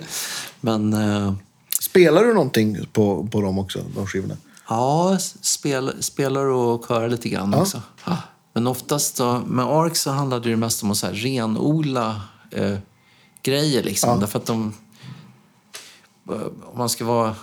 [0.60, 1.34] men eh,
[1.80, 4.36] Spelar du någonting på, på dem också, de skivorna?
[4.68, 7.82] Ja, spel, spelar och körar lite grann också.
[8.04, 8.16] Ja.
[8.52, 12.76] Men oftast då, med ARK så handlade det mest om att så här renodla eh,
[13.42, 13.82] grejer.
[13.82, 14.20] Liksom.
[14.20, 14.74] Därför att de...
[16.64, 17.34] Om man ska vara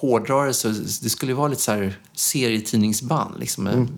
[0.00, 0.68] hårdrare så
[1.02, 3.40] det skulle vara lite så här serietidningsband.
[3.40, 3.64] Liksom.
[3.64, 3.88] med-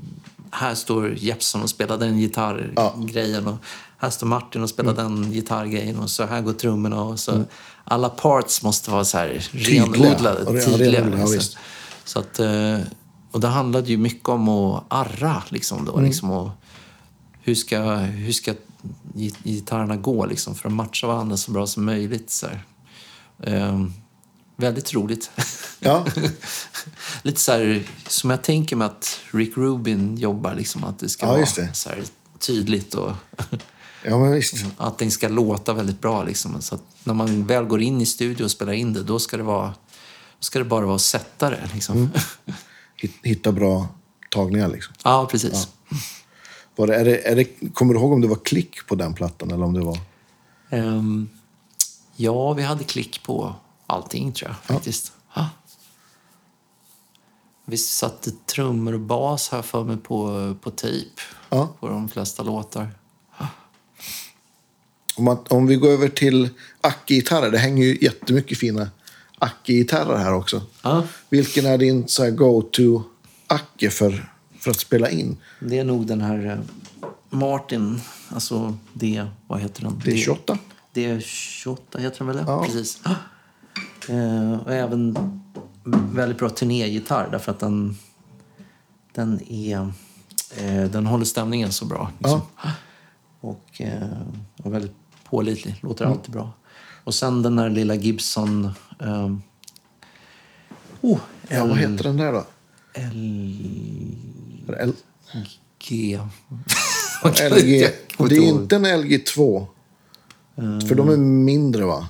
[0.51, 3.47] Här står Jeppson och spelar den gitarrgrejen.
[3.47, 3.57] Och
[3.99, 5.99] här står Martin och spelar den gitarrgrejen.
[5.99, 7.03] Och så här går trummorna.
[7.03, 7.45] Och så,
[7.85, 10.91] Alla parts måste vara så här renodlade, tydliga.
[11.21, 11.61] ja, liksom.
[12.05, 12.79] Så att, eh,
[13.31, 15.43] och det handlade ju mycket om att arra.
[15.49, 16.51] Liksom då, liksom, och
[17.43, 18.55] hur, ska, hur ska
[19.15, 22.31] gi- gitarrerna gå liksom, för att matcha varandra så bra som möjligt?
[22.31, 22.63] Så här.
[23.43, 23.85] Eh,
[24.57, 25.31] väldigt roligt.
[25.81, 26.07] Ja,
[27.23, 30.55] Lite så här, som jag tänker mig att Rick Rubin jobbar.
[30.55, 31.75] Liksom, att det ska Ja, vara det.
[31.75, 32.03] Så här,
[32.39, 33.13] tydligt och
[34.05, 34.55] ja men visst.
[34.77, 36.23] att det ska låta väldigt bra.
[36.23, 36.63] Liksom.
[36.63, 39.43] Så när man väl går in i studio och spelar in det, då ska det,
[39.43, 39.75] vara, då
[40.41, 41.71] ska det bara vara att sätta det.
[41.75, 42.11] Liksom.
[42.97, 43.89] Hit- Hitta bra
[44.31, 44.95] tagningar liksom.
[45.05, 45.69] ja, precis.
[46.77, 49.15] Var det, är det, är det, kommer du ihåg om det var klick på den
[49.15, 49.99] plattan eller om det var...
[50.71, 51.29] Ehm,
[52.17, 53.55] ja, vi hade klick på
[53.87, 55.13] allting tror jag faktiskt.
[55.15, 55.18] Ja.
[57.71, 61.11] Vi satte trummor och bas här för mig på, på tejp
[61.51, 61.75] Ja.
[61.81, 62.89] på de flesta låtar.
[65.17, 66.49] Om, man, om vi går över till
[66.81, 67.51] Acke-gitarrer.
[67.51, 68.91] Det hänger ju jättemycket fina
[69.39, 70.63] Acke-gitarrer här också.
[70.83, 71.03] Ja.
[71.29, 72.07] Vilken är din
[72.37, 73.03] go-to
[73.47, 75.37] Acke för, för att spela in?
[75.61, 76.59] Det är nog den här eh,
[77.31, 80.03] Martin, alltså D, vad heter den?
[80.05, 80.59] Det är 28.
[80.95, 82.45] D28 heter den väl?
[82.47, 82.65] Ja.
[82.65, 83.01] Precis.
[84.09, 85.17] Eh, och även
[86.13, 87.97] väldigt bra turnégitarr därför att den,
[89.15, 89.93] den är...
[90.57, 92.11] Eh, den håller stämningen så bra.
[92.19, 92.41] Liksom.
[93.41, 94.09] Och, eh,
[94.63, 95.75] och väldigt pålitlig.
[95.83, 96.19] Låter Mm.
[96.19, 96.53] alltid bra.
[97.05, 98.65] Och sen den där lilla Gibson...
[99.01, 99.33] Eh,
[101.01, 101.19] oh,
[101.49, 102.45] Ja, vad heter den där då?
[102.95, 104.15] L-
[107.23, 107.91] Vad kan LG.
[108.19, 109.67] Det är inte en LG2.
[110.89, 112.09] För de är mindre va?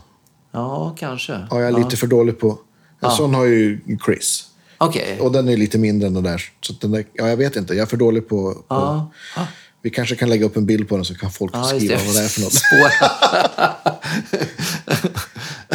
[0.50, 1.32] Ja, kanske.
[1.50, 2.58] Ja, jag är lite för dålig på...
[3.00, 4.44] En sån har ju Chris.
[4.78, 5.20] Okej.
[5.20, 6.42] Och den är lite mindre än den där.
[6.60, 7.74] Så den där ja, jag vet inte.
[7.74, 8.54] Jag är för dålig på...
[8.54, 9.46] på Ja.
[9.82, 12.06] Vi kanske kan lägga upp en bild på den så kan folk Ja, skriva det.
[12.06, 12.62] vad det är för något.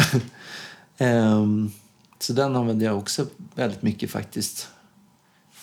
[0.98, 1.70] Ehm,
[2.18, 4.68] så den använder jag också väldigt mycket faktiskt.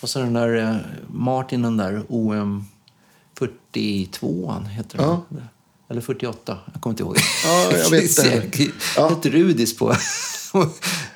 [0.00, 0.76] Och så den där eh,
[1.10, 2.64] Martin, den där OM
[3.38, 5.06] 42 heter den.
[5.06, 5.24] Ja.
[5.90, 7.16] Eller 48, jag kommer inte ihåg.
[7.44, 8.16] Ja, jag vet
[8.52, 8.68] det.
[8.96, 9.20] Ja.
[9.24, 9.96] Rudis på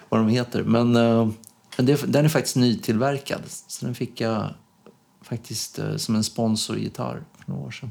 [0.08, 0.62] vad de heter.
[0.62, 1.28] Men, eh,
[1.76, 3.40] men det, den är faktiskt nytillverkad.
[3.46, 4.54] Så den fick jag
[5.22, 7.90] faktiskt eh, som en sponsorgitarr för några år sedan.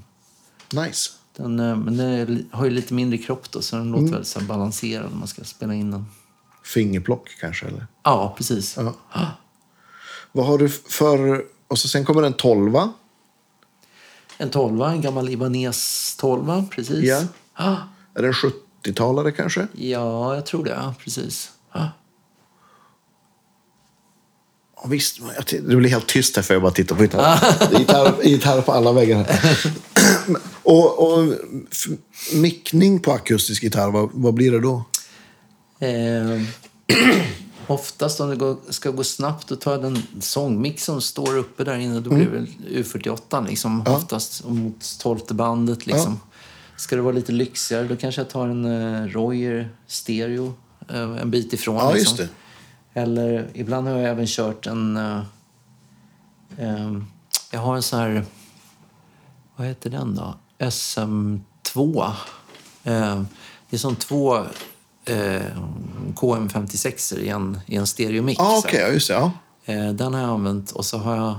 [0.74, 1.12] Nice.
[1.36, 4.02] Den, eh, men den har ju lite mindre kropp då, så den Mm.
[4.02, 6.06] låter väldigt så balanserad när man ska spela in den.
[6.64, 7.66] Fingerplock kanske?
[7.68, 7.88] Eller?
[8.04, 8.78] Ja, precis.
[9.14, 9.32] Ja.
[10.32, 11.46] Vad har du för...
[11.68, 12.94] Och så sen kommer en tolva.
[14.38, 17.04] En tolva, en gammal Ibanez tolva, precis.
[17.10, 17.24] Ja.
[17.54, 17.76] Ah,
[18.14, 19.68] Är det en 70-talare kanske?
[19.74, 20.72] ja, jag tror det.
[20.72, 21.52] Ja, precis.
[21.72, 21.86] Ah.
[24.86, 25.20] Ja, visst,
[25.50, 27.40] det blir helt tyst här för jag bara tittar på gitarr.
[27.70, 29.28] Det är gitarr, gitarr på alla väggar
[30.64, 31.34] och, och
[32.34, 34.84] mickning på akustisk gitarr, vad, vad blir det då?
[35.80, 36.42] Eh,
[37.68, 41.64] oftast om det går, ska gå snabbt då tar jag den sångmix som står uppe
[41.64, 42.00] där inne.
[42.00, 42.48] Då blir det väl
[42.84, 43.88] U48 liksom.
[43.88, 46.20] Oftast och mot tolfte bandet liksom.
[46.78, 50.54] Ska det vara lite lyxigare då kanske jag tar en uh, Royer stereo
[50.90, 51.76] eh, en bit ifrån.
[51.76, 52.18] Ja, liksom.
[52.18, 52.45] just det.
[52.98, 54.98] Eller ibland har jag även kört en...
[54.98, 55.22] eh,
[56.58, 56.92] eh,
[57.52, 58.26] jag har en sån här...
[59.56, 60.36] Vad heter den då?
[60.60, 62.06] SM2.
[62.84, 63.22] Eh,
[63.70, 64.36] det är som två
[65.06, 65.42] eh,
[66.16, 68.40] KM56 i en, i en stereomix.
[68.40, 68.80] Här.
[68.80, 69.14] ja, just det.
[69.14, 69.32] Ja.
[69.66, 71.36] Eh, den har jag använt och så har jag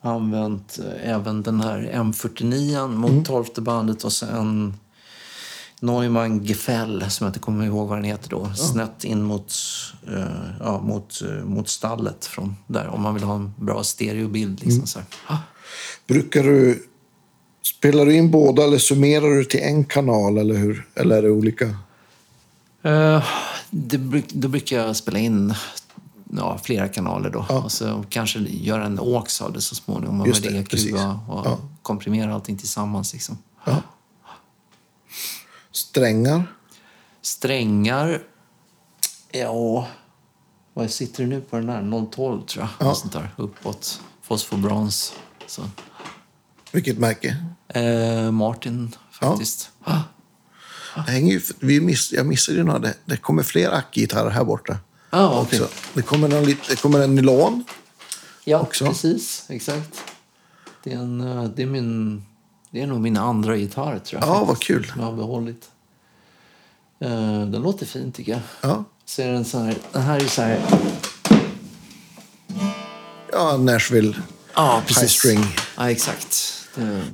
[0.00, 3.24] använt eh, även den här M49 mot Mm.
[3.24, 4.74] tolfte bandet och sen
[5.82, 8.52] Neumann Gefäll som jag inte kommer ihåg vad den heter då.
[8.54, 9.52] Snett in mot,
[10.08, 10.24] eh,
[10.60, 14.60] ja, mot, eh, mot stallet från där om man vill ha en bra stereobild.
[14.60, 14.86] Liksom, Mm.
[14.86, 15.00] så.
[15.26, 15.36] Ah.
[16.06, 16.86] Brukar du...
[17.62, 20.86] Spelar du in båda eller summerar du till en kanal eller hur?
[20.94, 21.64] Eller är det olika?
[22.82, 23.24] Eh,
[23.70, 23.96] det,
[24.28, 25.54] då brukar jag spela in
[26.36, 27.46] ja, flera kanaler då.
[27.48, 27.62] Ja.
[27.62, 30.20] Och så kanske göra en åks av det så småningom.
[30.20, 30.92] Och EQ precis.
[30.92, 31.58] och Ja.
[31.82, 33.12] komprimera allting tillsammans.
[33.12, 33.38] Liksom.
[35.72, 36.44] Strängar?
[37.22, 38.22] Strängar,
[39.30, 39.88] ja...
[40.74, 42.06] Vad sitter det nu på den där?
[42.10, 42.88] 012 tror jag.
[42.88, 42.94] Ja.
[42.94, 43.34] Sånt där.
[43.36, 44.00] Uppåt.
[44.22, 45.12] Fosforbrons.
[45.46, 45.62] Så.
[46.72, 47.36] Vilket märke?
[47.68, 49.70] Eh, Martin faktiskt.
[49.84, 50.00] Ah.
[50.94, 52.78] Det hänger ju, vi miss, jag missade ju några.
[52.78, 54.76] Det, det kommer fler Acke-gitarrer här borta.
[55.10, 55.60] Ja, okej.
[55.62, 55.74] också.
[55.94, 57.64] Det kommer, lit- det kommer en nylon.
[58.44, 58.86] Ja, också.
[58.86, 59.44] precis.
[59.48, 60.04] Exakt.
[60.84, 62.24] Det är, en, eh, det, är min,
[62.72, 64.30] det är nog min andra gitarr tror jag.
[64.30, 64.92] Ja, vad kul.
[64.96, 65.70] Jag har behållit.
[67.00, 68.40] Eh, den låter fin tycker jag.
[68.60, 70.60] Ja, Så den, så här, den här är så här...
[73.32, 74.16] ja Nashville.
[74.54, 75.40] Ja, High string.
[75.76, 76.58] Ja, exakt.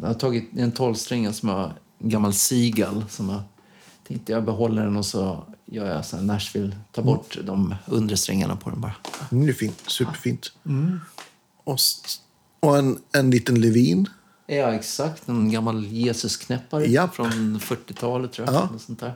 [0.01, 3.43] Jag har tagit en tolvsträngare som jag, en gammal Seagull som jag
[4.09, 8.17] tänkte jag behåller den och så gör jag så här Nashville, tar bort de undre
[8.17, 8.95] strängarna på den bara.
[9.33, 9.83] Mm, det är fint.
[9.87, 10.53] Superfint.
[10.67, 11.01] Mm.
[11.65, 11.79] Och,
[12.61, 14.09] och en, en liten Levin.
[14.51, 15.29] Ja, exakt.
[15.29, 17.15] En gammal Jesusknäppare Japp.
[17.15, 18.55] från 40-talet tror jag.
[18.55, 18.69] Ja.
[18.79, 19.15] Sånt där.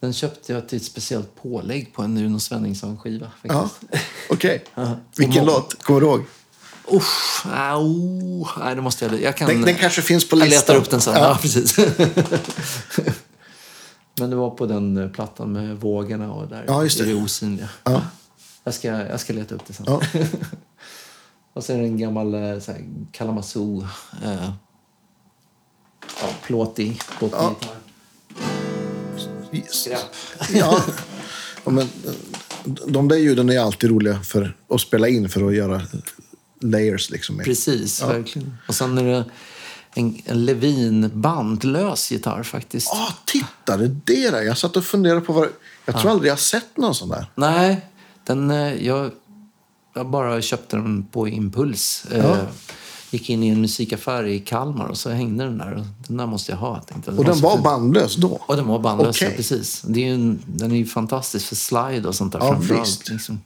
[0.00, 3.30] Den köpte jag till ett speciellt pålägg på en Uno Svenningsson-skiva.
[3.42, 3.70] Ja,
[4.30, 4.64] okej.
[4.74, 4.96] Ja.
[5.16, 5.82] Vilken Och- låt?
[5.82, 6.24] Kommer du ihåg?
[6.92, 9.22] Usch, au, nej, det måste jag...
[9.22, 10.60] Jag, kan, Den, den kanske finns på jag listan.
[10.60, 11.14] letar upp den sen.
[11.14, 11.20] Ja.
[11.28, 11.38] Ja.
[11.42, 11.76] precis.
[14.18, 17.10] Men det var på den eh, plattan med vågorna och där Ja, just är det.
[17.12, 17.68] det osynliga.
[17.84, 18.02] Ja.
[18.64, 19.86] Jag, ska, jag ska leta upp det sen.
[19.88, 20.00] Ja.
[21.56, 23.82] och sen är det en gammal eh, så här, Kalamazoo.
[24.24, 24.50] Eh,
[26.20, 27.56] ja, plåtig, plåtig Ja.
[29.68, 29.98] Skräp.
[30.52, 30.84] Ja.
[31.64, 32.12] ja, men eh,
[32.86, 35.82] de där ljuden är alltid roliga för att spela in för att göra
[36.60, 37.38] layers liksom.
[37.38, 38.56] Precis, verkligen.
[38.68, 39.24] Och sen är det
[39.94, 42.88] en, en Levin bandlös gitarr faktiskt.
[42.88, 44.42] Ah, titta, det är det där.
[44.42, 45.48] Jag satt och funderade på vad...
[45.84, 47.26] Jag tror aldrig jag sett någon sån där.
[47.34, 47.86] Nej,
[48.24, 49.10] den, eh, jag,
[49.96, 52.06] jag bara köpte den på impuls.
[52.12, 52.36] Eh, Ja.
[53.10, 55.84] Gick in i en musikaffär i Kalmar och så hängde den där.
[56.08, 56.80] Den där måste jag ha.
[56.80, 57.10] tänkte.
[57.10, 58.40] Och den var bandlös då?
[58.46, 59.28] Och den var bandlös, Okej.
[59.30, 59.82] ja, precis.
[59.82, 63.08] Det är en, den är ju fantastisk för slide och sånt där Ja, framförallt.
[63.08, 63.40] Liksom.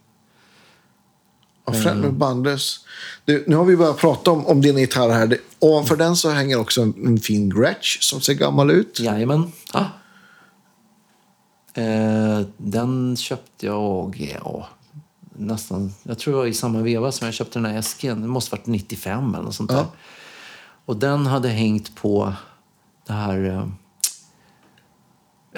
[1.66, 2.80] Ja, främst med bandlös.
[3.24, 5.26] Du, nu har vi börjat prata om, om dina gitarrer här.
[5.26, 9.00] Det, ovanför den så hänger också en, en fin Gretsch som ser gammal ut.
[9.00, 9.52] Jajamän.
[9.72, 9.84] Ah.
[11.74, 14.68] Eh, den köpte jag ja,
[15.40, 15.94] nästan...
[16.02, 18.20] Jag tror det var i samma veva som jag köpte den här esken.
[18.22, 19.76] Det måste varit 95 eller något sånt där.
[19.76, 19.86] Ja.
[20.84, 22.32] Och den hade hängt på
[23.06, 23.44] det här...
[23.44, 23.64] Eh,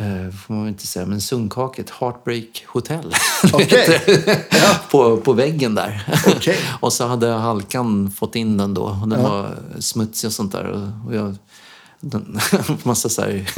[0.07, 1.91] eh, får man inte säga, men sunkhaket.
[1.91, 3.15] Heartbreak Hotel.
[3.53, 4.01] Okej.
[4.91, 6.21] på, på väggen där.
[6.37, 6.59] Okej.
[6.81, 8.99] och så hade Halkan fått in den då.
[9.03, 9.29] Och den Ja.
[9.31, 10.93] var smutsig och sånt där.
[11.07, 11.37] Och, jag,
[12.01, 12.41] den,
[12.83, 13.51] massa så här,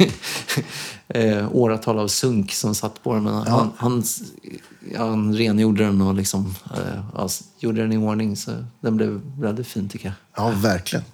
[1.07, 3.23] eh, åratal av sunk som satt på den.
[3.23, 4.57] Men han, han, ja,
[4.97, 7.29] han rengjorde den och liksom, eh, ja,
[7.59, 8.35] gjorde den i ordning.
[8.37, 10.15] Så den blev väldigt fin tycker jag.
[10.45, 11.05] Ja, verkligen.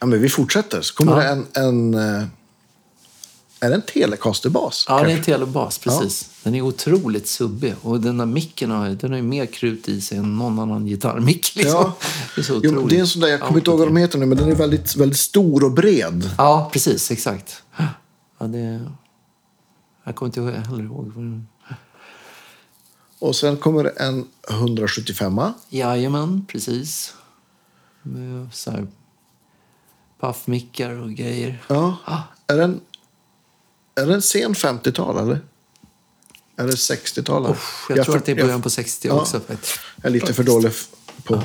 [0.00, 0.80] ja, men vi fortsätter.
[0.80, 1.18] Så kommer Ja.
[1.18, 1.94] det en...
[1.94, 2.26] en eh,
[3.60, 4.84] är det en Telecaster-bas?
[4.88, 5.32] Ja, det är kanske?
[5.32, 6.30] en telebas, precis.
[6.42, 7.74] Den är otroligt subbig.
[7.82, 10.86] Och den här micken har, den har ju mer krut i sig än någon annan
[10.86, 11.56] gitarrmick.
[11.56, 11.72] Liksom.
[11.80, 11.96] Ja.
[12.34, 12.88] Det är så Jo, otroligt.
[12.90, 14.50] det är en sån där, jag kommer inte ihåg vad de heter nu, men den
[14.50, 16.30] är väldigt, väldigt stor och bred.
[16.38, 17.10] Ja, precis.
[17.10, 17.62] Exakt.
[18.38, 18.80] Ja, det...
[20.04, 21.12] Jag kommer inte heller ihåg.
[23.24, 27.14] Och sen kommer en 175 Jajamän, precis.
[28.02, 28.86] Med så här
[30.20, 31.62] puffmickar och grejer.
[31.68, 31.96] Ja.
[32.04, 32.22] Ah.
[32.46, 32.80] Är den,
[33.94, 35.40] är den sen 50-tal, eller?
[36.56, 37.46] Är det 60-tal?
[37.50, 39.14] Uff, jag, tror att det är början på 60 Ja.
[39.14, 39.40] också.
[39.48, 39.58] Jag
[40.06, 40.72] är lite för dålig
[41.24, 41.42] på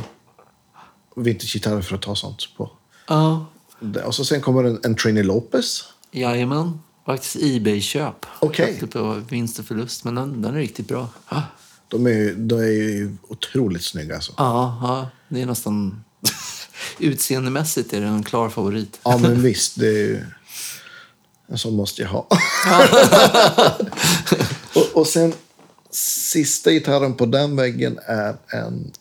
[1.15, 2.71] vintagegitarrer för att ta sånt på.
[3.07, 3.45] Ja,
[3.79, 5.83] Det- Och så sen kommer en, en Trini Lopez.
[6.11, 6.79] jajamän.
[7.05, 8.25] Faktiskt Ebay-köp.
[8.39, 8.77] Okej.
[8.79, 11.07] Köpte på vinst och förlust, men den, den är riktigt bra.
[11.89, 14.15] De är, ju- de är ju otroligt snygga.
[14.15, 14.33] Alltså.
[14.37, 16.03] ja, ja det är nästan...
[16.99, 18.99] Utseendemässigt är det en klar favorit.
[19.03, 19.79] Ja, men visst.
[19.79, 20.25] Det är ju...
[21.47, 22.27] En sån måste jag ha.
[24.75, 25.33] och, och sen
[25.91, 28.91] sista gitarren på den väggen är en...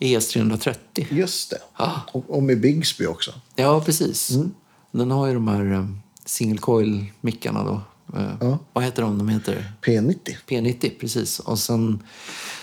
[0.00, 0.74] ES330.
[1.10, 1.58] Just det.
[1.76, 1.92] Ah.
[2.12, 3.30] Och, och med Bigsby också.
[3.54, 4.30] Ja, precis.
[4.30, 4.54] Mm.
[4.92, 5.86] Den har ju de här eh,
[6.24, 7.82] single coil-mickarna då.
[8.16, 8.58] Eh, Ja.
[8.72, 9.18] Vad heter de?
[9.18, 10.36] De heter P90.
[10.48, 11.38] P90, precis.
[11.40, 12.02] Och sen,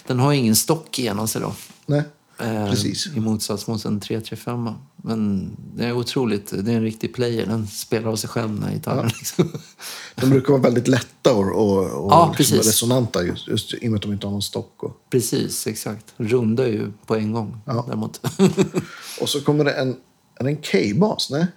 [0.07, 1.53] den har ingen stock igenom sig då.
[1.85, 2.03] Nej,
[2.37, 3.07] Eh, precis.
[3.15, 4.69] I motsats mot en 335.
[4.95, 6.53] Men det är otroligt.
[6.65, 7.45] Det är en riktig player.
[7.45, 9.07] Den spelar av sig själv den gitarren.
[9.07, 9.51] Liksom.
[10.15, 13.91] De brukar vara väldigt lätta och, och, och Ja, liksom resonanta just, just i och
[13.91, 14.83] med att de inte har någon stock.
[14.83, 16.13] Och, precis, exakt.
[16.17, 17.57] Runda ju på en gång.
[17.65, 17.83] Ja.
[17.87, 18.21] Däremot.
[19.21, 19.95] och så kommer det en,
[20.39, 21.27] är det en K-bas?
[21.31, 21.47] Nej,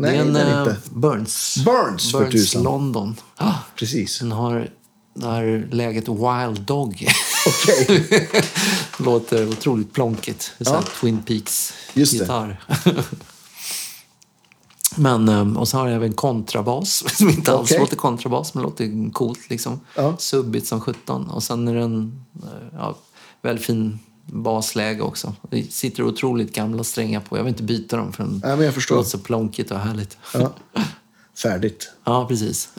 [0.00, 0.76] Nej det är en är eh, inte.
[0.90, 1.58] Burns.
[1.64, 2.62] Burns, för Burns tusan.
[2.62, 3.16] London.
[3.36, 4.18] Ah, Precis.
[4.18, 4.70] Den har
[5.14, 7.08] det här läget Wild Dog.
[7.46, 8.28] Okej.
[8.98, 10.52] Låter otroligt plonkigt.
[10.58, 10.82] Det är Ja.
[11.00, 11.22] Twin.
[11.22, 12.56] Peaks-gitarr.
[14.96, 17.78] men, eh, och så har jag även kontrabas, som inte alls Okej.
[17.80, 19.50] låter kontrabas, men låter coolt.
[19.50, 19.80] Liksom.
[19.96, 20.16] Ja.
[20.18, 21.30] Subbigt som 17.
[21.30, 22.96] Och sen är det en eh, ja,
[23.42, 23.98] väldigt fin
[24.32, 25.34] basläge också.
[25.50, 27.36] Det sitter otroligt gamla strängar på.
[27.36, 28.96] Jag vill inte byta dem för den Nej, men jag förstår.
[28.96, 30.16] låter så plonkigt och härligt.
[30.34, 30.52] Ja.
[31.42, 31.90] Färdigt.
[32.04, 32.68] ja precis.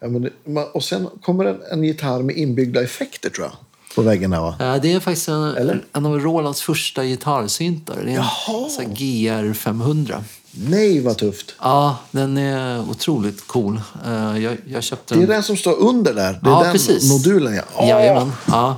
[0.00, 0.30] Ja, men det,
[0.74, 3.56] och sen kommer en, en gitarr med inbyggda effekter tror jag.
[3.94, 4.54] På väggen här va?
[4.58, 5.84] Ja, Det är faktiskt en, Eller?
[5.92, 7.96] en av Rolands första gitarrsyntar.
[8.04, 10.24] Det är en GR 500.
[10.50, 11.54] Nej vad tufft.
[11.60, 13.80] Ja, den är otroligt cool.
[14.06, 15.30] Eh, Jag, jag köpte Det den.
[15.30, 16.32] är den som står under där.
[16.42, 17.12] Det är Ja, den precis.
[17.12, 17.86] modulen ja.
[17.86, 18.32] Jajamän.
[18.46, 18.76] Ja.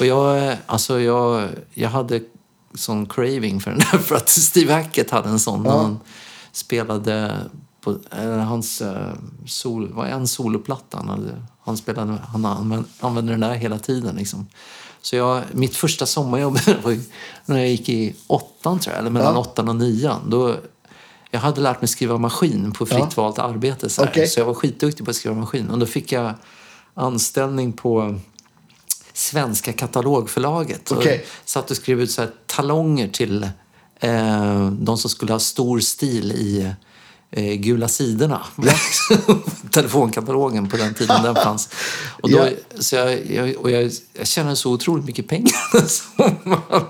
[0.00, 2.20] Och jag, alltså jag, jag hade
[2.74, 5.62] sån craving för den där för att Steve Hackett hade en sån.
[5.62, 5.76] när Ja.
[5.82, 5.98] Han
[6.52, 7.36] spelade
[7.80, 9.12] på eh, hans eh,
[9.46, 11.42] sol, var en soloplatta han hade.
[11.64, 14.16] Han, spelade, han använde, använde den där hela tiden.
[14.16, 14.46] Liksom.
[15.02, 16.98] Så jag, mitt första sommarjobb var
[17.46, 19.40] när jag gick i åttan, tror jag, eller mellan Ja.
[19.40, 20.20] åttan och nian.
[20.30, 20.54] Då,
[21.30, 23.22] jag hade lärt mig skriva maskin på fritt Ja.
[23.22, 23.88] valt arbete.
[23.88, 24.04] Så.
[24.04, 24.26] Okej.
[24.26, 25.70] så jag var skitduktig på att skriva maskin.
[25.70, 26.34] Och då fick jag
[26.94, 28.18] anställning på
[29.18, 30.90] Svenska katalogförlaget.
[30.90, 31.26] Och Okej.
[31.44, 33.48] satt och skrev ut så här talonger till
[34.00, 36.74] eh, de som skulle ha stor stil i
[37.30, 38.40] eh, Gula sidorna.
[39.70, 41.68] Telefonkatalogen på den tiden den fanns.
[42.22, 42.48] Och, då, Ja.
[42.80, 46.84] så jag, jag, och jag, jag tjänade så otroligt mycket pengar den sommaren.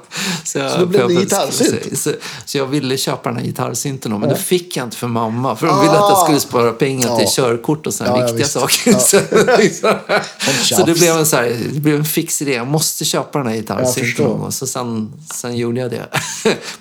[0.44, 1.82] Så, jag, Så då blev det gitarrsynt?
[1.90, 2.12] Så, så,
[2.44, 5.56] så jag ville köpa den här gitarrsynten men det fick jag inte för mamma.
[5.56, 5.80] För Ah.
[5.80, 7.30] ville att jag skulle spara pengar till Ja.
[7.30, 8.90] körkort och sådana Ja, ja, viktiga saker.
[8.92, 8.98] Ja.
[10.62, 12.52] Så, så det blev en, så här, det blev en fix idé.
[12.54, 14.52] Jag måste köpa den här gitarrsynten gång.
[14.52, 16.06] Så sen, sen gjorde jag det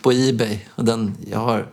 [0.01, 0.57] på Ebay.
[0.75, 1.65] Och den, jag har Ja,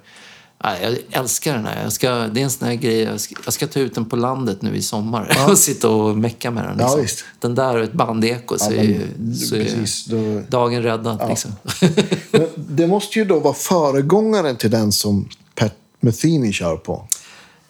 [0.83, 1.83] jag älskar den här.
[1.83, 3.01] Jag ska, det är en sån här grej.
[3.01, 6.19] Jag ska, jag ska ta ut den på landet nu i sommar och sitta och
[6.19, 6.77] mecka med den.
[6.79, 7.03] Ja, Liksom.
[7.03, 7.25] visst.
[7.41, 10.83] Den där och ett bandeko så, Ja, är, men ju- så är precis, då- dagen
[10.83, 11.29] räddad.
[11.29, 11.51] Liksom.
[12.31, 17.09] Men det måste ju då vara föregångaren till den som Pat Metheny kör på.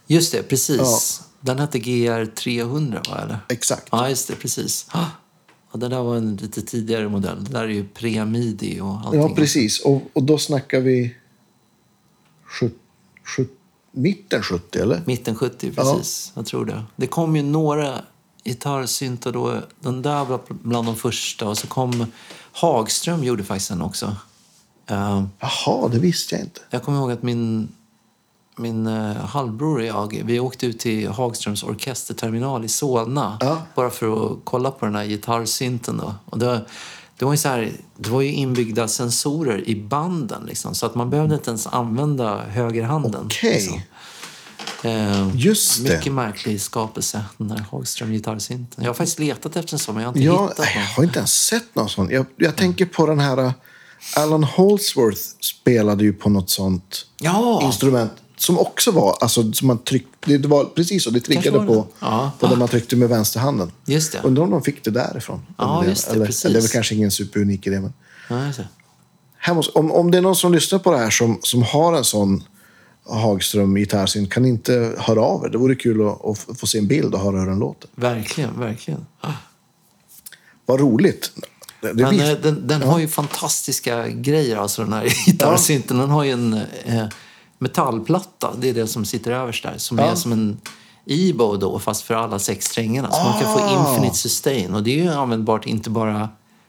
[0.07, 1.21] Just det, precis.
[1.41, 3.21] Den hette GR 300, va?
[3.25, 3.39] Eller?
[3.49, 3.89] Exakt.
[3.93, 4.35] Ja, just det.
[4.35, 4.87] Precis.
[5.73, 7.45] Ja, det där var en lite tidigare modell.
[7.45, 9.21] Det där är ju pre-midi och allting.
[9.21, 9.81] Ja, precis.
[9.81, 11.15] Och, och då snackar vi
[12.45, 12.79] sjut, sjut,
[13.92, 15.02] mitten 70, eller?
[15.06, 16.32] Mitten 70, precis.
[16.34, 16.82] Jag tror det.
[16.96, 18.01] Det kom ju några
[18.44, 19.60] gitarrsyntar då.
[19.80, 21.48] Den där var bland de första.
[21.48, 22.06] Och så kom
[22.52, 24.16] Hagström gjorde faktiskt en också.
[24.86, 26.60] Eh, Jaha, det visste jag inte.
[26.70, 27.68] jag kommer ihåg att min,
[28.56, 33.62] min uh, halvbror och jag vi åkte ut till Hagströms orkesterterminal i Solna Ja.
[33.74, 35.96] bara för att kolla på den här gitarrsynten.
[35.96, 36.14] Då.
[36.24, 36.60] Och det,
[37.19, 40.95] det, var ju så här, det var ju inbyggda sensorer i banden, liksom, så att
[40.95, 43.23] man behövde inte ens använda högerhanden.
[43.24, 43.53] Okej.
[43.53, 43.81] Liksom.
[44.82, 45.97] Eh, Just det.
[45.97, 48.85] mycket märklig skapelse, den där Hagström gitarrsynten.
[48.85, 50.85] Jag har faktiskt letat efter en sån, men jag har inte Jag, hittat jag någon.
[50.97, 52.11] har inte ens sett någon sån.
[52.11, 53.39] Jag, jag tänker på den här...
[53.41, 53.53] uh,
[54.16, 59.16] Alan Holdsworth spelade ju på något sånt Ja, instrument som också var...
[59.20, 61.11] Alltså, som man tryckte, det var precis så.
[61.11, 61.85] Det triggade var på, det.
[62.01, 62.32] Ja.
[62.40, 63.73] på där man tryckte med vänsterhanden.
[63.86, 64.20] just det.
[64.24, 65.47] Undrar om de fick det därifrån.
[65.59, 66.44] Ja, Eller- just det, eller, precis.
[66.44, 67.81] eller det är kanske ingen superunik idé.
[67.81, 67.93] Men
[68.28, 68.69] Ja, just det.
[69.39, 71.93] här måste, om, om det är någon som lyssnar på det här som, som har
[71.97, 72.44] en sån
[73.06, 75.48] Hagström gitarrsyn, kan inte höra av er?
[75.48, 77.90] Det vore kul att, att få se en bild och höra hur den låter.
[77.94, 79.06] Verkligen, verkligen.
[79.20, 79.32] Ah.
[80.66, 81.31] Vad roligt.
[81.81, 85.98] Det, det Men eh, den, den har ju fantastiska grejer, alltså den här gitarrsynten.
[85.98, 87.05] Den har ju en eh,
[87.65, 90.05] metallplatta, det är det som sitter överst där, som Ja.
[90.05, 90.61] är som en
[91.07, 93.11] Ebo då, fast för alla sex strängarna.
[93.11, 93.91] Så man kan få Ah.
[93.95, 94.74] infinite sustain.
[94.74, 96.28] Och det är ju användbart inte bara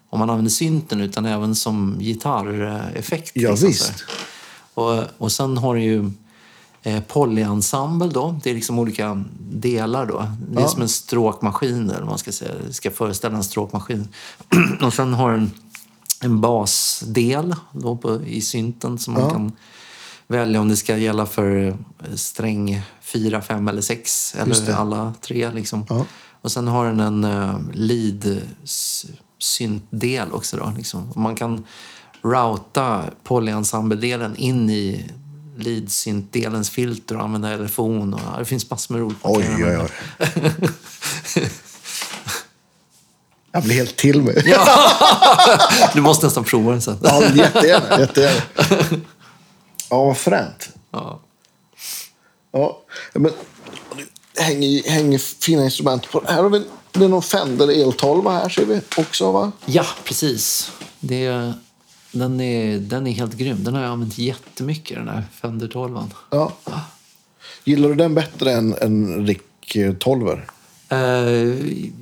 [0.09, 3.31] om man använder synten, utan även som gitarreffekt.
[3.33, 3.93] Ja, liksom, visst.
[4.73, 6.11] Och, och sen har du ju
[6.83, 8.39] eh, polyensemble då.
[8.43, 10.27] Det är liksom olika delar då.
[10.49, 10.67] Det är Ja.
[10.69, 12.51] som en stråkmaskin, eller man ska säga.
[12.67, 14.07] Det ska föreställa en stråkmaskin.
[14.81, 15.51] och sen har den
[16.21, 19.29] en basdel då på, i synten som man Ja.
[19.29, 19.51] kan
[20.27, 21.75] välja om det ska gälla för eh,
[22.15, 25.51] sträng 4, 5 eller 6 Just eller alla tre.
[25.51, 25.85] Liksom.
[25.89, 26.05] Ja.
[26.41, 30.57] Och sen har den en uh, lead-syntdel också.
[30.57, 31.11] Då, liksom.
[31.15, 31.65] Man kan
[32.21, 35.11] routa polyensemble-delen in i
[35.57, 38.13] lead-syntdelens filter och använda telefon.
[38.13, 39.89] Och, det finns massor med roligt Oj, oj, oj.
[43.51, 44.43] Jag blir helt till mig.
[44.45, 44.67] Ja.
[45.93, 46.97] Du måste nästan prova den sen.
[47.03, 47.99] Ja, jättegärna.
[47.99, 48.41] jättegärna.
[49.89, 50.69] Ja, vad fränt.
[50.91, 51.19] Ja.
[52.51, 52.81] Ja,
[53.13, 53.31] men
[54.37, 56.23] hänger, hänger fina instrument på.
[56.27, 56.63] Här har vi
[56.99, 59.51] det är någon Fender El12 här ser vi också va?
[59.65, 60.71] Ja, precis.
[60.99, 61.53] Det är,
[62.11, 63.63] den, är, den är helt grym.
[63.63, 65.99] Den har jag använt jättemycket, den här Fender 12.
[66.29, 66.51] Ja.
[67.63, 70.39] Gillar du den bättre än, än Rick eh, 12 Uh,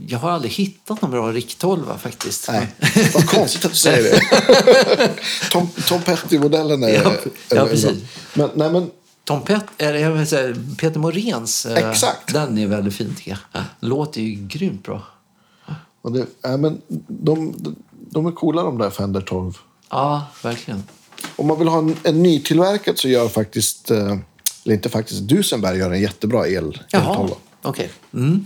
[0.07, 2.49] jag har aldrig hittat någon bra 12 faktiskt.
[2.51, 2.68] Nej,
[3.14, 5.10] vad konstigt att du säger det.
[5.51, 6.93] Tom, Tom Petty-modellen är...
[6.93, 7.14] Ja,
[7.49, 7.97] ja, precis.
[8.34, 8.91] Men, nej, men
[9.23, 12.34] Tom Pet, eller säga, Peter Moréns, eh, Exakt.
[12.34, 13.64] den är väldigt fin tycker jag.
[13.80, 15.01] Låter ju grymt bra.
[16.01, 17.55] Och det, nej, men de,
[17.91, 19.53] de är coola de där Fender 12.
[19.89, 20.84] Ja, verkligen.
[21.35, 24.18] Om man vill ha en, en nytillverkad så gör faktiskt, eh,
[24.64, 27.91] eller inte faktiskt, Dusenberg gör en jättebra el, Jaha, el okej.
[28.14, 28.45] Mm.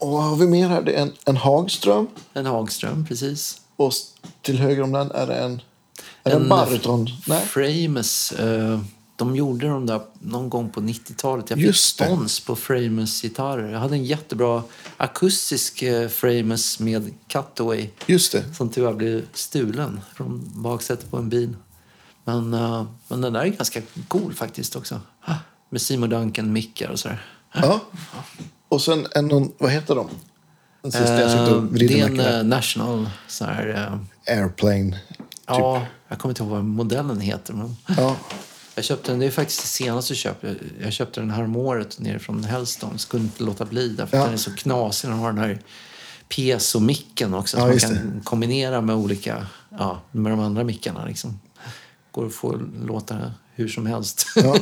[0.00, 0.82] Och vad har vi mer här?
[0.82, 2.06] Det är en, en Hagström.
[2.34, 3.60] En Hagström, precis.
[3.76, 3.92] Och
[4.42, 5.60] till höger om den är det en,
[6.24, 6.48] är en En.
[7.26, 7.40] Nej.
[7.40, 8.32] Framus.
[8.32, 8.80] eh,
[9.16, 11.50] de gjorde de där någon gång på 90-talet.
[11.50, 13.72] Jag fick spons på Framus-gitarrer.
[13.72, 14.62] Jag hade en jättebra
[14.96, 17.88] akustisk eh, Framus med cutaway.
[18.06, 18.54] Just det.
[18.54, 21.56] Som tyvärr blev stulen från baksätet på en bil.
[22.24, 25.00] Men, eh, men den där är ganska cool faktiskt också.
[25.70, 27.26] Med Seymour Duncan-mickar och sådär.
[27.54, 27.80] Ja.
[28.68, 30.08] Och sen en, någon, vad heter de?
[30.82, 32.42] Den sista jag sitter Eh, och det är en eh, här.
[32.42, 33.90] national så här,
[34.26, 34.98] eh, Airplane.
[35.46, 37.52] Ja, jag kommer inte ihåg vad modellen heter.
[37.52, 38.16] Men Ja.
[38.74, 40.56] jag köpte den, det är faktiskt det senaste jag köpte.
[40.80, 42.98] Jag köpte den här om året nere från Hellstone.
[42.98, 44.24] Så kunde inte låta bli därför Ja.
[44.24, 45.10] den är så knasig.
[45.10, 45.60] Den har den här
[46.28, 47.56] piezo-micken också.
[47.58, 49.46] Ja, som man kan kombinera med olika,
[49.78, 51.04] ja, med de andra mickarna.
[51.06, 51.40] Liksom.
[52.10, 54.26] Går att få låta hur som helst.
[54.36, 54.56] Ja.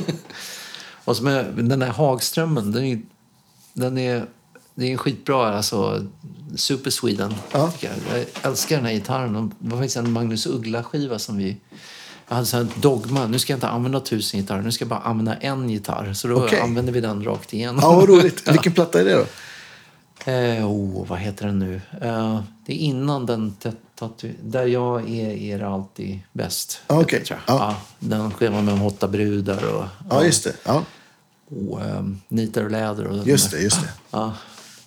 [1.05, 3.01] Och så med den där Hagströmmen, den är,
[3.77, 4.25] den är,
[4.75, 6.05] det är en skitbra, alltså
[6.55, 7.35] Super Sweden.
[7.51, 7.71] Ja.
[7.79, 7.91] Jag.
[8.11, 9.53] jag älskar den här gitarren.
[9.59, 11.57] Det var faktiskt en Magnus Uggla-skiva som vi...
[12.27, 14.99] Jag hade här dogma, nu ska jag inte använda tusen gitarrer, nu ska jag bara
[14.99, 16.13] använda en gitarr.
[16.13, 16.59] Så då Okej.
[16.59, 17.79] använder vi den rakt igenom.
[17.81, 18.47] ja, vad roligt.
[18.51, 19.25] Vilken platta är det då?
[20.31, 21.81] Eh, oh, vad heter den nu?
[22.01, 23.55] Eh, det är innan den
[24.41, 26.81] där jag är, är det alltid bäst.
[26.87, 27.29] Ah, tror jag.
[27.29, 27.37] Ja.
[27.45, 30.53] Ja, den skivan med åtta brudar och, Ja, just det.
[30.63, 30.83] Ja,
[31.49, 33.07] och um, nitar och läder.
[33.07, 33.59] Och just det.
[33.61, 33.89] Just det.
[34.11, 34.33] Ja.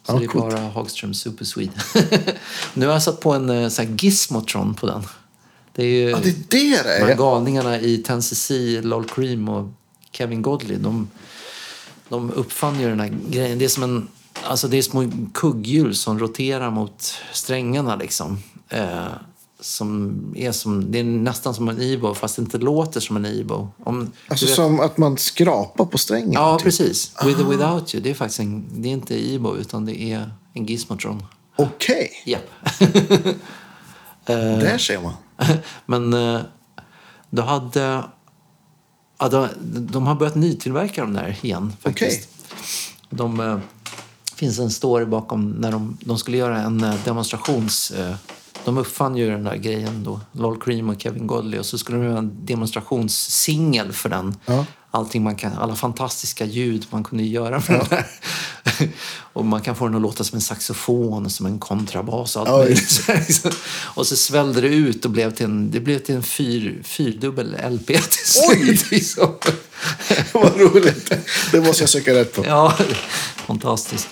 [0.07, 0.55] Så Ja, det är coolt.
[0.55, 1.73] bara Hagström Super Swede.
[2.75, 5.03] nu har jag satt på en eh, sån här Gizmotron på den.
[5.75, 7.17] Det är ju Ja, det är det det de är.
[7.17, 9.69] galningarna i 10cc, Lol Cream och
[10.13, 10.79] Kevin Godley.
[10.79, 11.11] De,
[12.09, 13.59] de uppfann ju den här grejen.
[13.59, 14.09] Det är som en...
[14.45, 18.39] Alltså det är små kugghjul som roterar mot strängarna liksom.
[18.69, 19.07] Eh,
[19.61, 23.25] som är som, det är nästan som en Evo fast det inte låter som en
[23.25, 23.71] Evo.
[23.85, 26.33] Om, Alltså vet- som att man skrapar på strängen.
[26.33, 26.65] Ja, typ.
[26.65, 27.13] precis.
[27.25, 28.03] With or without you.
[28.03, 31.23] Det är faktiskt en, det är inte Evo utan det är en Gizmotron.
[31.57, 32.51] Okej, Japp.
[34.27, 35.13] där ser man.
[35.87, 36.41] Men eh,
[37.31, 38.05] då hade...
[39.19, 39.49] Ja, de,
[39.91, 42.29] de har börjat nytillverka de där igen faktiskt.
[43.11, 43.59] De, eh,
[44.35, 47.93] finns en story bakom när de, de skulle göra en eh, demonstrations...
[48.65, 51.61] De uppfann ju den där grejen då, Lol Cream och Kevin Godley.
[51.61, 54.37] Och så skulle de göra en demonstrationssingel för den.
[54.47, 54.67] Ja.
[54.91, 58.07] Allting man kan, alla fantastiska ljud man kunde göra för den där.
[59.33, 63.09] och man kan få den att låta som en saxofon, som en kontrabas och allt
[63.09, 63.51] Ja.
[63.95, 67.57] Och så svällde det ut och blev till en, det blev till en fyr, fyrdubbel
[67.71, 67.97] LP till
[68.49, 68.57] Oj!
[68.77, 68.91] slut.
[68.91, 69.35] liksom.
[70.33, 71.13] Vad roligt.
[71.53, 72.45] Det måste jag söka rätt på.
[72.47, 72.77] Ja,
[73.37, 74.09] fantastiskt.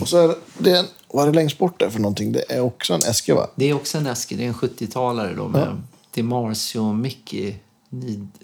[0.00, 0.86] Och så är det- en-
[1.16, 2.32] vad är det längst bort där för någonting?
[2.32, 3.50] Det är också en äske va?
[3.54, 5.82] Det är också en Eske, det är en 70-talare då med
[6.14, 6.22] Ja.
[6.22, 7.54] Marcy och Mickey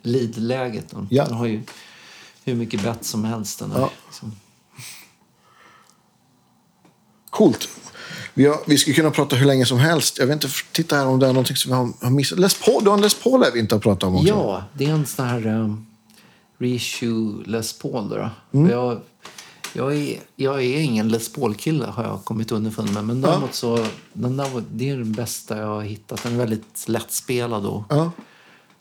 [0.03, 0.90] lead-läget.
[0.90, 1.24] De, Ja.
[1.24, 1.62] den har ju
[2.44, 3.81] hur mycket bett som helst den här.
[3.81, 3.90] Ja.
[4.07, 4.32] Liksom.
[7.31, 7.69] Coolt.
[8.35, 10.19] Vi, har, vi skulle kunna prata hur länge som helst.
[10.19, 12.39] Jag vet inte, titta här om det är någonting som vi har, har missat.
[12.39, 14.28] Les Paul, du har en Les Paul vi inte har pratat om också.
[14.28, 15.86] Ja, det är en sån här um,
[16.59, 18.09] reissue Les Paul.
[18.09, 18.59] Då, då.
[18.59, 18.70] Mm.
[18.70, 19.01] Jag,
[19.73, 23.05] jag, är, jag är ingen Les Paul-kille har jag kommit underfund med.
[23.05, 26.23] Men däremot så, den där, det är den bästa jag har hittat.
[26.23, 28.11] Den är väldigt lättspelad och Ja.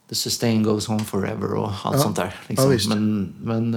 [0.10, 2.36] The Sustain Goes On Forever och allt sånt där.
[2.48, 2.72] Liksom.
[2.72, 3.74] Ja, men men,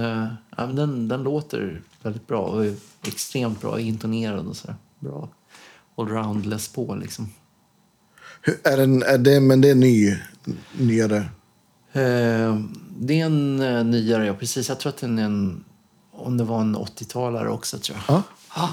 [0.57, 4.75] ja, men den, den låter väldigt bra och är extremt bra intonerad och så där.
[4.99, 5.29] Bra
[5.97, 7.29] allround Les Paul liksom.
[8.41, 10.17] Hur, är den, är det, men det är ny,
[10.77, 11.17] nyare.
[11.91, 12.59] Eh,
[12.99, 14.69] det är en eh, nyare, ja precis.
[14.69, 15.63] Jag tror att den är en,
[16.17, 18.15] om det var en 80-talare också tror jag.
[18.15, 18.23] Ja.
[18.49, 18.69] Ah,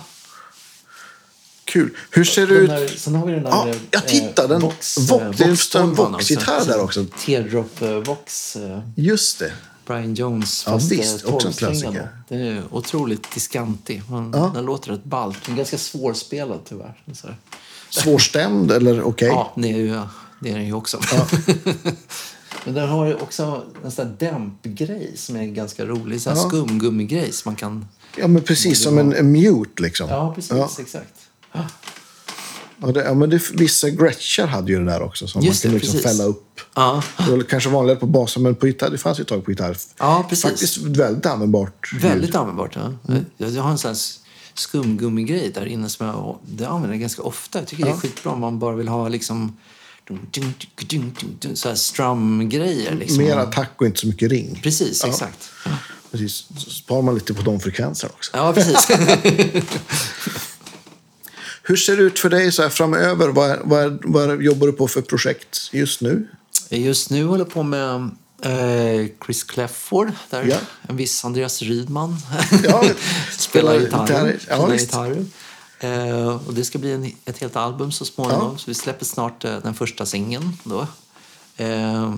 [1.64, 1.97] Kul.
[2.10, 2.69] Hur ser det den ut?
[2.69, 3.51] där, sen har vi den där...
[3.51, 5.56] Ja, eh, jag tittar, den- Vox- eh, det är en
[6.55, 6.70] alltså.
[6.70, 7.05] där också.
[7.24, 7.89] Teardrop eh.
[8.56, 9.52] Eh, Just det.
[9.86, 10.64] Brian Jones.
[10.66, 12.09] Ja, visst, också en klassiker.
[12.28, 14.02] Den är otroligt diskantig.
[14.09, 14.51] Man, Ja.
[14.55, 15.39] Den låter rätt ballt.
[15.44, 17.02] Den är ganska svårspelad tyvärr.
[17.14, 17.28] Så.
[17.90, 19.28] Svårstämd eller okej?
[19.28, 20.01] Ja, det är, ju,
[20.40, 21.01] det är den ju också.
[22.64, 26.20] Men den har ju också en sån där dämpgrej som är ganska rolig.
[26.22, 26.48] Så här Ja.
[26.48, 27.86] skumgummigrej som man kan...
[28.18, 30.09] Ja, men precis som en, en mute liksom.
[30.09, 30.51] Ja, precis.
[30.52, 30.70] Ja.
[30.78, 31.14] Exakt.
[32.80, 35.26] Och det, ja, men det, vissa Gretschar hade ju det där också.
[35.28, 36.18] Som Just man det, kunde liksom precis.
[36.18, 36.60] fälla upp.
[36.74, 39.44] Ja, Det var kanske vanligare på basen, men på gitarr, det fanns ju ett tag
[39.44, 39.76] på gitarr.
[39.98, 40.44] ja precis.
[40.44, 42.36] Faktiskt väldigt användbart Väldigt ljud.
[42.36, 42.76] användbart.
[42.76, 42.93] Ja.
[43.36, 43.98] Jag, jag har en sån här
[44.55, 47.59] skumgummigrej där inne som jag det använder ganska ofta.
[47.59, 49.56] Jag tycker det är skitbra om man bara vill ha liksom
[51.55, 52.95] så här strum-grejer.
[52.95, 53.19] Liksom.
[53.19, 54.61] Mer attack och inte så mycket ring.
[54.62, 55.09] Precis, Ja.
[55.09, 55.51] exakt.
[56.11, 56.47] Precis.
[56.57, 58.31] Så sparar man lite på de frekvenserna också.
[58.35, 58.89] Ja, precis.
[61.62, 63.29] Hur ser det ut för dig så här framöver?
[63.29, 66.29] Vad, vad, vad jobbar du på för projekt just nu?
[66.70, 67.95] Just nu håller jag på med
[68.43, 70.57] eh, Chris Clefford, där Ja.
[70.89, 72.16] en viss Andreas Rydman
[72.65, 72.85] Ja,
[73.39, 74.03] spelar gitarr.
[74.07, 74.37] gitarr.
[74.49, 75.24] Ja, spelar gitarr.
[75.83, 78.53] Eh, och det ska bli en, ett helt album så småningom.
[78.53, 78.59] Ja.
[78.59, 80.87] Så vi släpper snart eh, den första singeln då.
[81.57, 82.15] Eh,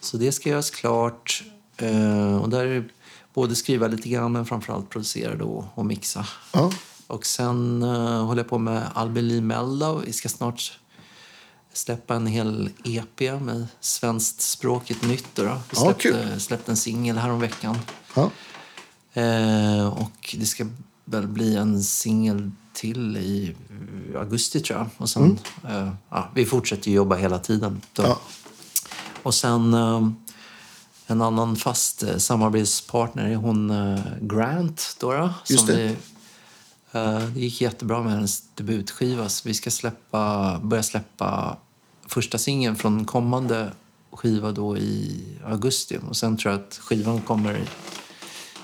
[0.00, 1.44] så det ska göras klart.
[1.76, 2.88] Eh, och där är
[3.34, 6.26] både skriva lite grann men framförallt producera då och mixa.
[6.52, 6.72] Ja.
[7.06, 10.02] Och sen uh, håller jag på med Albin Lee Meldau.
[10.06, 10.78] Vi ska snart
[11.72, 15.26] släppa en hel EP med svenskt språket nytt.
[15.34, 15.48] Då, då.
[15.48, 16.40] Vi Ja, släppte, kul.
[16.40, 17.78] släppte en singel häromveckan.
[18.14, 18.30] Ja.
[19.12, 20.66] Eh, och det ska
[21.04, 23.56] väl bli en singel till i
[24.16, 24.88] augusti tror jag.
[24.96, 25.38] Och sen,
[25.68, 27.70] eh, ja, vi fortsätter ju jobba hela tiden.
[27.70, 28.10] Mm.
[28.10, 28.20] Ja.
[29.22, 30.08] Och sen eh,
[31.06, 33.72] en annan fast eh, samarbetspartner är hon
[34.20, 34.96] Grant.
[35.00, 35.82] Då, då, Just som det.
[35.82, 35.96] Vi,
[37.34, 41.56] det gick jättebra med hennes debutskiva så vi ska släppa, börja släppa
[42.06, 43.70] första singeln från kommande
[44.12, 45.98] skiva då i augusti.
[46.08, 47.64] Och sen tror jag att skivan kommer i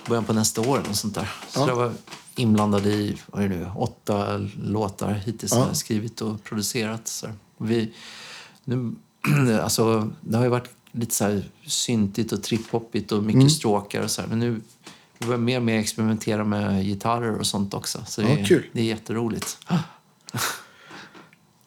[0.08, 0.82] början på nästa år.
[0.90, 1.30] Och sånt där.
[1.50, 1.68] Så Ja.
[1.68, 1.92] jag var
[2.36, 5.74] inblandad i vad är det nu, åtta låtar hittills Ja.
[5.74, 7.08] skrivit och producerat.
[7.08, 7.26] Så
[7.58, 7.92] vi,
[8.64, 8.94] nu,
[9.62, 13.50] alltså, det har ju varit lite så här syntigt och triphoppigt och mycket Mm.
[13.50, 14.28] stråkar och så här.
[14.28, 14.60] Men nu
[15.18, 18.04] vi börjar mer och mer experimentera med gitarrer och sånt också.
[18.06, 18.66] Så det, Ja, är, kul.
[18.72, 19.58] det är jätteroligt.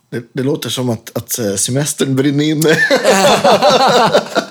[0.10, 2.70] Det, det låter som att, att eh, semestern brinner inne.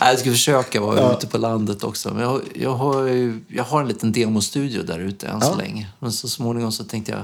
[0.00, 2.14] Jag ska försöka vara ute på landet också.
[2.14, 3.06] Men jag, jag, har,
[3.48, 5.88] jag har en liten demostudio där ute än så länge.
[5.98, 7.22] Men så småningom så tänkte jag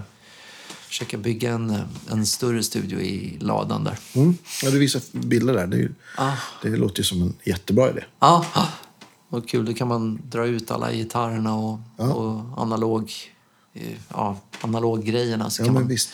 [0.89, 1.79] försöka bygga en,
[2.11, 3.99] en större studio i ladan där.
[4.15, 4.35] Mm.
[4.63, 5.67] Ja, du visar bilder där.
[5.67, 6.33] Det, är Ah.
[6.63, 8.05] det låter ju som en jättebra idé.
[8.21, 8.47] Ja,
[9.29, 9.65] vad kul.
[9.65, 13.13] Då kan man dra ut alla gitarrerna och, och analog,
[13.75, 15.51] eh, ja, analoggrejerna.
[15.51, 16.11] Så Ja, kan man visst.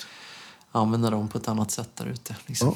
[0.73, 2.37] använda dem på ett annat sätt där ute.
[2.47, 2.69] Liksom.
[2.69, 2.75] Ja.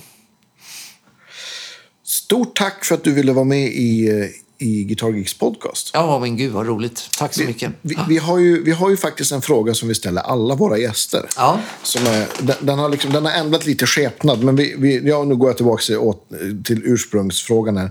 [2.27, 5.91] Stort tack för att du ville vara med i, eh, i Guitar Geeks podcast.
[5.93, 7.09] Ja, men gud vad roligt.
[7.19, 7.73] Tack så mycket.
[7.83, 10.79] Vi, vi, har ju, vi har ju faktiskt en fråga som vi ställer alla våra
[10.79, 11.29] gäster.
[11.37, 11.61] Ja.
[11.83, 15.25] Som är, den, den, har liksom, den har ändrat lite skepnad, men vi, vi, ja,
[15.25, 16.29] nu går jag tillbaka till, åt,
[16.65, 17.91] till ursprungsfrågan här.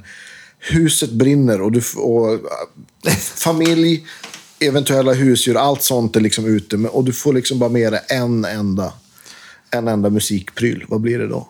[0.59, 2.39] Huset brinner och, du, och
[3.19, 4.07] familj,
[4.59, 6.77] eventuella husdjur, allt sånt är liksom ute.
[6.77, 8.93] Och du får liksom bara med dig en enda,
[9.71, 10.85] en enda musikpryl.
[10.87, 11.47] Vad blir det då?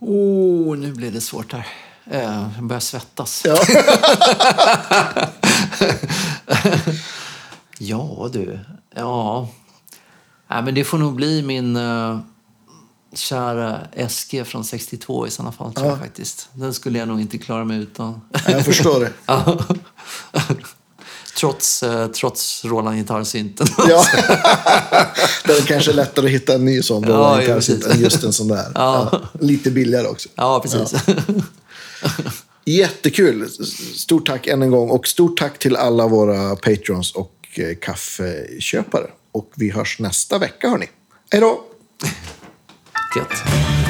[0.00, 1.66] Oh, nu blir det svårt här.
[2.10, 3.42] Eh, Jag börjar svettas.
[3.46, 3.58] Ja.
[7.82, 8.58] Ja, du.
[8.94, 9.48] Ja.
[10.50, 12.18] Nej, men det får nog bli min uh,
[13.14, 13.78] kära
[14.08, 16.48] SG från 62 i sådana fall, tror jag faktiskt.
[16.52, 18.20] Den skulle jag nog inte klara mig utan.
[18.46, 19.12] Jag förstår det.
[19.26, 19.58] Ja.
[21.36, 23.66] trots, eh, trots Roland gitarrsynten.
[23.88, 24.04] Ja.
[25.46, 27.94] det är kanske lättare att hitta en ny sån Ja, ja, kanske precis.
[27.94, 28.72] än just en sån där.
[28.74, 29.20] Ja.
[29.40, 30.28] Lite billigare också.
[30.34, 30.94] ja, precis.
[32.64, 33.48] Jättekul.
[33.94, 34.90] Stort tack än en gång.
[34.90, 39.06] Och stort tack till alla våra patrons och eh, kaffeköpare.
[39.32, 40.86] Och vi hörs nästa vecka, hörni.
[41.30, 41.64] Hej då!
[43.16, 43.89] Gött.